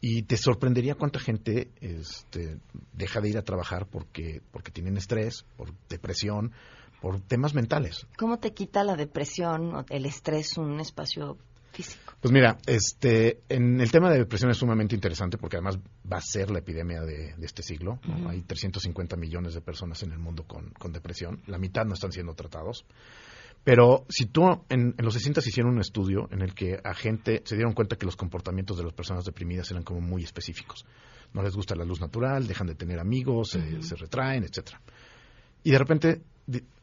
Y 0.00 0.22
te 0.22 0.36
sorprendería 0.36 0.94
cuánta 0.94 1.18
gente 1.18 1.70
este, 1.80 2.58
deja 2.92 3.20
de 3.20 3.30
ir 3.30 3.38
a 3.38 3.42
trabajar 3.42 3.86
porque, 3.86 4.42
porque 4.52 4.70
tienen 4.70 4.96
estrés, 4.96 5.44
por 5.56 5.72
depresión, 5.88 6.52
por 7.00 7.20
temas 7.20 7.54
mentales. 7.54 8.06
¿Cómo 8.16 8.38
te 8.38 8.52
quita 8.52 8.84
la 8.84 8.96
depresión 8.96 9.74
o 9.74 9.84
el 9.88 10.06
estrés 10.06 10.56
un 10.56 10.80
espacio 10.80 11.36
físico? 11.72 12.12
Pues 12.20 12.32
mira, 12.32 12.58
este, 12.66 13.40
en 13.48 13.80
el 13.80 13.90
tema 13.90 14.10
de 14.10 14.18
depresión 14.18 14.50
es 14.50 14.56
sumamente 14.56 14.94
interesante 14.94 15.38
porque 15.38 15.56
además 15.56 15.78
va 16.10 16.18
a 16.18 16.22
ser 16.22 16.50
la 16.50 16.58
epidemia 16.58 17.00
de, 17.02 17.34
de 17.36 17.46
este 17.46 17.62
siglo. 17.62 18.00
Hay 18.28 18.42
350 18.42 19.16
millones 19.16 19.54
de 19.54 19.60
personas 19.60 20.02
en 20.02 20.12
el 20.12 20.18
mundo 20.18 20.44
con, 20.44 20.70
con 20.70 20.92
depresión. 20.92 21.42
La 21.46 21.58
mitad 21.58 21.84
no 21.84 21.94
están 21.94 22.12
siendo 22.12 22.34
tratados. 22.34 22.84
Pero 23.68 24.06
si 24.08 24.24
tú 24.24 24.46
en, 24.70 24.94
en 24.96 25.04
los 25.04 25.12
60 25.12 25.40
hicieron 25.44 25.74
un 25.74 25.80
estudio 25.80 26.26
en 26.30 26.40
el 26.40 26.54
que 26.54 26.78
a 26.82 26.94
gente 26.94 27.42
se 27.44 27.54
dieron 27.54 27.74
cuenta 27.74 27.96
que 27.96 28.06
los 28.06 28.16
comportamientos 28.16 28.78
de 28.78 28.84
las 28.84 28.94
personas 28.94 29.26
deprimidas 29.26 29.70
eran 29.70 29.82
como 29.82 30.00
muy 30.00 30.22
específicos. 30.24 30.86
No 31.34 31.42
les 31.42 31.54
gusta 31.54 31.74
la 31.74 31.84
luz 31.84 32.00
natural, 32.00 32.46
dejan 32.46 32.66
de 32.66 32.74
tener 32.74 32.98
amigos, 32.98 33.50
se- 33.50 33.96
retraen, 33.96 34.44
etcétera. 34.44 34.80
Y 35.64 35.70
de 35.72 35.78
repente 35.78 36.22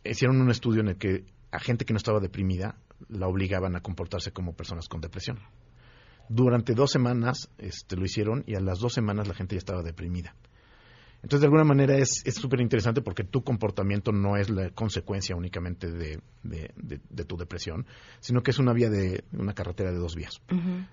hicieron 0.04 0.40
un 0.40 0.52
estudio 0.52 0.82
en 0.82 0.90
el 0.90 0.98
que 0.98 1.24
a 1.52 1.60
gente 1.60 1.86
que 1.86 1.94
no 1.94 1.98
estaba 1.98 2.20
deprimida 2.20 2.76
la 3.10 3.28
obligaban 3.28 3.76
a 3.76 3.82
comportarse 3.82 4.32
como 4.32 4.54
personas 4.54 4.88
con 4.88 5.02
depresión. 5.02 5.40
Durante 6.30 6.76
dos 6.76 6.92
semanas 6.92 7.50
este, 7.58 7.96
lo 7.96 8.06
hicieron 8.06 8.44
y 8.46 8.54
a 8.54 8.60
las 8.60 8.78
dos 8.78 8.94
semanas 8.94 9.28
la 9.28 9.34
gente 9.34 9.56
ya 9.56 9.60
estaba 9.60 9.82
deprimida. 9.82 10.36
Entonces, 11.26 11.42
de 11.42 11.48
alguna 11.48 11.64
manera 11.64 11.98
es 11.98 12.22
es 12.24 12.36
súper 12.36 12.62
interesante 12.62 13.02
porque 13.02 13.24
tu 13.24 13.44
comportamiento 13.44 14.12
no 14.12 14.38
es 14.38 14.48
la 14.52 14.70
consecuencia 14.70 15.36
únicamente 15.36 15.92
de, 15.92 16.20
de- 16.44 16.72
de- 16.76 17.02
de 17.10 17.26
tu 17.26 17.36
depresión, 17.36 17.88
sino 18.20 18.44
que 18.44 18.52
es 18.52 18.60
una 18.60 18.74
vía 18.74 18.92
de 18.92 19.24
una 19.34 19.54
carretera 19.54 19.92
de 19.92 19.98
dos 19.98 20.16
vías. 20.16 20.40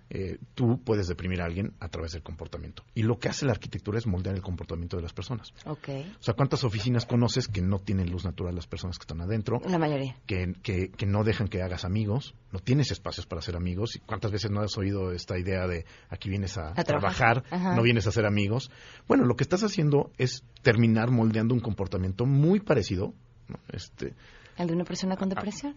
Eh, 0.09 0.39
tú 0.55 0.81
puedes 0.83 1.07
deprimir 1.07 1.43
a 1.43 1.45
alguien 1.45 1.75
a 1.81 1.89
través 1.89 2.13
del 2.13 2.23
comportamiento. 2.23 2.83
Y 2.95 3.03
lo 3.03 3.19
que 3.19 3.29
hace 3.29 3.45
la 3.45 3.53
arquitectura 3.53 3.99
es 3.99 4.07
moldear 4.07 4.35
el 4.35 4.41
comportamiento 4.43 4.97
de 4.97 5.03
las 5.03 5.13
personas. 5.13 5.53
Ok. 5.67 5.89
O 6.19 6.23
sea, 6.23 6.33
¿cuántas 6.33 6.65
oficinas 6.65 7.05
conoces 7.05 7.47
que 7.49 7.61
no 7.61 7.79
tienen 7.79 8.11
luz 8.11 8.25
natural 8.25 8.55
las 8.55 8.67
personas 8.67 8.99
que 8.99 9.03
están 9.03 9.21
adentro? 9.21 9.61
La 9.69 9.79
mayoría. 9.79 10.17
Que, 10.27 10.55
que, 10.63 10.89
que 10.91 11.05
no 11.05 11.25
dejan 11.25 11.49
que 11.49 11.61
hagas 11.61 11.85
amigos, 11.85 12.35
no 12.53 12.59
tienes 12.61 12.91
espacios 12.91 13.27
para 13.27 13.41
hacer 13.41 13.55
amigos. 13.57 13.97
¿Y 13.97 13.99
¿Cuántas 14.01 14.33
veces 14.33 14.51
no 14.51 14.61
has 14.63 14.79
oído 14.79 15.13
esta 15.13 15.39
idea 15.39 15.67
de 15.67 15.85
aquí 16.09 16.31
vienes 16.31 16.57
a, 16.57 16.71
A 16.71 16.85
trabajar. 16.85 17.43
trabajar, 17.43 17.77
no 17.77 17.83
vienes 17.83 18.07
a 18.07 18.09
hacer 18.09 18.25
amigos? 18.25 18.71
Bueno, 19.07 19.25
lo 19.27 19.37
que 19.37 19.43
estás 19.45 19.63
haciendo 19.63 20.11
es 20.23 20.45
terminar 20.63 21.11
moldeando 21.11 21.55
un 21.55 21.61
comportamiento 21.61 22.27
muy 22.27 22.61
parecido, 22.61 23.15
¿no? 23.49 23.59
este, 23.73 24.15
¿El 24.57 24.69
de 24.69 24.75
una 24.75 24.85
persona 24.85 25.17
con 25.17 25.29
depresión? 25.29 25.77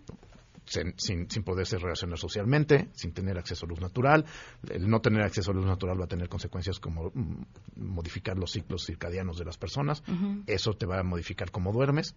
sin, 0.65 0.93
sin, 0.97 1.29
sin 1.29 1.43
poderse 1.43 1.77
relacionar 1.77 2.17
socialmente, 2.17 2.89
sin 2.93 3.13
tener 3.13 3.37
acceso 3.37 3.65
a 3.65 3.69
luz 3.69 3.79
natural. 3.79 4.25
El 4.69 4.89
no 4.89 4.99
tener 4.99 5.21
acceso 5.21 5.51
a 5.51 5.53
luz 5.53 5.65
natural 5.65 5.99
va 5.99 6.05
a 6.05 6.07
tener 6.07 6.27
consecuencias 6.27 6.79
como 6.79 7.11
mm, 7.13 7.43
modificar 7.75 8.37
los 8.37 8.51
ciclos 8.51 8.85
circadianos 8.85 9.37
de 9.37 9.45
las 9.45 9.57
personas. 9.57 10.03
Eso 10.47 10.73
te 10.73 10.85
va 10.85 10.99
a 10.99 11.03
modificar 11.03 11.51
cómo 11.51 11.71
duermes. 11.71 12.15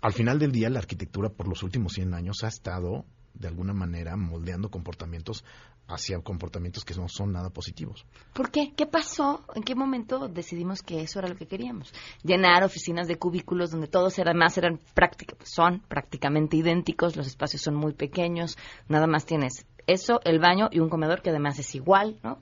Al 0.00 0.12
final 0.12 0.38
del 0.38 0.52
día, 0.52 0.68
la 0.68 0.80
arquitectura 0.80 1.28
por 1.30 1.48
los 1.48 1.62
últimos 1.62 1.92
100 1.92 2.14
años 2.14 2.42
ha 2.42 2.48
estado, 2.48 3.04
de 3.34 3.48
alguna 3.48 3.72
manera, 3.72 4.16
moldeando 4.16 4.70
comportamientos 4.70 5.44
hacia 5.88 6.18
comportamientos 6.20 6.84
que 6.84 6.94
no 6.94 7.08
son 7.08 7.32
nada 7.32 7.50
positivos. 7.50 8.06
¿Por 8.32 8.50
qué? 8.50 8.72
¿Qué 8.76 8.86
pasó? 8.86 9.44
¿En 9.54 9.62
qué 9.62 9.74
momento 9.74 10.28
decidimos 10.28 10.80
que 10.82 11.02
eso 11.02 11.18
era 11.18 11.28
lo 11.28 11.36
que 11.36 11.46
queríamos? 11.46 11.92
Llenar 12.22 12.62
oficinas 12.64 13.08
de 13.08 13.16
cubículos 13.18 13.70
donde 13.72 13.88
todos 13.88 14.18
eran 14.18 14.36
más 14.38 14.56
eran 14.58 14.78
práctica- 14.94 15.36
son 15.44 15.80
prácticamente 15.80 16.56
idénticos, 16.56 17.16
los 17.16 17.26
espacios 17.26 17.62
son 17.62 17.74
muy 17.74 17.92
pequeños, 17.94 18.56
nada 18.88 19.06
más 19.06 19.26
tienes 19.26 19.66
eso, 19.86 20.20
el 20.24 20.38
baño 20.38 20.68
y 20.70 20.78
un 20.78 20.88
comedor 20.88 21.20
que 21.22 21.30
además 21.30 21.58
es 21.58 21.74
igual, 21.74 22.18
¿no? 22.22 22.38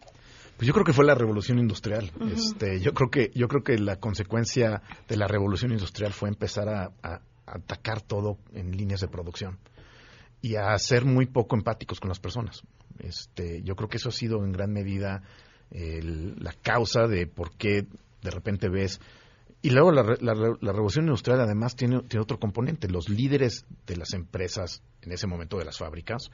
Pues 0.58 0.66
yo 0.68 0.74
creo 0.74 0.84
que 0.84 0.92
fue 0.92 1.06
la 1.06 1.14
revolución 1.14 1.58
industrial. 1.58 2.12
Este, 2.30 2.80
yo 2.80 2.92
creo 2.92 3.10
que 3.10 3.30
yo 3.34 3.48
creo 3.48 3.62
que 3.64 3.78
la 3.78 3.96
consecuencia 3.96 4.82
de 5.08 5.16
la 5.16 5.26
revolución 5.26 5.72
industrial 5.72 6.12
fue 6.12 6.28
empezar 6.28 6.68
a 6.68 6.92
atacar 7.46 8.02
todo 8.02 8.36
en 8.52 8.76
líneas 8.76 9.00
de 9.00 9.08
producción 9.08 9.58
y 10.42 10.56
a 10.56 10.76
ser 10.78 11.04
muy 11.04 11.26
poco 11.26 11.56
empáticos 11.56 12.00
con 12.00 12.08
las 12.08 12.20
personas. 12.20 12.62
Este, 12.98 13.62
yo 13.62 13.76
creo 13.76 13.88
que 13.88 13.96
eso 13.98 14.08
ha 14.10 14.12
sido 14.12 14.44
en 14.44 14.52
gran 14.52 14.72
medida 14.72 15.22
el- 15.70 16.34
la 16.42 16.52
causa 16.52 17.06
de 17.06 17.26
por 17.26 17.56
qué 17.56 17.86
de 18.22 18.30
repente 18.30 18.68
ves 18.68 19.00
y 19.62 19.70
luego 19.70 19.92
la, 19.92 20.02
la 20.02 20.34
la 20.60 20.72
revolución 20.72 21.04
industrial 21.06 21.40
además 21.40 21.76
tiene, 21.76 22.00
tiene 22.08 22.22
otro 22.22 22.38
componente. 22.38 22.88
Los 22.88 23.08
líderes 23.10 23.66
de 23.86 23.96
las 23.96 24.14
empresas, 24.14 24.82
en 25.02 25.12
ese 25.12 25.26
momento 25.26 25.58
de 25.58 25.66
las 25.66 25.76
fábricas, 25.78 26.30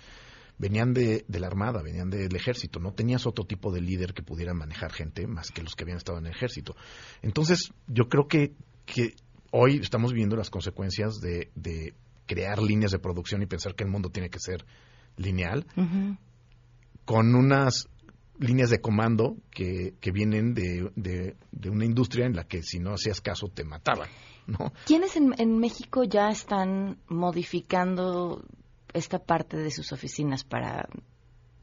venían 0.58 0.94
de, 0.94 1.24
de 1.26 1.40
la 1.40 1.48
Armada, 1.48 1.82
venían 1.82 2.08
del 2.08 2.34
ejército. 2.36 2.78
No 2.78 2.92
tenías 2.92 3.26
otro 3.26 3.44
tipo 3.44 3.72
de 3.72 3.80
líder 3.80 4.14
que 4.14 4.22
pudiera 4.22 4.54
manejar 4.54 4.92
gente 4.92 5.26
más 5.26 5.50
que 5.50 5.62
los 5.62 5.74
que 5.74 5.82
habían 5.82 5.98
estado 5.98 6.18
en 6.18 6.26
el 6.26 6.32
ejército. 6.32 6.76
Entonces, 7.20 7.72
yo 7.88 8.08
creo 8.08 8.28
que, 8.28 8.54
que 8.84 9.14
hoy 9.50 9.78
estamos 9.78 10.12
viendo 10.12 10.36
las 10.36 10.48
consecuencias 10.48 11.16
de 11.20 11.50
crear 12.26 12.60
líneas 12.60 12.90
de 12.92 12.98
producción 12.98 13.42
y 13.42 13.46
pensar 13.46 13.74
que 13.74 13.84
el 13.84 13.90
mundo 13.90 14.10
tiene 14.10 14.28
que 14.30 14.38
ser 14.40 14.64
lineal 15.16 15.66
con 17.04 17.34
unas 17.34 17.88
líneas 18.38 18.68
de 18.70 18.80
comando 18.80 19.36
que, 19.50 19.94
que 20.00 20.10
vienen 20.12 20.52
de, 20.54 20.90
de- 20.96 21.36
de 21.52 21.70
una 21.70 21.84
industria 21.84 22.26
en 22.26 22.36
la 22.36 22.44
que 22.44 22.62
si 22.62 22.78
no 22.78 22.92
hacías 22.94 23.20
caso 23.22 23.48
te 23.48 23.64
mataban, 23.64 24.08
¿no? 24.46 24.72
¿Quiénes 24.84 25.16
en, 25.16 25.32
en 25.38 25.58
México 25.58 26.04
ya 26.04 26.28
están 26.28 26.98
modificando 27.08 28.44
esta 28.92 29.18
parte 29.18 29.56
de 29.56 29.70
sus 29.70 29.92
oficinas 29.92 30.44
para 30.44 30.86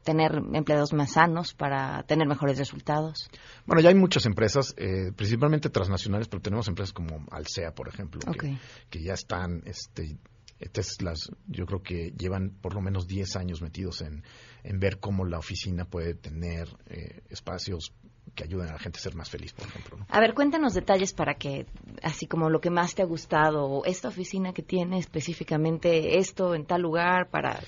tener 0.02 0.32
empleados 0.52 0.92
más 0.92 1.12
sanos, 1.12 1.54
para 1.54 2.02
tener 2.02 2.26
mejores 2.26 2.58
resultados? 2.58 3.30
Bueno, 3.66 3.80
ya 3.80 3.88
hay 3.90 3.94
muchas 3.94 4.26
empresas, 4.26 4.74
eh, 4.76 5.12
principalmente 5.14 5.70
transnacionales, 5.70 6.26
pero 6.28 6.42
tenemos 6.42 6.66
empresas 6.68 6.92
como 6.92 7.24
Alsea, 7.30 7.72
por 7.72 7.88
ejemplo, 7.88 8.20
que, 8.32 8.56
que 8.90 9.02
ya 9.02 9.14
están, 9.14 9.62
este, 9.64 10.16
estas 10.64 11.00
las, 11.02 11.30
yo 11.46 11.66
creo 11.66 11.82
que 11.82 12.12
llevan 12.18 12.50
por 12.60 12.74
lo 12.74 12.80
menos 12.80 13.06
10 13.06 13.36
años 13.36 13.62
metidos 13.62 14.00
en, 14.00 14.24
en 14.62 14.80
ver 14.80 14.98
cómo 14.98 15.24
la 15.24 15.38
oficina 15.38 15.84
puede 15.84 16.14
tener 16.14 16.68
eh, 16.86 17.20
espacios 17.30 17.92
que 18.34 18.44
ayuden 18.44 18.68
a 18.70 18.72
la 18.72 18.78
gente 18.78 18.98
a 18.98 19.02
ser 19.02 19.14
más 19.14 19.28
feliz, 19.30 19.52
por 19.52 19.66
ejemplo. 19.68 19.98
¿no? 19.98 20.06
A 20.08 20.18
ver, 20.18 20.34
cuéntanos 20.34 20.74
detalles 20.74 21.12
para 21.12 21.34
que, 21.34 21.66
así 22.02 22.26
como 22.26 22.48
lo 22.50 22.60
que 22.60 22.70
más 22.70 22.94
te 22.94 23.02
ha 23.02 23.04
gustado, 23.04 23.82
esta 23.84 24.08
oficina 24.08 24.52
que 24.52 24.62
tiene 24.62 24.98
específicamente 24.98 26.18
esto 26.18 26.54
en 26.54 26.64
tal 26.64 26.82
lugar, 26.82 27.28
para... 27.30 27.60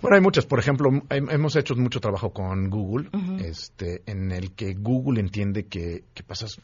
Bueno, 0.00 0.16
hay 0.16 0.22
muchas. 0.22 0.46
Por 0.46 0.58
ejemplo, 0.58 0.90
hem- 0.90 1.30
hemos 1.32 1.54
hecho 1.56 1.74
mucho 1.76 2.00
trabajo 2.00 2.32
con 2.32 2.70
Google, 2.70 3.10
este, 3.40 4.02
en 4.06 4.30
el 4.32 4.52
que 4.54 4.74
Google 4.74 5.20
entiende 5.20 5.66
que, 5.66 6.04
que 6.14 6.22
pasas 6.22 6.60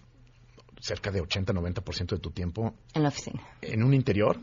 cerca 0.84 1.10
de 1.10 1.22
80-90% 1.22 2.10
de 2.10 2.18
tu 2.18 2.30
tiempo 2.30 2.74
En 2.92 3.02
la 3.04 3.08
oficina. 3.08 3.40
en 3.62 3.82
un 3.82 3.94
interior 3.94 4.38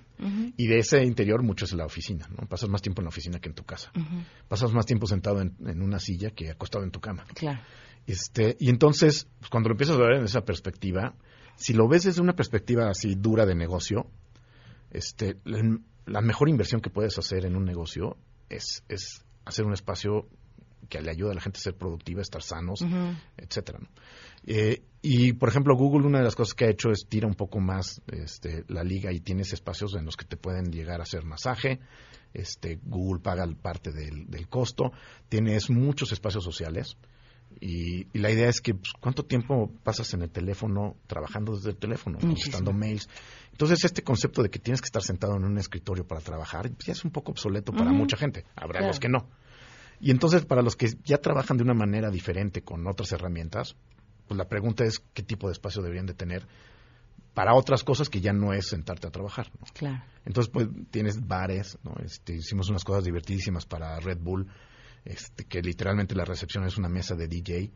y 0.58 0.65
de 0.67 0.80
ese 0.80 1.04
interior 1.04 1.43
mucho 1.43 1.65
es 1.65 1.73
la 1.73 1.86
oficina, 1.86 2.27
¿no? 2.30 2.47
Pasas 2.47 2.67
más 2.67 2.82
tiempo 2.82 3.01
en 3.01 3.06
la 3.06 3.10
oficina 3.10 3.39
que 3.39 3.49
en 3.49 3.54
tu 3.54 3.63
casa. 3.63 3.91
Ujú. 3.95 4.23
Pasas 4.47 4.71
más 4.73 4.88
tiempo 4.88 5.06
sentado 5.06 5.39
en, 5.39 5.56
en 5.65 5.84
una 5.84 5.99
silla 5.99 6.32
que 6.32 6.49
acostado 6.49 6.84
en 6.84 6.89
tu 6.89 6.99
cama. 6.99 7.25
Claro. 7.36 7.60
Este, 8.08 8.58
y 8.60 8.69
entonces, 8.69 9.27
pues, 9.39 9.51
cuando 9.51 9.69
lo 9.69 9.73
empiezas 9.73 9.97
a 9.97 9.99
ver 9.99 10.13
en 10.13 10.23
esa 10.23 10.41
perspectiva, 10.41 11.13
si 11.58 11.73
lo 11.73 11.88
ves 11.88 12.04
desde 12.06 12.21
una 12.21 12.34
perspectiva 12.34 12.89
así 12.89 13.13
dura 13.13 13.45
de 13.45 13.54
negocio, 13.54 14.08
este, 14.89 15.38
la, 15.45 15.62
la 16.08 16.21
mejor 16.21 16.49
inversión 16.49 16.82
que 16.82 16.89
puedes 16.89 17.17
hacer 17.19 17.45
en 17.45 17.56
un 17.56 17.65
negocio 17.65 18.17
es, 18.49 18.84
es 18.89 19.23
hacer 19.45 19.65
un 19.65 19.73
espacio 19.73 20.27
que 20.89 21.01
le 21.01 21.12
ayude 21.12 21.32
a 21.32 21.36
la 21.36 21.41
gente 21.41 21.58
a 21.58 21.62
ser 21.62 21.75
productiva, 21.75 22.21
estar 22.21 22.41
sanos, 22.41 22.84
etcétera. 23.38 23.80
¿no? 23.80 23.88
Eh, 24.45 24.82
y 25.01 25.34
por 25.34 25.49
ejemplo, 25.49 25.75
Google 25.75 26.06
una 26.08 26.19
de 26.19 26.23
las 26.25 26.36
cosas 26.36 26.54
que 26.54 26.65
ha 26.65 26.69
hecho 26.69 26.91
es 26.91 27.08
tira 27.08 27.27
un 27.27 27.34
poco 27.36 27.60
más 27.60 28.01
este, 28.12 28.63
la 28.67 28.84
liga 28.84 29.12
y 29.12 29.19
tienes 29.19 29.51
espacios 29.54 29.95
en 29.95 30.06
los 30.06 30.15
que 30.15 30.25
te 30.25 30.38
pueden 30.38 30.71
llegar 30.71 30.99
a 30.99 31.04
hacer 31.04 31.23
masaje. 31.25 31.80
Este, 32.34 32.80
Google 32.84 33.21
paga 33.21 33.45
parte 33.62 33.91
del, 33.91 34.27
del 34.30 34.47
costo. 34.47 34.91
Tienes 35.27 35.69
muchos 35.69 36.12
espacios 36.12 36.43
sociales. 36.43 36.97
Y, 37.60 38.08
y 38.13 38.19
la 38.19 38.32
idea 38.32 38.47
es 38.47 38.62
que, 38.62 38.73
pues, 38.73 38.93
¿cuánto 38.99 39.25
tiempo 39.25 39.69
pasas 39.84 40.13
en 40.13 40.21
el 40.21 40.30
teléfono 40.30 40.95
trabajando 41.08 41.54
desde 41.56 41.71
el 41.71 41.75
teléfono, 41.77 42.17
contestando 42.17 42.71
mails? 42.71 43.10
Entonces, 43.51 43.84
este 43.84 44.04
concepto 44.04 44.41
de 44.41 44.49
que 44.49 44.58
tienes 44.60 44.80
que 44.82 44.86
estar 44.86 45.01
sentado 45.04 45.36
en 45.36 45.43
un 45.43 45.58
escritorio 45.58 46.08
para 46.08 46.21
trabajar, 46.21 46.69
pues, 46.71 46.86
ya 46.86 46.93
es 46.93 47.04
un 47.04 47.12
poco 47.12 47.32
obsoleto 47.34 47.73
para 47.73 47.91
mucha 47.91 48.15
gente. 48.15 48.45
Habrá 48.56 48.80
Claro. 48.80 48.88
los 48.88 48.99
que 48.99 49.10
no. 49.10 49.27
Y 49.99 50.12
entonces, 50.12 50.45
para 50.45 50.62
los 50.62 50.77
que 50.77 50.88
ya 51.04 51.17
trabajan 51.17 51.58
de 51.58 51.63
una 51.63 51.73
manera 51.73 52.10
diferente 52.10 52.62
con 52.62 52.88
otras 52.88 53.12
herramientas, 53.12 53.75
pues 54.31 54.37
la 54.37 54.47
pregunta 54.47 54.85
es 54.85 55.03
qué 55.13 55.23
tipo 55.23 55.47
de 55.47 55.51
espacio 55.51 55.81
deberían 55.81 56.05
de 56.05 56.13
tener 56.13 56.47
para 57.33 57.53
otras 57.53 57.83
cosas 57.83 58.07
que 58.07 58.21
ya 58.21 58.31
no 58.31 58.53
es 58.53 58.65
sentarte 58.65 59.05
a 59.05 59.11
trabajar. 59.11 59.51
¿no? 59.59 59.67
Claro. 59.73 60.05
Entonces, 60.23 60.49
pues 60.53 60.69
tienes 60.89 61.27
bares, 61.27 61.77
¿no? 61.83 61.95
Este, 62.01 62.35
hicimos 62.35 62.69
unas 62.69 62.85
cosas 62.85 63.03
divertidísimas 63.03 63.65
para 63.65 63.99
Red 63.99 64.19
Bull, 64.21 64.47
este, 65.03 65.43
que 65.43 65.61
literalmente 65.61 66.15
la 66.15 66.23
recepción 66.23 66.63
es 66.63 66.77
una 66.77 66.87
mesa 66.87 67.13
de 67.15 67.27
DJ, 67.27 67.73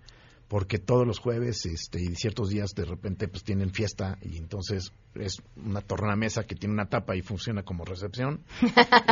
porque 0.47 0.79
todos 0.79 1.05
los 1.05 1.19
jueves 1.19 1.65
este, 1.65 2.01
y 2.01 2.15
ciertos 2.15 2.47
días 2.47 2.73
de 2.73 2.85
repente 2.85 3.27
pues 3.27 3.43
tienen 3.43 3.73
fiesta 3.73 4.17
y 4.21 4.37
entonces 4.37 4.93
es 5.15 5.41
una 5.57 5.81
tornamesa 5.81 6.45
que 6.45 6.55
tiene 6.55 6.73
una 6.73 6.85
tapa 6.85 7.17
y 7.17 7.21
funciona 7.21 7.63
como 7.63 7.83
recepción 7.83 8.45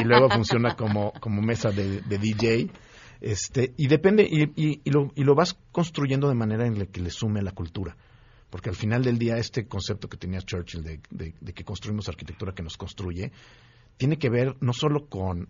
y 0.01 0.05
luego 0.05 0.29
funciona 0.29 0.77
como, 0.77 1.11
como 1.19 1.41
mesa 1.41 1.71
de, 1.71 1.99
de 2.03 2.17
DJ. 2.17 2.71
Este, 3.23 3.73
y 3.77 3.87
depende, 3.87 4.27
y, 4.29 4.43
y- 4.61 4.81
y 4.83 4.89
lo, 4.91 5.11
y 5.15 5.23
lo 5.23 5.33
vas 5.33 5.57
construyendo 5.71 6.27
de 6.27 6.35
manera 6.35 6.67
en 6.67 6.77
la 6.77 6.85
que 6.87 6.99
le 6.99 7.09
sume 7.09 7.39
a 7.39 7.43
la 7.43 7.51
cultura. 7.53 7.95
Porque 8.49 8.69
al 8.69 8.75
final 8.75 9.01
del 9.03 9.17
día, 9.17 9.37
este 9.37 9.65
concepto 9.65 10.09
que 10.09 10.17
tenía 10.17 10.41
Churchill 10.41 10.83
de, 10.83 11.33
que 11.53 11.63
construimos 11.63 12.09
arquitectura 12.09 12.53
que 12.53 12.61
nos 12.63 12.75
construye, 12.77 13.31
tiene 13.95 14.17
que 14.17 14.29
ver 14.29 14.57
no 14.59 14.73
solo 14.73 15.07
con, 15.07 15.47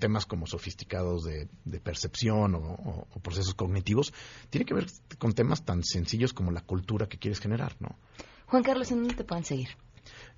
temas 0.00 0.24
como 0.24 0.46
sofisticados 0.46 1.24
de, 1.24 1.80
percepción 1.80 2.54
o 2.54 3.06
procesos 3.22 3.54
cognitivos, 3.54 4.12
tiene 4.48 4.64
que 4.64 4.72
ver 4.74 4.86
con 5.18 5.32
temas 5.34 5.62
tan 5.64 5.84
sencillos 5.84 6.32
como 6.32 6.50
la 6.52 6.62
cultura 6.62 7.06
que 7.06 7.18
quieres 7.18 7.38
generar, 7.38 7.76
¿no? 7.80 7.98
Juan 8.46 8.62
Carlos, 8.62 8.90
¿en 8.92 9.00
dónde 9.00 9.14
te 9.14 9.24
pueden 9.24 9.44
seguir? 9.44 9.68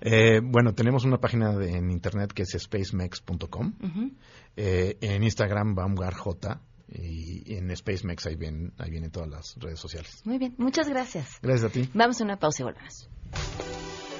Eh, 0.01 0.39
bueno, 0.43 0.73
tenemos 0.73 1.05
una 1.05 1.17
página 1.19 1.55
de- 1.57 1.77
en 1.77 1.91
internet 1.91 2.31
que 2.33 2.43
es 2.43 2.55
spacemex.com. 2.57 3.73
Ujú. 3.83 4.11
Eh, 4.55 4.97
en 5.01 5.23
Instagram, 5.23 5.75
BaumgarJ. 5.75 6.27
Y, 6.89 7.43
y 7.53 7.57
en 7.57 7.75
SpaceMex 7.75 8.27
ahí 8.27 8.37
vienen, 8.37 8.71
ahí 8.77 8.89
vienen 8.89 9.11
todas 9.11 9.27
las 9.29 9.55
redes 9.59 9.77
sociales. 9.77 10.21
Muy 10.23 10.37
bien, 10.37 10.55
muchas 10.57 10.87
gracias. 10.87 11.37
Gracias 11.41 11.69
a 11.69 11.73
ti. 11.73 11.89
Vamos 11.93 12.21
a 12.21 12.23
una 12.23 12.39
pausa 12.39 12.63
y 12.63 12.65
volvemos. 12.65 13.09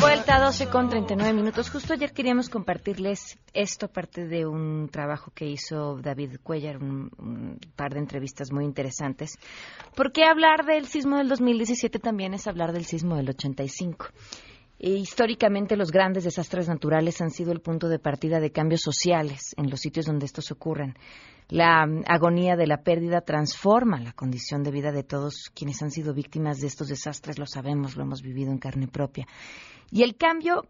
Vuelta 0.00 0.36
a 0.36 0.44
12 0.44 0.68
con 0.68 0.88
39 0.88 1.32
minutos. 1.32 1.70
Justo 1.70 1.94
ayer 1.94 2.12
queríamos 2.12 2.48
compartirles 2.48 3.38
esto, 3.52 3.88
parte 3.88 4.26
de 4.26 4.46
un 4.46 4.88
trabajo 4.90 5.30
que 5.34 5.46
hizo 5.46 5.96
David 5.96 6.38
Cuellar, 6.42 6.78
un, 6.78 7.10
un 7.18 7.58
par 7.76 7.94
de 7.94 8.00
entrevistas 8.00 8.52
muy 8.52 8.64
interesantes. 8.64 9.38
Porque 9.94 10.24
hablar 10.24 10.64
del 10.66 10.86
sismo 10.86 11.18
del 11.18 11.28
2017 11.28 11.98
también 11.98 12.34
es 12.34 12.46
hablar 12.46 12.72
del 12.72 12.84
sismo 12.84 13.16
del 13.16 13.30
85. 13.30 14.06
E 14.78 14.90
históricamente 14.90 15.76
los 15.76 15.90
grandes 15.90 16.24
desastres 16.24 16.68
naturales 16.68 17.20
han 17.20 17.30
sido 17.30 17.52
el 17.52 17.60
punto 17.60 17.88
de 17.88 17.98
partida 17.98 18.40
de 18.40 18.52
cambios 18.52 18.82
sociales 18.82 19.54
en 19.56 19.70
los 19.70 19.80
sitios 19.80 20.06
donde 20.06 20.26
estos 20.26 20.50
ocurren. 20.50 20.96
La 21.48 21.86
mm, 21.86 22.04
agonía 22.06 22.56
de 22.56 22.66
la 22.66 22.82
pérdida 22.82 23.20
transforma 23.20 24.00
la 24.00 24.12
condición 24.12 24.62
de 24.62 24.70
vida 24.70 24.92
de 24.92 25.04
todos 25.04 25.50
quienes 25.54 25.82
han 25.82 25.90
sido 25.90 26.14
víctimas 26.14 26.58
de 26.58 26.66
estos 26.66 26.88
desastres, 26.88 27.38
lo 27.38 27.46
sabemos, 27.46 27.96
lo 27.96 28.02
hemos 28.02 28.22
vivido 28.22 28.50
en 28.50 28.58
carne 28.58 28.88
propia. 28.88 29.26
Y 29.90 30.02
el 30.02 30.16
cambio 30.16 30.64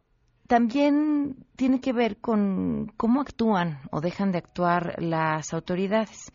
también 0.47 1.37
tiene 1.57 1.81
que 1.81 1.93
ver 1.93 2.19
con 2.19 2.93
cómo 2.97 3.21
actúan 3.21 3.81
o 3.91 4.01
dejan 4.01 4.33
de 4.33 4.39
actuar 4.39 5.03
las 5.03 5.53
autoridades. 5.53 6.33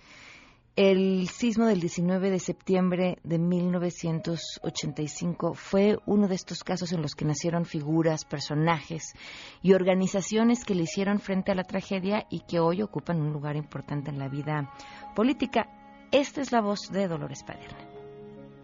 El 0.77 1.27
sismo 1.27 1.65
del 1.65 1.81
19 1.81 2.31
de 2.31 2.39
septiembre 2.39 3.17
de 3.25 3.37
1985 3.37 5.53
fue 5.53 5.97
uno 6.05 6.29
de 6.29 6.35
estos 6.35 6.63
casos 6.63 6.93
en 6.93 7.01
los 7.01 7.13
que 7.13 7.25
nacieron 7.25 7.65
figuras, 7.65 8.23
personajes 8.23 9.13
y 9.61 9.73
organizaciones 9.73 10.63
que 10.63 10.73
le 10.73 10.83
hicieron 10.83 11.19
frente 11.19 11.51
a 11.51 11.55
la 11.55 11.65
tragedia 11.65 12.25
y 12.29 12.43
que 12.47 12.61
hoy 12.61 12.81
ocupan 12.81 13.19
un 13.19 13.33
lugar 13.33 13.57
importante 13.57 14.11
en 14.11 14.17
la 14.17 14.29
vida 14.29 14.71
política. 15.13 15.67
Esta 16.09 16.39
es 16.39 16.53
la 16.53 16.61
voz 16.61 16.89
de 16.89 17.09
Dolores 17.09 17.43
Padierna. 17.43 17.77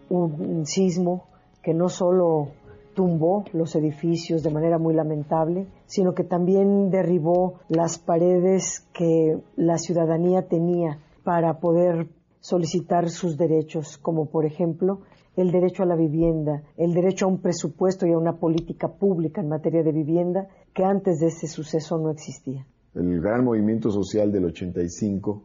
un 0.08 0.64
sismo 0.64 1.26
que 1.62 1.74
no 1.74 1.90
solo 1.90 2.52
tumbó 2.94 3.44
los 3.52 3.76
edificios 3.76 4.42
de 4.42 4.50
manera 4.50 4.78
muy 4.78 4.94
lamentable, 4.94 5.66
sino 5.84 6.14
que 6.14 6.24
también 6.24 6.88
derribó 6.88 7.60
las 7.68 7.98
paredes 7.98 8.88
que 8.94 9.36
la 9.56 9.76
ciudadanía 9.76 10.48
tenía 10.48 11.00
para 11.28 11.60
poder 11.60 12.08
solicitar 12.40 13.10
sus 13.10 13.36
derechos, 13.36 13.98
como 13.98 14.30
por 14.30 14.46
ejemplo 14.46 15.02
el 15.36 15.52
derecho 15.52 15.82
a 15.82 15.86
la 15.86 15.94
vivienda, 15.94 16.62
el 16.78 16.94
derecho 16.94 17.26
a 17.26 17.28
un 17.28 17.42
presupuesto 17.42 18.06
y 18.06 18.12
a 18.12 18.16
una 18.16 18.38
política 18.38 18.88
pública 18.88 19.42
en 19.42 19.50
materia 19.50 19.82
de 19.82 19.92
vivienda 19.92 20.48
que 20.72 20.84
antes 20.84 21.20
de 21.20 21.26
ese 21.26 21.46
suceso 21.46 21.98
no 21.98 22.10
existía. 22.10 22.66
El 22.94 23.20
gran 23.20 23.44
movimiento 23.44 23.90
social 23.90 24.32
del 24.32 24.46
85 24.46 25.42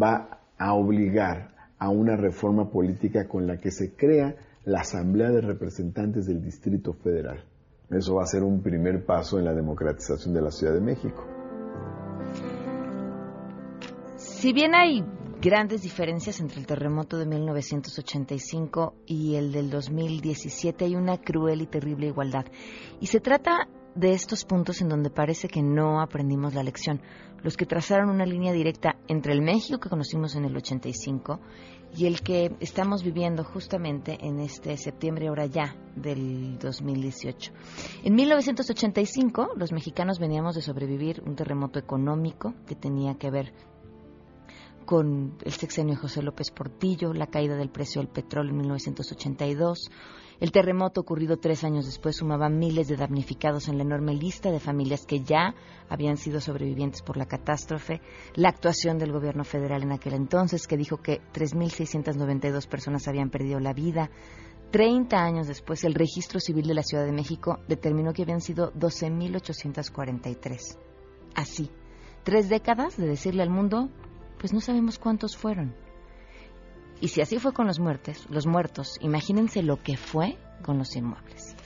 va 0.00 0.38
a 0.56 0.74
obligar 0.74 1.48
a 1.80 1.90
una 1.90 2.14
reforma 2.14 2.70
política 2.70 3.26
con 3.26 3.48
la 3.48 3.56
que 3.56 3.72
se 3.72 3.96
crea 3.96 4.36
la 4.66 4.82
Asamblea 4.82 5.32
de 5.32 5.40
Representantes 5.40 6.26
del 6.26 6.40
Distrito 6.44 6.92
Federal. 6.92 7.42
Eso 7.90 8.14
va 8.14 8.22
a 8.22 8.26
ser 8.26 8.44
un 8.44 8.62
primer 8.62 9.04
paso 9.04 9.40
en 9.40 9.46
la 9.46 9.52
democratización 9.52 10.32
de 10.32 10.42
la 10.42 10.52
Ciudad 10.52 10.74
de 10.74 10.80
México. 10.80 11.24
Si 14.14 14.52
bien 14.52 14.76
hay 14.76 15.02
grandes 15.44 15.82
diferencias 15.82 16.40
entre 16.40 16.58
el 16.58 16.66
terremoto 16.66 17.18
de 17.18 17.26
1985 17.26 18.94
y 19.04 19.34
el 19.34 19.52
del 19.52 19.68
2017, 19.68 20.86
hay 20.86 20.96
una 20.96 21.18
cruel 21.18 21.60
y 21.60 21.66
terrible 21.66 22.06
igualdad. 22.06 22.46
Y 22.98 23.08
se 23.08 23.20
trata 23.20 23.68
de 23.94 24.14
estos 24.14 24.46
puntos 24.46 24.80
en 24.80 24.88
donde 24.88 25.10
parece 25.10 25.48
que 25.48 25.60
no 25.60 26.00
aprendimos 26.00 26.54
la 26.54 26.62
lección, 26.62 27.02
los 27.42 27.58
que 27.58 27.66
trazaron 27.66 28.08
una 28.08 28.24
línea 28.24 28.54
directa 28.54 28.96
entre 29.06 29.34
el 29.34 29.42
México 29.42 29.78
que 29.78 29.90
conocimos 29.90 30.34
en 30.34 30.46
el 30.46 30.56
85 30.56 31.38
y 31.94 32.06
el 32.06 32.22
que 32.22 32.56
estamos 32.60 33.04
viviendo 33.04 33.44
justamente 33.44 34.16
en 34.22 34.40
este 34.40 34.78
septiembre 34.78 35.28
ahora 35.28 35.44
ya 35.44 35.76
del 35.94 36.58
2018. 36.58 37.52
En 38.02 38.14
1985 38.14 39.50
los 39.56 39.72
mexicanos 39.72 40.18
veníamos 40.18 40.54
de 40.54 40.62
sobrevivir 40.62 41.22
un 41.26 41.36
terremoto 41.36 41.78
económico 41.78 42.54
que 42.66 42.74
tenía 42.74 43.16
que 43.16 43.30
ver 43.30 43.73
con 44.84 45.36
el 45.44 45.52
sexenio 45.52 45.94
de 45.94 46.00
José 46.00 46.22
López 46.22 46.50
Portillo, 46.50 47.12
la 47.12 47.26
caída 47.26 47.56
del 47.56 47.70
precio 47.70 48.00
del 48.00 48.10
petróleo 48.10 48.52
en 48.52 48.58
1982, 48.58 49.90
el 50.40 50.50
terremoto 50.50 51.00
ocurrido 51.00 51.36
tres 51.36 51.62
años 51.64 51.86
después 51.86 52.16
sumaba 52.16 52.48
miles 52.48 52.88
de 52.88 52.96
damnificados 52.96 53.68
en 53.68 53.78
la 53.78 53.84
enorme 53.84 54.14
lista 54.14 54.50
de 54.50 54.58
familias 54.58 55.06
que 55.06 55.20
ya 55.20 55.54
habían 55.88 56.16
sido 56.16 56.40
sobrevivientes 56.40 57.02
por 57.02 57.16
la 57.16 57.26
catástrofe. 57.26 58.00
La 58.34 58.48
actuación 58.48 58.98
del 58.98 59.12
gobierno 59.12 59.44
federal 59.44 59.84
en 59.84 59.92
aquel 59.92 60.14
entonces, 60.14 60.66
que 60.66 60.76
dijo 60.76 60.96
que 60.96 61.20
3.692 61.32 62.68
personas 62.68 63.06
habían 63.06 63.30
perdido 63.30 63.60
la 63.60 63.72
vida. 63.72 64.10
Treinta 64.72 65.24
años 65.24 65.46
después, 65.46 65.84
el 65.84 65.94
registro 65.94 66.40
civil 66.40 66.66
de 66.66 66.74
la 66.74 66.82
Ciudad 66.82 67.04
de 67.04 67.12
México 67.12 67.60
determinó 67.68 68.12
que 68.12 68.22
habían 68.22 68.40
sido 68.40 68.72
12.843. 68.72 70.78
Así, 71.36 71.70
tres 72.24 72.48
décadas 72.48 72.96
de 72.96 73.06
decirle 73.06 73.44
al 73.44 73.50
mundo, 73.50 73.88
pues 74.44 74.52
no 74.52 74.60
sabemos 74.60 74.98
cuántos 74.98 75.38
fueron. 75.38 75.72
Y 77.00 77.08
si 77.08 77.22
así 77.22 77.38
fue 77.38 77.54
con 77.54 77.66
los 77.66 77.80
muertos, 77.80 78.28
los 78.28 78.46
muertos, 78.46 78.98
imagínense 79.00 79.62
lo 79.62 79.82
que 79.82 79.96
fue 79.96 80.36
con 80.62 80.76
los 80.76 80.94
inmuebles. 80.96 81.56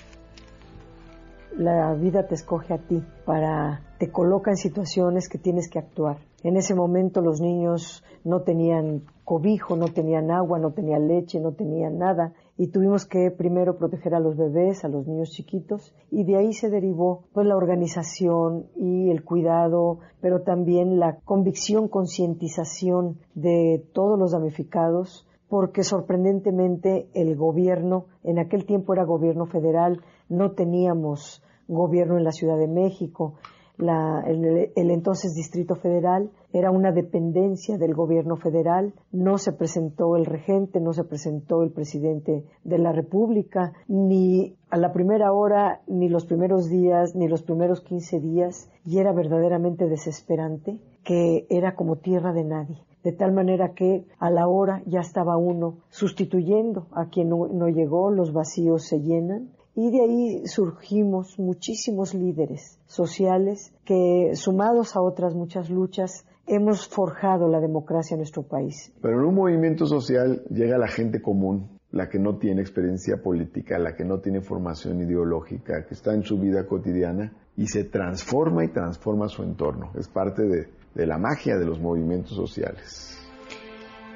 La 1.56 1.92
vida 1.94 2.28
te 2.28 2.36
escoge 2.36 2.74
a 2.74 2.78
ti 2.78 3.02
para 3.26 3.82
te 3.98 4.12
coloca 4.12 4.52
en 4.52 4.56
situaciones 4.56 5.28
que 5.28 5.38
tienes 5.38 5.68
que 5.68 5.80
actuar. 5.80 6.18
En 6.44 6.56
ese 6.56 6.76
momento 6.76 7.20
los 7.20 7.40
niños 7.40 8.04
no 8.22 8.42
tenían 8.42 9.02
cobijo, 9.24 9.74
no 9.74 9.88
tenían 9.88 10.30
agua, 10.30 10.60
no 10.60 10.70
tenían 10.70 11.08
leche, 11.08 11.40
no 11.40 11.50
tenían 11.50 11.98
nada 11.98 12.32
y 12.58 12.66
tuvimos 12.66 13.06
que 13.06 13.30
primero 13.30 13.78
proteger 13.78 14.16
a 14.16 14.20
los 14.20 14.36
bebés, 14.36 14.84
a 14.84 14.88
los 14.88 15.06
niños 15.06 15.30
chiquitos 15.30 15.94
y 16.10 16.24
de 16.24 16.36
ahí 16.36 16.52
se 16.52 16.68
derivó 16.68 17.24
pues 17.32 17.46
la 17.46 17.56
organización 17.56 18.66
y 18.76 19.10
el 19.10 19.24
cuidado, 19.24 20.00
pero 20.20 20.42
también 20.42 20.98
la 20.98 21.20
convicción, 21.24 21.86
concientización 21.88 23.20
de 23.34 23.86
todos 23.94 24.18
los 24.18 24.32
damnificados 24.32 25.24
porque 25.48 25.84
sorprendentemente 25.84 27.08
el 27.14 27.36
gobierno, 27.36 28.06
en 28.24 28.40
aquel 28.40 28.66
tiempo 28.66 28.92
era 28.92 29.04
gobierno 29.04 29.46
federal, 29.46 30.02
no 30.28 30.50
teníamos 30.50 31.42
gobierno 31.68 32.18
en 32.18 32.24
la 32.24 32.32
Ciudad 32.32 32.58
de 32.58 32.68
México, 32.68 33.34
el, 33.78 34.70
el, 34.74 34.90
entonces 34.90 35.34
Distrito 35.34 35.76
Federal 35.76 36.30
era 36.52 36.70
una 36.70 36.92
dependencia 36.92 37.78
del 37.78 37.94
gobierno 37.94 38.36
federal, 38.36 38.94
no 39.12 39.38
se 39.38 39.52
presentó 39.52 40.16
el 40.16 40.26
regente, 40.26 40.80
no 40.80 40.92
se 40.92 41.04
presentó 41.04 41.62
el 41.62 41.70
presidente 41.70 42.44
de 42.64 42.78
la 42.78 42.92
República, 42.92 43.72
ni 43.86 44.56
a 44.70 44.76
la 44.76 44.92
primera 44.92 45.32
hora, 45.32 45.80
ni 45.86 46.08
los 46.08 46.26
primeros 46.26 46.68
días, 46.68 47.14
ni 47.14 47.28
los 47.28 47.42
primeros 47.42 47.80
15 47.82 48.20
días, 48.20 48.70
y 48.84 48.98
era 48.98 49.12
verdaderamente 49.12 49.86
desesperante, 49.86 50.78
que 51.04 51.46
era 51.48 51.74
como 51.74 51.96
tierra 51.96 52.32
de 52.32 52.44
nadie. 52.44 52.82
De 53.04 53.12
tal 53.12 53.32
manera 53.32 53.74
que 53.74 54.04
a 54.18 54.30
la 54.30 54.48
hora 54.48 54.82
ya 54.86 55.00
estaba 55.00 55.36
uno 55.36 55.78
sustituyendo 55.88 56.88
a 56.92 57.06
quien 57.06 57.28
no, 57.28 57.68
llegó, 57.68 58.10
los 58.10 58.32
vacíos 58.32 58.86
se 58.86 59.00
llenan 59.00 59.50
y 59.80 59.92
de 59.92 60.02
ahí 60.02 60.46
surgimos 60.48 61.38
muchísimos 61.38 62.12
líderes 62.12 62.80
sociales 62.86 63.72
que, 63.84 64.32
sumados 64.34 64.96
a 64.96 65.00
otras 65.00 65.36
muchas 65.36 65.70
luchas, 65.70 66.26
hemos 66.48 66.88
forjado 66.88 67.46
la 67.46 67.60
democracia 67.60 68.16
en 68.16 68.18
nuestro 68.18 68.42
país. 68.42 68.92
Pero 69.00 69.20
en 69.20 69.26
un 69.26 69.36
movimiento 69.36 69.86
social 69.86 70.42
llega 70.50 70.78
la 70.78 70.88
gente 70.88 71.22
común, 71.22 71.78
la 71.92 72.08
que 72.08 72.18
no 72.18 72.38
tiene 72.38 72.60
experiencia 72.60 73.22
política, 73.22 73.78
la 73.78 73.94
que 73.94 74.04
no 74.04 74.18
tiene 74.18 74.40
formación 74.40 75.00
ideológica, 75.00 75.86
que 75.86 75.94
está 75.94 76.12
en 76.12 76.24
su 76.24 76.40
vida 76.40 76.66
cotidiana 76.66 77.32
y 77.56 77.68
se 77.68 77.84
transforma 77.84 78.64
y 78.64 78.72
transforma 78.72 79.28
su 79.28 79.44
entorno. 79.44 79.92
Es 79.96 80.08
parte 80.08 80.42
de, 80.42 80.66
de 80.92 81.06
la 81.06 81.18
magia 81.18 81.56
de 81.56 81.66
los 81.66 81.78
movimientos 81.78 82.34
sociales. 82.34 83.16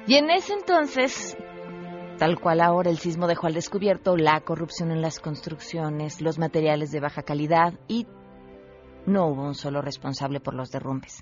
Y 0.07 0.15
en 0.15 0.29
ese 0.29 0.55
entonces 0.55 1.37
Tal 2.23 2.39
cual 2.39 2.61
ahora 2.61 2.89
el 2.89 2.99
sismo 2.99 3.27
dejó 3.27 3.47
al 3.47 3.53
descubierto 3.53 4.15
la 4.15 4.39
corrupción 4.39 4.91
en 4.91 5.01
las 5.01 5.19
construcciones, 5.19 6.21
los 6.21 6.39
materiales 6.39 6.89
de 6.89 7.01
baja 7.01 7.23
calidad 7.23 7.73
y 7.89 8.07
no 9.05 9.27
hubo 9.27 9.43
un 9.43 9.55
solo 9.55 9.81
responsable 9.81 10.39
por 10.39 10.53
los 10.53 10.71
derrumbes. 10.71 11.21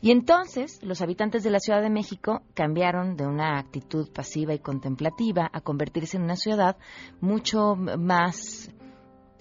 Y 0.00 0.10
entonces 0.10 0.82
los 0.82 1.02
habitantes 1.02 1.44
de 1.44 1.50
la 1.50 1.60
Ciudad 1.60 1.80
de 1.80 1.88
México 1.88 2.42
cambiaron 2.54 3.16
de 3.16 3.28
una 3.28 3.60
actitud 3.60 4.10
pasiva 4.12 4.52
y 4.52 4.58
contemplativa 4.58 5.48
a 5.52 5.60
convertirse 5.60 6.16
en 6.16 6.24
una 6.24 6.34
ciudad 6.34 6.76
mucho 7.20 7.76
más 7.76 8.72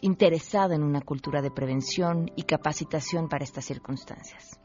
interesada 0.02 0.76
en 0.76 0.84
una 0.84 1.02
cultura 1.02 1.42
de 1.42 1.50
prevención 1.50 2.30
y 2.36 2.44
capacitación 2.44 3.30
para 3.30 3.46
estas 3.46 3.66
circunstancias. 3.66 4.60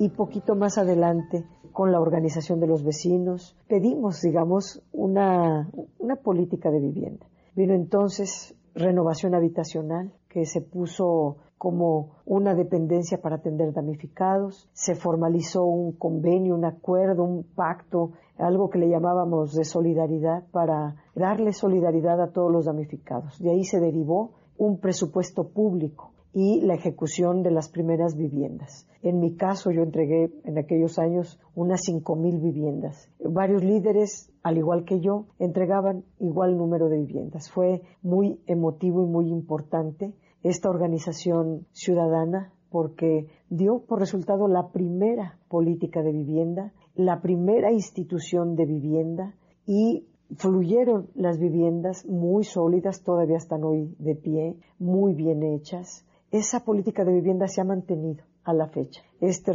Y 0.00 0.08
poquito 0.08 0.56
más 0.56 0.78
adelante 0.78 1.46
con 1.78 1.92
la 1.92 2.00
organización 2.00 2.58
de 2.58 2.66
los 2.66 2.82
vecinos, 2.82 3.56
pedimos, 3.68 4.20
digamos, 4.20 4.82
una, 4.90 5.70
una 6.00 6.16
política 6.16 6.72
de 6.72 6.80
vivienda. 6.80 7.24
Vino 7.54 7.72
entonces 7.72 8.56
renovación 8.74 9.36
habitacional, 9.36 10.12
que 10.28 10.44
se 10.44 10.60
puso 10.60 11.36
como 11.56 12.16
una 12.26 12.56
dependencia 12.56 13.22
para 13.22 13.36
atender 13.36 13.72
damnificados, 13.72 14.68
se 14.72 14.96
formalizó 14.96 15.66
un 15.66 15.92
convenio, 15.92 16.56
un 16.56 16.64
acuerdo, 16.64 17.22
un 17.22 17.44
pacto, 17.44 18.10
algo 18.38 18.70
que 18.70 18.80
le 18.80 18.88
llamábamos 18.88 19.54
de 19.54 19.64
solidaridad 19.64 20.42
para 20.50 20.96
darle 21.14 21.52
solidaridad 21.52 22.20
a 22.20 22.32
todos 22.32 22.50
los 22.50 22.64
damnificados. 22.64 23.38
De 23.38 23.52
ahí 23.52 23.62
se 23.62 23.78
derivó 23.78 24.32
un 24.56 24.80
presupuesto 24.80 25.44
público 25.50 26.10
y 26.32 26.60
la 26.60 26.74
ejecución 26.74 27.42
de 27.42 27.50
las 27.50 27.68
primeras 27.68 28.16
viviendas. 28.16 28.86
En 29.02 29.20
mi 29.20 29.34
caso, 29.34 29.70
yo 29.70 29.82
entregué 29.82 30.30
en 30.44 30.58
aquellos 30.58 30.98
años 30.98 31.40
unas 31.54 31.80
5.000 31.88 32.40
viviendas. 32.40 33.10
Varios 33.24 33.62
líderes, 33.62 34.30
al 34.42 34.58
igual 34.58 34.84
que 34.84 35.00
yo, 35.00 35.26
entregaban 35.38 36.04
igual 36.18 36.56
número 36.56 36.88
de 36.88 36.98
viviendas. 36.98 37.50
Fue 37.50 37.82
muy 38.02 38.40
emotivo 38.46 39.02
y 39.02 39.06
muy 39.06 39.28
importante 39.30 40.14
esta 40.42 40.70
organización 40.70 41.66
ciudadana 41.72 42.52
porque 42.70 43.28
dio 43.48 43.80
por 43.86 44.00
resultado 44.00 44.46
la 44.46 44.68
primera 44.68 45.38
política 45.48 46.02
de 46.02 46.12
vivienda, 46.12 46.72
la 46.94 47.20
primera 47.20 47.72
institución 47.72 48.54
de 48.56 48.66
vivienda 48.66 49.34
y 49.66 50.06
fluyeron 50.36 51.08
las 51.14 51.38
viviendas 51.38 52.04
muy 52.06 52.44
sólidas, 52.44 53.02
todavía 53.02 53.38
están 53.38 53.64
hoy 53.64 53.94
de 53.98 54.14
pie, 54.14 54.56
muy 54.78 55.14
bien 55.14 55.42
hechas, 55.42 56.04
esa 56.30 56.60
política 56.60 57.04
de 57.04 57.12
vivienda 57.12 57.48
se 57.48 57.60
ha 57.60 57.64
mantenido 57.64 58.24
a 58.44 58.52
la 58.52 58.68
fecha. 58.68 59.02
Este 59.20 59.52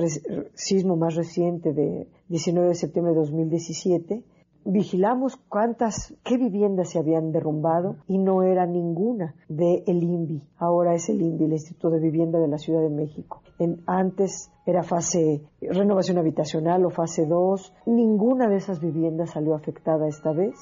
sismo 0.54 0.96
más 0.96 1.16
reciente 1.16 1.74
de 1.74 2.08
19 2.30 2.70
de 2.70 2.76
septiembre 2.76 3.14
de 3.14 3.20
2017, 3.20 4.24
vigilamos 4.66 5.38
cuántas, 5.50 6.14
qué 6.24 6.38
viviendas 6.38 6.90
se 6.90 7.00
habían 7.00 7.32
derrumbado 7.32 7.98
y 8.08 8.18
no 8.18 8.44
era 8.44 8.66
ninguna 8.66 9.36
de 9.50 9.84
el 9.88 10.04
INVI. 10.04 10.42
Ahora 10.58 10.96
es 10.96 11.10
el 11.10 11.22
INVI, 11.22 11.46
el 11.46 11.54
Instituto 11.54 11.90
de 11.90 12.00
Vivienda 12.00 12.40
de 12.40 12.48
la 12.48 12.58
Ciudad 12.58 12.82
de 12.82 12.90
México. 12.90 13.42
antes 13.86 14.52
era 14.66 14.84
fase 14.84 15.42
renovación 15.62 16.18
habitacional 16.18 16.86
o 16.86 16.90
fase 16.90 17.26
2. 17.26 17.74
Ninguna 17.88 18.48
de 18.48 18.58
esas 18.58 18.80
viviendas 18.80 19.32
salió 19.32 19.56
afectada 19.56 20.08
esta 20.08 20.32
vez. 20.32 20.56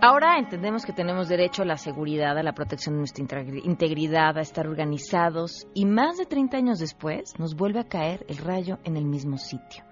Ahora 0.00 0.38
entendemos 0.38 0.86
que 0.86 0.92
tenemos 0.92 1.28
derecho 1.28 1.62
a 1.62 1.64
la 1.64 1.76
seguridad, 1.76 2.38
a 2.38 2.42
la 2.44 2.52
protección 2.52 2.94
de 2.94 2.98
nuestra 2.98 3.42
integridad, 3.64 4.38
a 4.38 4.42
estar 4.42 4.68
organizados 4.68 5.66
y 5.74 5.86
más 5.86 6.18
de 6.18 6.24
30 6.24 6.56
años 6.56 6.78
después 6.78 7.36
nos 7.36 7.56
vuelve 7.56 7.80
a 7.80 7.88
caer 7.88 8.24
el 8.28 8.36
rayo 8.36 8.78
en 8.84 8.96
el 8.96 9.04
mismo 9.04 9.38
sitio. 9.38 9.82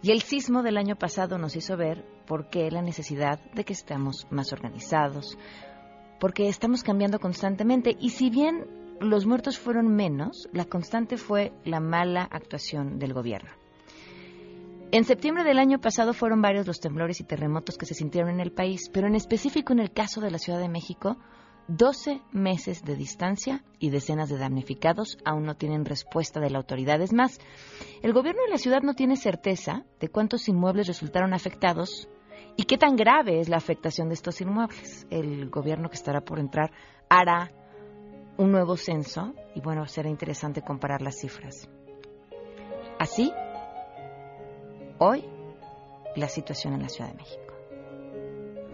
Y 0.00 0.12
el 0.12 0.22
sismo 0.22 0.62
del 0.62 0.76
año 0.76 0.94
pasado 0.94 1.38
nos 1.38 1.56
hizo 1.56 1.76
ver 1.76 2.04
por 2.24 2.50
qué 2.50 2.70
la 2.70 2.82
necesidad 2.82 3.40
de 3.52 3.64
que 3.64 3.72
estemos 3.72 4.28
más 4.30 4.52
organizados, 4.52 5.36
porque 6.20 6.46
estamos 6.46 6.84
cambiando 6.84 7.18
constantemente 7.18 7.96
y 7.98 8.10
si 8.10 8.30
bien 8.30 8.64
los 9.00 9.26
muertos 9.26 9.58
fueron 9.58 9.88
menos, 9.88 10.48
la 10.52 10.66
constante 10.66 11.16
fue 11.16 11.52
la 11.64 11.80
mala 11.80 12.22
actuación 12.22 13.00
del 13.00 13.12
gobierno. 13.12 13.57
En 14.90 15.04
septiembre 15.04 15.44
del 15.44 15.58
año 15.58 15.80
pasado 15.80 16.14
fueron 16.14 16.40
varios 16.40 16.66
los 16.66 16.80
temblores 16.80 17.20
y 17.20 17.24
terremotos 17.24 17.76
que 17.76 17.86
se 17.86 17.94
sintieron 17.94 18.30
en 18.30 18.40
el 18.40 18.52
país, 18.52 18.88
pero 18.92 19.06
en 19.06 19.14
específico 19.14 19.72
en 19.72 19.80
el 19.80 19.92
caso 19.92 20.20
de 20.20 20.30
la 20.30 20.38
Ciudad 20.38 20.58
de 20.58 20.68
México, 20.68 21.18
12 21.68 22.22
meses 22.32 22.82
de 22.82 22.96
distancia 22.96 23.62
y 23.78 23.90
decenas 23.90 24.30
de 24.30 24.38
damnificados 24.38 25.18
aún 25.26 25.44
no 25.44 25.56
tienen 25.56 25.84
respuesta 25.84 26.40
de 26.40 26.48
la 26.48 26.58
autoridad. 26.58 27.02
Es 27.02 27.12
más, 27.12 27.38
el 28.02 28.14
gobierno 28.14 28.42
de 28.44 28.50
la 28.50 28.56
ciudad 28.56 28.80
no 28.80 28.94
tiene 28.94 29.16
certeza 29.16 29.84
de 30.00 30.08
cuántos 30.08 30.48
inmuebles 30.48 30.86
resultaron 30.86 31.34
afectados 31.34 32.08
¿Y 32.60 32.64
qué 32.64 32.76
tan 32.76 32.96
grave 32.96 33.38
es 33.38 33.48
la 33.48 33.56
afectación 33.56 34.08
de 34.08 34.14
estos 34.14 34.40
inmuebles? 34.40 35.06
El 35.10 35.48
gobierno 35.48 35.88
que 35.90 35.94
estará 35.94 36.22
por 36.22 36.40
entrar 36.40 36.72
hará 37.08 37.52
un 38.36 38.50
nuevo 38.50 38.76
censo 38.76 39.32
y 39.54 39.60
bueno, 39.60 39.86
será 39.86 40.08
interesante 40.08 40.62
comparar 40.62 41.00
las 41.00 41.20
cifras. 41.20 41.68
Así, 42.98 43.32
hoy, 44.98 45.24
la 46.16 46.28
situación 46.28 46.74
en 46.74 46.82
la 46.82 46.88
Ciudad 46.88 47.10
de 47.10 47.16
México. 47.16 47.54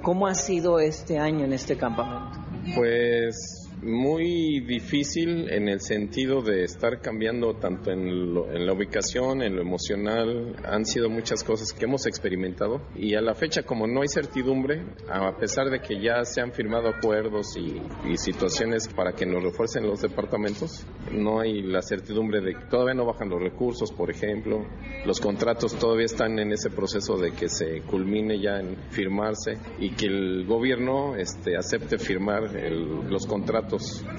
¿Cómo 0.02 0.26
ha 0.26 0.34
sido 0.34 0.80
este 0.80 1.18
año 1.18 1.44
en 1.44 1.52
este 1.52 1.76
campamento? 1.76 2.38
Pues 2.74 3.63
muy 3.84 4.60
difícil 4.60 5.50
en 5.50 5.68
el 5.68 5.80
sentido 5.80 6.40
de 6.40 6.64
estar 6.64 7.00
cambiando 7.00 7.54
tanto 7.54 7.90
en, 7.90 8.08
en, 8.08 8.66
la 8.66 8.72
ubicación, 8.72 9.42
en 9.42 9.56
lo 9.56 9.62
emocional. 9.62 10.56
Han 10.64 10.84
sido 10.84 11.10
muchas 11.10 11.44
cosas 11.44 11.72
que 11.72 11.84
hemos 11.84 12.06
experimentado 12.06 12.80
y 12.94 13.14
a 13.14 13.20
la 13.20 13.34
fecha 13.34 13.62
como 13.62 13.86
no 13.86 14.02
hay 14.02 14.08
certidumbre, 14.08 14.84
a 15.08 15.36
pesar 15.36 15.70
de 15.70 15.80
que 15.80 16.00
ya 16.00 16.24
se 16.24 16.40
han 16.40 16.52
firmado 16.52 16.88
acuerdos 16.88 17.56
y, 17.56 17.80
y 18.10 18.16
situaciones 18.16 18.88
para 18.88 19.12
que 19.12 19.26
nos 19.26 19.42
refuercen 19.42 19.86
los 19.86 20.00
departamentos, 20.00 20.86
no 21.12 21.40
hay 21.40 21.62
la 21.62 21.82
certidumbre 21.82 22.40
de 22.40 22.54
que 22.54 22.66
todavía 22.70 22.94
no 22.94 23.04
bajan 23.04 23.28
los 23.28 23.42
recursos, 23.42 23.92
por 23.92 24.10
ejemplo. 24.10 24.66
Los 25.04 25.20
contratos 25.20 25.74
todavía 25.74 26.06
están 26.06 26.38
en 26.38 26.52
ese 26.52 26.70
proceso 26.70 27.16
de 27.18 27.32
que 27.32 27.48
se 27.48 27.82
culmine 27.82 28.40
ya 28.40 28.60
en 28.60 28.76
firmarse 28.90 29.58
y 29.78 29.90
que 29.90 30.06
el 30.06 30.46
gobierno 30.46 31.16
este, 31.16 31.56
acepte 31.56 31.98
firmar 31.98 32.56
el, 32.56 33.10
los 33.10 33.26
contratos 33.26 33.73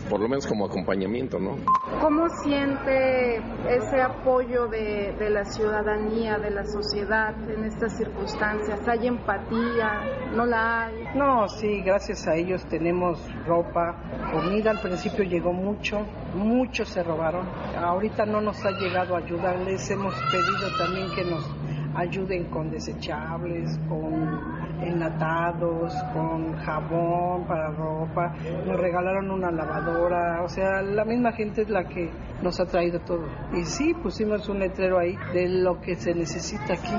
por 0.10 0.20
lo 0.20 0.28
menos 0.28 0.48
como 0.48 0.66
acompañamiento, 0.66 1.40
¿no? 1.40 1.56
¿Cómo 2.02 2.28
siente 2.44 3.38
ese 3.70 4.02
apoyo 4.02 4.68
de, 4.68 5.16
de, 5.18 5.30
la 5.30 5.46
ciudadanía, 5.46 6.38
de 6.38 6.52
la 6.52 6.66
sociedad 6.66 7.34
en 7.50 7.66
estas 7.66 7.98
circunstancias? 7.98 8.88
¿Hay 8.88 9.08
empatía? 9.08 10.32
¿No 10.34 10.46
la 10.46 10.86
hay? 10.86 10.94
No, 11.16 11.48
sí, 11.48 11.82
gracias 11.82 12.28
a 12.28 12.36
ellos 12.36 12.66
tenemos 12.66 13.20
ropa, 13.46 13.96
comida. 14.32 14.72
Al 14.72 14.82
principio 14.82 15.24
llegó 15.24 15.54
mucho, 15.54 16.06
muchos 16.36 16.90
se 16.90 17.04
robaron. 17.04 17.48
Ahorita 17.78 18.26
no 18.26 18.42
nos 18.42 18.64
ha 18.66 18.72
llegado 18.72 19.16
a 19.16 19.20
ayudarles. 19.20 19.90
Hemos 19.90 20.14
pedido 20.32 20.78
también 20.78 21.08
que 21.16 21.24
nos 21.24 21.46
ayuden 21.96 22.46
con 22.50 22.70
desechables, 22.70 23.80
con 23.88 24.66
enlatados, 24.82 25.94
con 26.14 26.54
jabón 26.58 27.46
para 27.48 27.72
ropa, 27.72 28.34
nos 28.66 28.80
regalaron 28.80 29.32
una 29.32 29.52
lavadora, 29.52 30.44
o 30.44 30.50
sea, 30.50 30.82
la 30.82 31.06
misma 31.06 31.32
gente 31.32 31.62
es 31.62 31.70
la 31.70 31.86
que 31.86 32.12
nos 32.42 32.60
ha 32.60 32.66
traído 32.66 33.00
todo. 33.02 33.26
Y 33.54 33.64
sí, 33.64 33.94
pusimos 33.94 34.48
un 34.50 34.60
letrero 34.60 35.00
ahí 35.00 35.16
de 35.34 35.48
lo 35.48 35.80
que 35.80 35.96
se 35.96 36.14
necesita 36.14 36.74
aquí. 36.74 36.96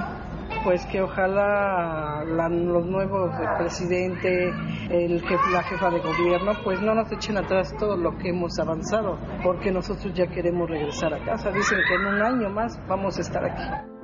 Pues 0.65 0.85
que 0.87 1.01
ojalá 1.01 2.25
la, 2.25 2.49
los 2.49 2.87
nuevos, 2.87 3.31
el 3.39 3.57
presidente, 3.57 4.49
el 4.91 5.21
jefe, 5.21 5.51
la 5.53 5.63
jefa 5.63 5.91
de 5.91 6.01
gobierno, 6.01 6.53
pues 6.65 6.81
no 6.83 6.93
nos 6.95 7.11
echen 7.13 7.37
atrás 7.37 7.73
todo 7.79 7.97
lo 7.97 8.17
que 8.17 8.31
hemos 8.31 8.59
avanzado, 8.59 9.17
porque 9.45 9.71
nosotros 9.71 10.13
ya 10.15 10.27
queremos 10.27 10.69
regresar 10.69 11.15
a 11.15 11.25
casa. 11.25 11.51
Dicen 11.53 11.79
que 11.87 11.95
en 11.95 12.07
un 12.07 12.21
año 12.21 12.51
más 12.51 12.81
vamos 12.89 13.17
a 13.19 13.21
estar 13.21 13.45
aquí. 13.45 13.96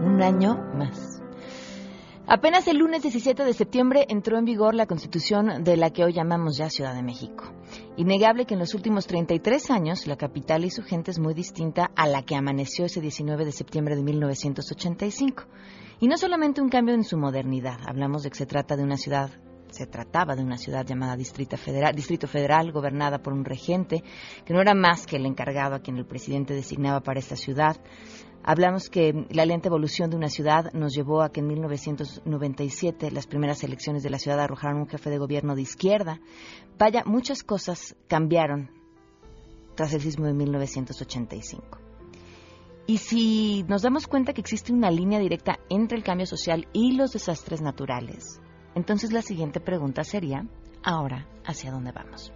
Un 0.00 0.22
año 0.22 0.56
más. 0.74 1.20
Apenas 2.26 2.68
el 2.68 2.78
lunes 2.78 3.02
17 3.02 3.42
de 3.42 3.52
septiembre 3.52 4.06
entró 4.08 4.38
en 4.38 4.44
vigor 4.44 4.74
la 4.74 4.86
constitución 4.86 5.64
de 5.64 5.76
la 5.76 5.90
que 5.90 6.04
hoy 6.04 6.12
llamamos 6.12 6.56
ya 6.56 6.70
Ciudad 6.70 6.94
de 6.94 7.02
México. 7.02 7.44
Innegable 7.96 8.44
que 8.44 8.54
en 8.54 8.60
los 8.60 8.74
últimos 8.74 9.06
33 9.06 9.70
años 9.70 10.06
la 10.06 10.16
capital 10.16 10.64
y 10.64 10.70
su 10.70 10.82
gente 10.82 11.10
es 11.10 11.18
muy 11.18 11.34
distinta 11.34 11.90
a 11.96 12.06
la 12.06 12.22
que 12.22 12.36
amaneció 12.36 12.84
ese 12.84 13.00
19 13.00 13.44
de 13.44 13.52
septiembre 13.52 13.96
de 13.96 14.02
1985. 14.04 15.44
Y 16.00 16.06
no 16.06 16.16
solamente 16.16 16.60
un 16.60 16.68
cambio 16.68 16.94
en 16.94 17.02
su 17.02 17.16
modernidad, 17.16 17.78
hablamos 17.84 18.22
de 18.22 18.30
que 18.30 18.36
se 18.36 18.46
trata 18.46 18.76
de 18.76 18.84
una 18.84 18.98
ciudad 18.98 19.30
se 19.70 19.86
trataba 19.86 20.34
de 20.34 20.42
una 20.42 20.56
ciudad 20.56 20.86
llamada 20.86 21.16
Distrito 21.16 21.56
Federal, 21.56 21.94
Distrito 21.94 22.26
Federal, 22.26 22.72
gobernada 22.72 23.18
por 23.18 23.32
un 23.32 23.44
regente, 23.44 24.02
que 24.44 24.54
no 24.54 24.60
era 24.60 24.74
más 24.74 25.06
que 25.06 25.16
el 25.16 25.26
encargado 25.26 25.74
a 25.74 25.80
quien 25.80 25.96
el 25.96 26.06
presidente 26.06 26.54
designaba 26.54 27.00
para 27.00 27.20
esta 27.20 27.36
ciudad. 27.36 27.76
Hablamos 28.44 28.88
que 28.88 29.26
la 29.30 29.44
lenta 29.44 29.68
evolución 29.68 30.10
de 30.10 30.16
una 30.16 30.28
ciudad 30.28 30.72
nos 30.72 30.94
llevó 30.94 31.22
a 31.22 31.30
que 31.30 31.40
en 31.40 31.48
1997 31.48 33.10
las 33.10 33.26
primeras 33.26 33.62
elecciones 33.62 34.02
de 34.02 34.10
la 34.10 34.18
ciudad 34.18 34.40
arrojaron 34.40 34.80
un 34.80 34.88
jefe 34.88 35.10
de 35.10 35.18
gobierno 35.18 35.54
de 35.54 35.62
izquierda. 35.62 36.20
Vaya, 36.78 37.02
muchas 37.04 37.42
cosas 37.42 37.94
cambiaron 38.08 38.70
tras 39.74 39.92
el 39.92 40.00
sismo 40.00 40.26
de 40.26 40.34
1985. 40.34 41.78
Y 42.86 42.96
si 42.98 43.64
nos 43.68 43.82
damos 43.82 44.06
cuenta 44.06 44.32
que 44.32 44.40
existe 44.40 44.72
una 44.72 44.90
línea 44.90 45.18
directa 45.18 45.58
entre 45.68 45.98
el 45.98 46.02
cambio 46.02 46.26
social 46.26 46.66
y 46.72 46.92
los 46.92 47.12
desastres 47.12 47.60
naturales, 47.60 48.40
entonces 48.74 49.12
la 49.12 49.20
siguiente 49.20 49.60
pregunta 49.60 50.04
sería, 50.04 50.48
ahora, 50.82 51.28
¿hacia 51.44 51.70
dónde 51.70 51.92
vamos? 51.92 52.32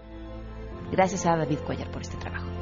Gracias 0.90 1.24
a 1.24 1.36
David 1.36 1.60
Cuellar 1.64 1.90
por 1.90 2.02
este 2.02 2.18
trabajo. 2.18 2.61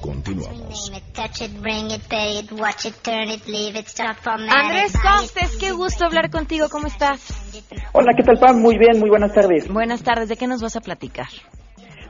Continuamos. 0.00 0.90
Andrés 4.48 4.92
Costes, 4.92 5.56
qué 5.58 5.72
gusto 5.72 6.04
hablar 6.04 6.30
contigo. 6.30 6.68
¿Cómo 6.70 6.86
estás? 6.86 7.20
Hola, 7.92 8.12
¿qué 8.16 8.22
tal, 8.22 8.38
Pam? 8.38 8.60
Muy 8.60 8.78
bien, 8.78 8.98
muy 9.00 9.10
buenas 9.10 9.32
tardes. 9.34 9.68
Buenas 9.72 10.02
tardes. 10.02 10.28
¿De 10.28 10.36
qué 10.36 10.46
nos 10.46 10.62
vas 10.62 10.76
a 10.76 10.80
platicar? 10.80 11.26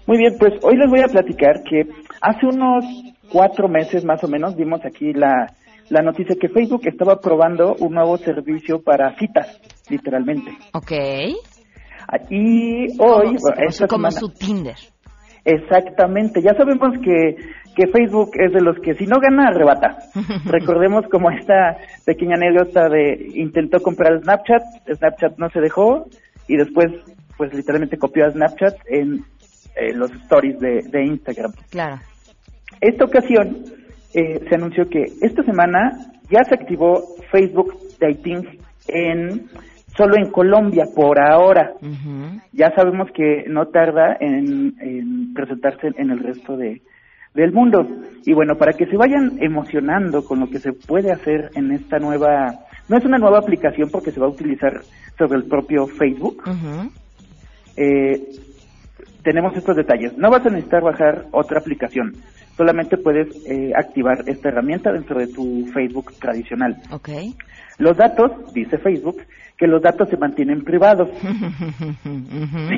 Muy 0.06 0.18
bien, 0.18 0.36
pues 0.38 0.52
hoy 0.62 0.76
les 0.76 0.88
voy 0.90 1.00
a 1.00 1.06
platicar 1.10 1.62
que 1.68 1.82
hace 2.20 2.46
unos 2.46 2.84
cuatro 3.30 3.68
meses 3.68 4.04
más 4.04 4.22
o 4.24 4.28
menos 4.28 4.54
vimos 4.56 4.80
aquí 4.84 5.12
la, 5.12 5.54
la 5.88 6.02
noticia 6.02 6.36
que 6.40 6.48
Facebook 6.48 6.82
estaba 6.86 7.20
probando 7.20 7.74
un 7.80 7.92
nuevo 7.94 8.16
servicio 8.18 8.82
para 8.82 9.16
citas, 9.18 9.58
literalmente. 9.88 10.50
Ok. 10.72 10.92
Y 12.30 12.86
hoy... 13.00 13.36
Como, 13.36 13.54
esta 13.68 13.86
como 13.86 14.10
semana- 14.10 14.20
su 14.20 14.28
Tinder. 14.30 14.76
Exactamente, 15.44 16.42
ya 16.42 16.54
sabemos 16.54 16.98
que, 17.02 17.36
que 17.74 17.86
Facebook 17.88 18.30
es 18.34 18.52
de 18.52 18.60
los 18.60 18.78
que 18.80 18.94
si 18.94 19.06
no 19.06 19.18
gana, 19.20 19.48
arrebata. 19.48 19.98
Recordemos 20.46 21.06
como 21.10 21.30
esta 21.30 21.76
pequeña 22.04 22.36
anécdota 22.36 22.88
de 22.88 23.30
intentó 23.34 23.80
comprar 23.80 24.20
Snapchat, 24.22 24.62
Snapchat 24.94 25.38
no 25.38 25.48
se 25.50 25.60
dejó 25.60 26.06
y 26.46 26.56
después 26.56 26.86
pues 27.36 27.54
literalmente 27.54 27.96
copió 27.96 28.26
a 28.26 28.30
Snapchat 28.30 28.74
en 28.88 29.24
eh, 29.76 29.92
los 29.94 30.10
stories 30.12 30.58
de, 30.58 30.82
de 30.82 31.04
Instagram. 31.04 31.52
Claro. 31.70 32.00
Esta 32.80 33.04
ocasión 33.04 33.64
eh, 34.14 34.40
se 34.48 34.54
anunció 34.54 34.88
que 34.88 35.04
esta 35.22 35.42
semana 35.44 35.92
ya 36.30 36.42
se 36.44 36.54
activó 36.54 37.02
Facebook 37.30 37.74
Dating 38.00 38.58
en 38.88 39.48
solo 39.98 40.16
en 40.16 40.30
Colombia 40.30 40.84
por 40.94 41.20
ahora. 41.20 41.74
Ya 42.52 42.70
sabemos 42.74 43.08
que 43.12 43.44
no 43.48 43.66
tarda 43.66 44.16
en, 44.20 44.74
en 44.80 45.34
presentarse 45.34 45.88
en 45.96 46.10
el 46.10 46.20
resto 46.20 46.56
de, 46.56 46.80
del 47.34 47.52
mundo. 47.52 47.86
Y 48.24 48.32
bueno, 48.32 48.56
para 48.56 48.72
que 48.72 48.86
se 48.86 48.96
vayan 48.96 49.38
emocionando 49.40 50.24
con 50.24 50.40
lo 50.40 50.48
que 50.48 50.60
se 50.60 50.72
puede 50.72 51.12
hacer 51.12 51.50
en 51.56 51.72
esta 51.72 51.98
nueva, 51.98 52.54
no 52.88 52.96
es 52.96 53.04
una 53.04 53.18
nueva 53.18 53.38
aplicación 53.38 53.90
porque 53.90 54.12
se 54.12 54.20
va 54.20 54.26
a 54.26 54.30
utilizar 54.30 54.80
sobre 55.18 55.38
el 55.38 55.44
propio 55.44 55.86
Facebook. 55.88 56.44
Eh, 57.76 58.22
tenemos 59.24 59.54
estos 59.56 59.76
detalles. 59.76 60.16
No 60.16 60.30
vas 60.30 60.46
a 60.46 60.50
necesitar 60.50 60.82
bajar 60.82 61.26
otra 61.32 61.58
aplicación. 61.58 62.14
Solamente 62.56 62.96
puedes 62.96 63.28
eh, 63.46 63.72
activar 63.76 64.24
esta 64.26 64.48
herramienta 64.48 64.92
dentro 64.92 65.18
de 65.18 65.26
tu 65.26 65.66
Facebook 65.66 66.12
tradicional. 66.20 66.76
Ok. 66.90 67.08
Los 67.78 67.96
datos, 67.96 68.52
dice 68.52 68.78
Facebook, 68.78 69.18
que 69.58 69.66
los 69.66 69.82
datos 69.82 70.08
se 70.08 70.16
mantienen 70.16 70.62
privados. 70.62 71.08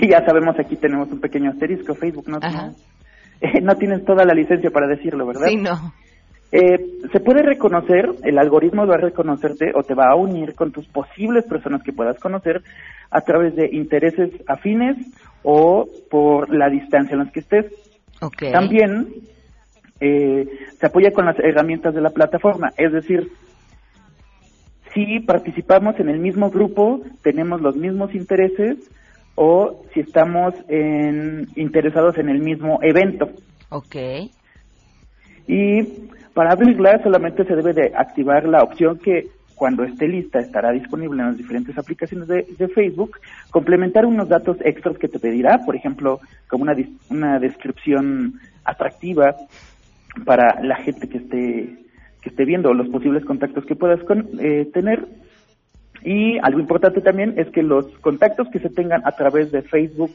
Sí, 0.01 0.09
ya 0.09 0.25
sabemos, 0.25 0.59
aquí 0.59 0.77
tenemos 0.77 1.11
un 1.13 1.21
pequeño 1.21 1.51
asterisco. 1.51 1.95
Facebook 1.95 2.29
no, 2.29 2.39
no, 2.39 2.75
eh, 3.41 3.61
no 3.61 3.75
tienes 3.77 4.05
toda 4.05 4.25
la 4.25 4.33
licencia 4.33 4.71
para 4.71 4.89
decirlo, 4.89 5.27
¿verdad? 5.27 5.49
Sí, 5.49 5.57
no. 5.57 5.93
Eh, 6.53 6.79
se 7.13 7.21
puede 7.21 7.43
reconocer, 7.43 8.09
el 8.25 8.39
algoritmo 8.39 8.87
va 8.87 8.95
a 8.95 8.99
reconocerte 8.99 9.73
o 9.75 9.83
te 9.83 9.95
va 9.95 10.11
a 10.11 10.17
unir 10.17 10.55
con 10.55 10.73
tus 10.73 10.89
posibles 10.89 11.45
personas 11.45 11.83
que 11.83 11.93
puedas 11.93 12.19
conocer 12.19 12.63
a 13.11 13.21
través 13.21 13.55
de 13.55 13.69
intereses 13.73 14.31
afines 14.49 14.97
o 15.43 15.87
por 16.11 16.53
la 16.53 16.69
distancia 16.69 17.13
en 17.15 17.21
la 17.21 17.31
que 17.31 17.41
estés. 17.41 17.67
Ok. 18.21 18.45
También 18.53 19.09
eh, 20.01 20.49
se 20.79 20.87
apoya 20.87 21.13
con 21.13 21.27
las 21.27 21.39
herramientas 21.39 21.95
de 21.95 22.01
la 22.01 22.11
plataforma, 22.11 22.73
es 22.77 22.93
decir, 22.93 23.31
si 24.95 25.21
participamos 25.21 25.99
en 26.01 26.09
el 26.09 26.19
mismo 26.19 26.51
grupo, 26.51 27.01
tenemos 27.23 27.61
los 27.61 27.77
mismos 27.77 28.15
intereses 28.15 28.79
o 29.35 29.85
si 29.95 30.01
estamos 30.01 30.55
en, 30.69 31.49
interesados 31.57 32.19
en 32.19 32.29
el 32.29 32.41
mismo 32.41 32.79
evento. 32.83 33.31
Ok. 33.71 33.97
Y 35.47 35.83
para 36.35 36.53
abrirla 36.53 37.03
solamente 37.03 37.45
se 37.45 37.57
debe 37.57 37.73
de 37.73 37.93
activar 37.95 38.47
la 38.47 38.63
opción 38.63 38.99
que 38.99 39.29
cuando 39.55 39.85
esté 39.85 40.09
lista 40.09 40.39
estará 40.39 40.73
disponible 40.73 41.21
en 41.21 41.29
las 41.29 41.37
diferentes 41.37 41.77
aplicaciones 41.77 42.29
de, 42.29 42.47
de 42.57 42.69
Facebook, 42.69 43.19
complementar 43.51 44.07
unos 44.07 44.29
datos 44.29 44.57
extras 44.65 44.97
que 44.97 45.09
te 45.09 45.19
pedirá, 45.19 45.59
por 45.67 45.77
ejemplo, 45.77 46.19
como 46.49 46.63
una, 46.63 46.75
una 47.11 47.39
descripción 47.39 48.41
atractiva 48.65 49.35
para 50.25 50.63
la 50.63 50.77
gente 50.77 51.09
que 51.09 51.19
esté 51.19 51.90
que 52.23 52.29
esté 52.31 52.45
viendo 52.45 52.73
los 52.75 52.89
posibles 52.89 53.25
contactos 53.25 53.65
que 53.65 53.77
puedas 53.77 54.03
con- 54.05 54.29
eh, 54.41 54.69
tener 54.73 55.07
y 56.03 56.39
algo 56.39 56.61
importante 56.61 57.01
también 57.01 57.35
es 57.37 57.49
que 57.51 57.63
los 57.63 57.87
contactos 57.99 58.49
que 58.49 58.59
se 58.59 58.71
tengan 58.71 59.03
a 59.05 59.13
través 59.13 59.53
de 59.53 59.63
Facebook 59.63 60.11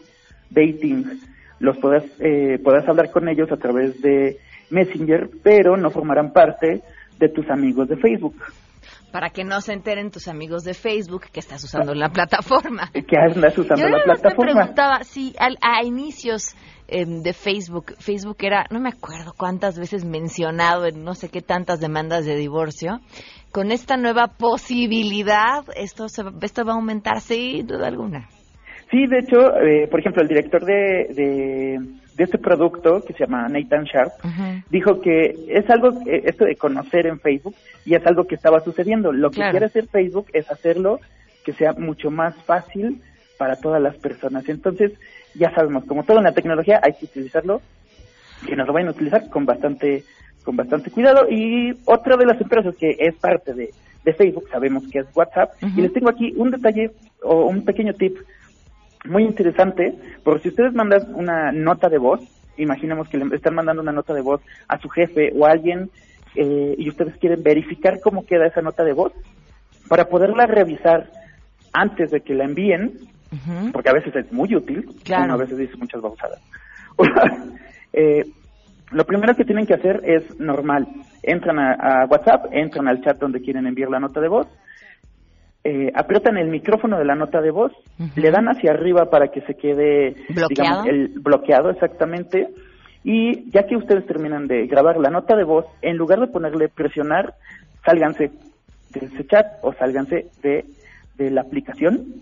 Dating 0.50 1.06
los 1.60 1.78
puedas 1.78 2.04
eh, 2.20 2.60
puedas 2.64 2.88
hablar 2.88 3.12
con 3.12 3.28
ellos 3.30 3.52
a 3.52 3.58
través 3.58 4.02
de 4.02 4.38
Messenger, 4.70 5.30
pero 5.44 5.78
no 5.78 5.90
formarán 5.92 6.34
parte 6.34 6.82
de 7.20 7.30
tus 7.30 7.50
amigos 7.50 7.88
de 7.88 7.98
Facebook. 7.98 8.36
Para 9.16 9.30
que 9.30 9.46
no 9.46 9.62
se 9.62 9.72
enteren 9.72 10.12
tus 10.12 10.28
amigos 10.28 10.64
de 10.66 10.74
Facebook 10.74 11.28
que 11.32 11.40
estás 11.40 11.64
usando 11.64 11.94
la 11.96 12.10
plataforma. 12.10 12.92
Que 13.08 13.16
andas 13.18 13.58
usando 13.58 13.78
Yo 13.82 13.86
la 13.86 13.92
nada 13.92 14.04
más 14.08 14.18
me 14.18 14.22
plataforma. 14.24 14.54
preguntaba 14.60 15.04
si 15.06 15.34
al- 15.40 15.58
a 15.62 15.86
inicios 15.86 16.54
em, 16.90 17.22
de 17.22 17.32
Facebook, 17.32 17.94
Facebook 17.98 18.36
era, 18.42 18.66
no 18.72 18.82
me 18.82 18.90
acuerdo 18.90 19.32
cuántas 19.38 19.80
veces 19.80 20.04
mencionado 20.04 20.86
en 20.86 21.06
no 21.06 21.14
sé 21.16 21.30
qué 21.30 21.42
tantas 21.42 21.80
demandas 21.80 22.26
de 22.26 22.36
divorcio, 22.36 23.00
con 23.54 23.72
esta 23.72 23.96
nueva 23.96 24.28
posibilidad, 24.38 25.64
esto, 25.78 26.10
se, 26.10 26.22
va- 26.24 26.34
esto 26.42 26.66
va 26.66 26.74
a 26.74 26.76
aumentar 26.76 27.22
sin 27.22 27.66
duda 27.68 27.88
alguna. 27.88 28.28
Sí, 28.92 29.08
de 29.08 29.20
hecho, 29.20 29.40
eh, 29.62 29.88
por 29.90 30.02
ejemplo, 30.02 30.24
el 30.24 30.28
director 30.28 30.66
de, 30.66 31.08
de, 31.16 31.78
de 32.16 32.24
este 32.24 32.38
producto, 32.38 33.04
que 33.04 33.14
se 33.14 33.26
llama 33.26 33.48
Nathan 33.50 33.84
Sharp, 33.84 34.14
dijo 34.70 35.02
que 35.02 35.36
es 35.50 35.70
algo, 35.70 35.90
eh, 36.06 36.24
esto 36.26 36.46
de 36.46 36.56
conocer 36.56 37.08
en 37.08 37.20
Facebook, 37.20 37.56
y 37.86 37.94
es 37.94 38.06
algo 38.06 38.26
que 38.26 38.36
estaba 38.36 38.62
sucediendo. 38.62 39.12
Lo 39.12 39.32
que 39.32 39.42
quiere 39.50 39.66
hacer 39.66 39.88
Facebook 39.88 40.28
es 40.34 40.50
hacerlo 40.50 41.00
que 41.44 41.54
sea 41.54 41.74
mucho 41.74 42.12
más 42.12 42.34
fácil 42.44 43.02
para 43.38 43.58
todas 43.58 43.82
las 43.82 43.96
personas. 43.98 44.48
Entonces, 44.48 44.94
ya 45.34 45.54
sabemos, 45.54 45.84
como 45.86 46.04
todo 46.04 46.20
en 46.20 46.24
la 46.24 46.32
tecnología, 46.32 46.80
hay 46.82 46.94
que 46.94 47.06
utilizarlo, 47.06 47.62
que 48.48 48.56
nos 48.56 48.66
lo 48.66 48.74
vayan 48.74 48.88
a 48.88 48.92
utilizar 48.92 49.30
con 49.30 49.46
bastante 49.46 50.04
con 50.44 50.56
bastante 50.56 50.92
cuidado. 50.92 51.28
Y 51.30 51.74
otra 51.86 52.16
de 52.16 52.26
las 52.26 52.40
empresas 52.40 52.76
que 52.78 52.96
es 53.00 53.16
parte 53.16 53.54
de, 53.54 53.72
de 54.06 54.14
Facebook, 54.14 54.48
sabemos 54.50 54.84
que 54.90 55.00
es 55.00 55.08
WhatsApp, 55.14 55.52
y 55.76 55.82
les 55.82 55.92
tengo 55.92 56.10
aquí 56.10 56.34
un 56.38 56.52
detalle 56.52 56.92
o 57.24 57.48
un 57.48 57.66
pequeño 57.66 57.94
tip 57.94 58.16
muy 59.08 59.24
interesante, 59.24 59.94
porque 60.24 60.44
si 60.44 60.50
ustedes 60.50 60.74
mandan 60.74 61.14
una 61.16 61.52
nota 61.52 61.90
de 61.90 61.98
voz, 61.98 62.22
imaginemos 62.58 63.10
que 63.10 63.18
le 63.18 63.36
están 63.36 63.56
mandando 63.56 63.82
una 63.82 63.92
nota 63.92 64.14
de 64.14 64.22
voz 64.22 64.42
a 64.68 64.78
su 64.80 64.90
jefe 64.90 65.32
o 65.36 65.46
a 65.46 65.52
alguien 65.52 65.90
eh, 66.36 66.76
y 66.78 66.90
ustedes 66.90 67.16
quieren 67.18 67.44
verificar 67.44 68.00
cómo 68.02 68.26
queda 68.26 68.48
esa 68.48 68.62
nota 68.62 68.84
de 68.84 68.94
voz, 68.94 69.14
para 69.88 70.06
poderla 70.06 70.46
revisar 70.48 71.10
antes 71.74 72.12
de 72.12 72.22
que 72.22 72.34
la 72.34 72.46
envíen, 72.46 72.94
porque 73.74 73.90
a 73.90 73.94
veces 73.94 74.16
es 74.16 74.32
muy 74.32 74.56
útil, 74.56 74.86
Claro. 75.04 75.26
uno 75.26 75.34
a 75.34 75.38
veces 75.38 75.58
dice 75.58 75.76
muchas 75.78 76.02
babosadas. 76.02 76.40
eh, 77.94 78.24
lo 78.92 79.04
primero 79.06 79.36
que 79.36 79.44
tienen 79.44 79.66
que 79.66 79.74
hacer 79.74 80.02
es 80.06 80.40
normal, 80.40 80.88
entran 81.22 81.60
a, 81.60 81.74
a 81.74 82.06
WhatsApp, 82.06 82.46
entran 82.52 82.88
al 82.88 83.02
chat 83.02 83.20
donde 83.20 83.42
quieren 83.42 83.68
enviar 83.68 83.90
la 83.90 84.00
nota 84.00 84.22
de 84.22 84.30
voz, 84.30 84.48
eh, 85.68 85.92
aprietan 85.96 86.38
el 86.38 86.50
micrófono 86.50 87.00
de 87.00 87.06
la 87.06 87.16
nota 87.16 87.42
de 87.42 87.50
voz, 87.50 87.72
le 88.16 88.30
dan 88.30 88.48
hacia 88.48 88.70
arriba 88.72 89.10
para 89.10 89.30
que 89.30 89.42
se 89.42 89.56
quede 89.56 90.16
¿Bloqueado? 90.30 90.48
digamos, 90.50 90.88
el 90.88 91.08
bloqueado 91.20 91.72
exactamente. 91.72 92.50
Y 93.04 93.50
ya 93.50 93.66
que 93.66 93.76
ustedes 93.76 94.06
terminan 94.06 94.46
de 94.48 94.68
grabar 94.68 94.98
la 94.98 95.10
nota 95.10 95.36
de 95.36 95.44
voz, 95.44 95.66
en 95.82 95.98
lugar 95.98 96.20
de 96.20 96.28
ponerle 96.28 96.70
presionar, 96.70 97.34
sálganse 97.84 98.30
de 98.94 99.06
ese 99.08 99.26
chat 99.26 99.48
o 99.64 99.74
sálganse 99.74 100.28
de, 100.44 100.66
de 101.18 101.32
la 101.32 101.42
aplicación. 101.42 102.14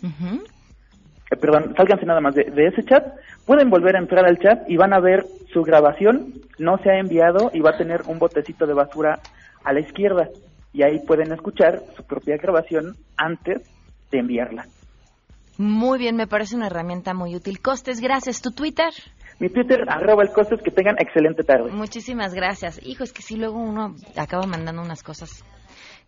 Eh, 1.29 1.35
perdón, 1.35 1.73
sálganse 1.75 2.05
nada 2.05 2.21
más 2.21 2.35
de, 2.35 2.45
de 2.45 2.67
ese 2.67 2.83
chat. 2.83 3.05
Pueden 3.45 3.69
volver 3.69 3.97
a 3.97 3.99
entrar 3.99 4.25
al 4.25 4.39
chat 4.39 4.69
y 4.69 4.77
van 4.77 4.93
a 4.93 5.01
ver 5.01 5.25
su 5.51 5.63
grabación. 5.63 6.33
No 6.59 6.77
se 6.77 6.91
ha 6.91 6.97
enviado 6.97 7.51
y 7.53 7.59
va 7.59 7.71
a 7.71 7.77
tener 7.77 8.03
un 8.07 8.19
botecito 8.19 8.65
de 8.65 8.73
basura 8.73 9.19
a 9.65 9.73
la 9.73 9.81
izquierda. 9.81 10.29
Y 10.73 10.83
ahí 10.83 10.99
pueden 11.05 11.31
escuchar 11.31 11.83
su 11.95 12.03
propia 12.03 12.37
grabación 12.37 12.95
antes 13.15 13.61
de 14.11 14.19
enviarla. 14.19 14.65
Muy 15.57 15.99
bien, 15.99 16.15
me 16.15 16.25
parece 16.25 16.55
una 16.55 16.67
herramienta 16.67 17.13
muy 17.13 17.35
útil. 17.35 17.61
Costes, 17.61 17.99
gracias. 17.99 18.41
¿Tu 18.41 18.51
Twitter? 18.51 18.91
Mi 19.39 19.49
Twitter, 19.49 19.85
arroba 19.87 20.23
el 20.23 20.31
costes, 20.31 20.61
que 20.61 20.71
tengan 20.71 20.95
excelente 20.99 21.43
tarde. 21.43 21.71
Muchísimas 21.71 22.33
gracias. 22.33 22.79
Hijo, 22.83 23.03
es 23.03 23.13
que 23.13 23.21
si 23.21 23.35
luego 23.35 23.59
uno 23.59 23.95
acaba 24.15 24.47
mandando 24.47 24.81
unas 24.81 25.03
cosas 25.03 25.43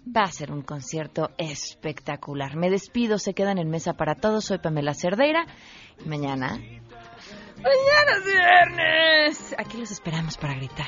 Va 0.05 0.23
a 0.23 0.31
ser 0.31 0.51
un 0.51 0.61
concierto 0.61 1.29
espectacular. 1.37 2.57
Me 2.57 2.69
despido, 2.69 3.17
se 3.17 3.33
quedan 3.33 3.57
en 3.57 3.69
mesa 3.69 3.93
para 3.93 4.15
todos. 4.15 4.43
Soy 4.45 4.57
Pamela 4.57 4.93
Cerdeira. 4.93 5.45
Mañana. 6.05 6.59
Mañana 7.57 8.11
es 8.17 8.25
viernes. 8.25 9.55
Aquí 9.57 9.77
los 9.77 9.91
esperamos 9.91 10.37
para 10.37 10.55
gritar. 10.55 10.87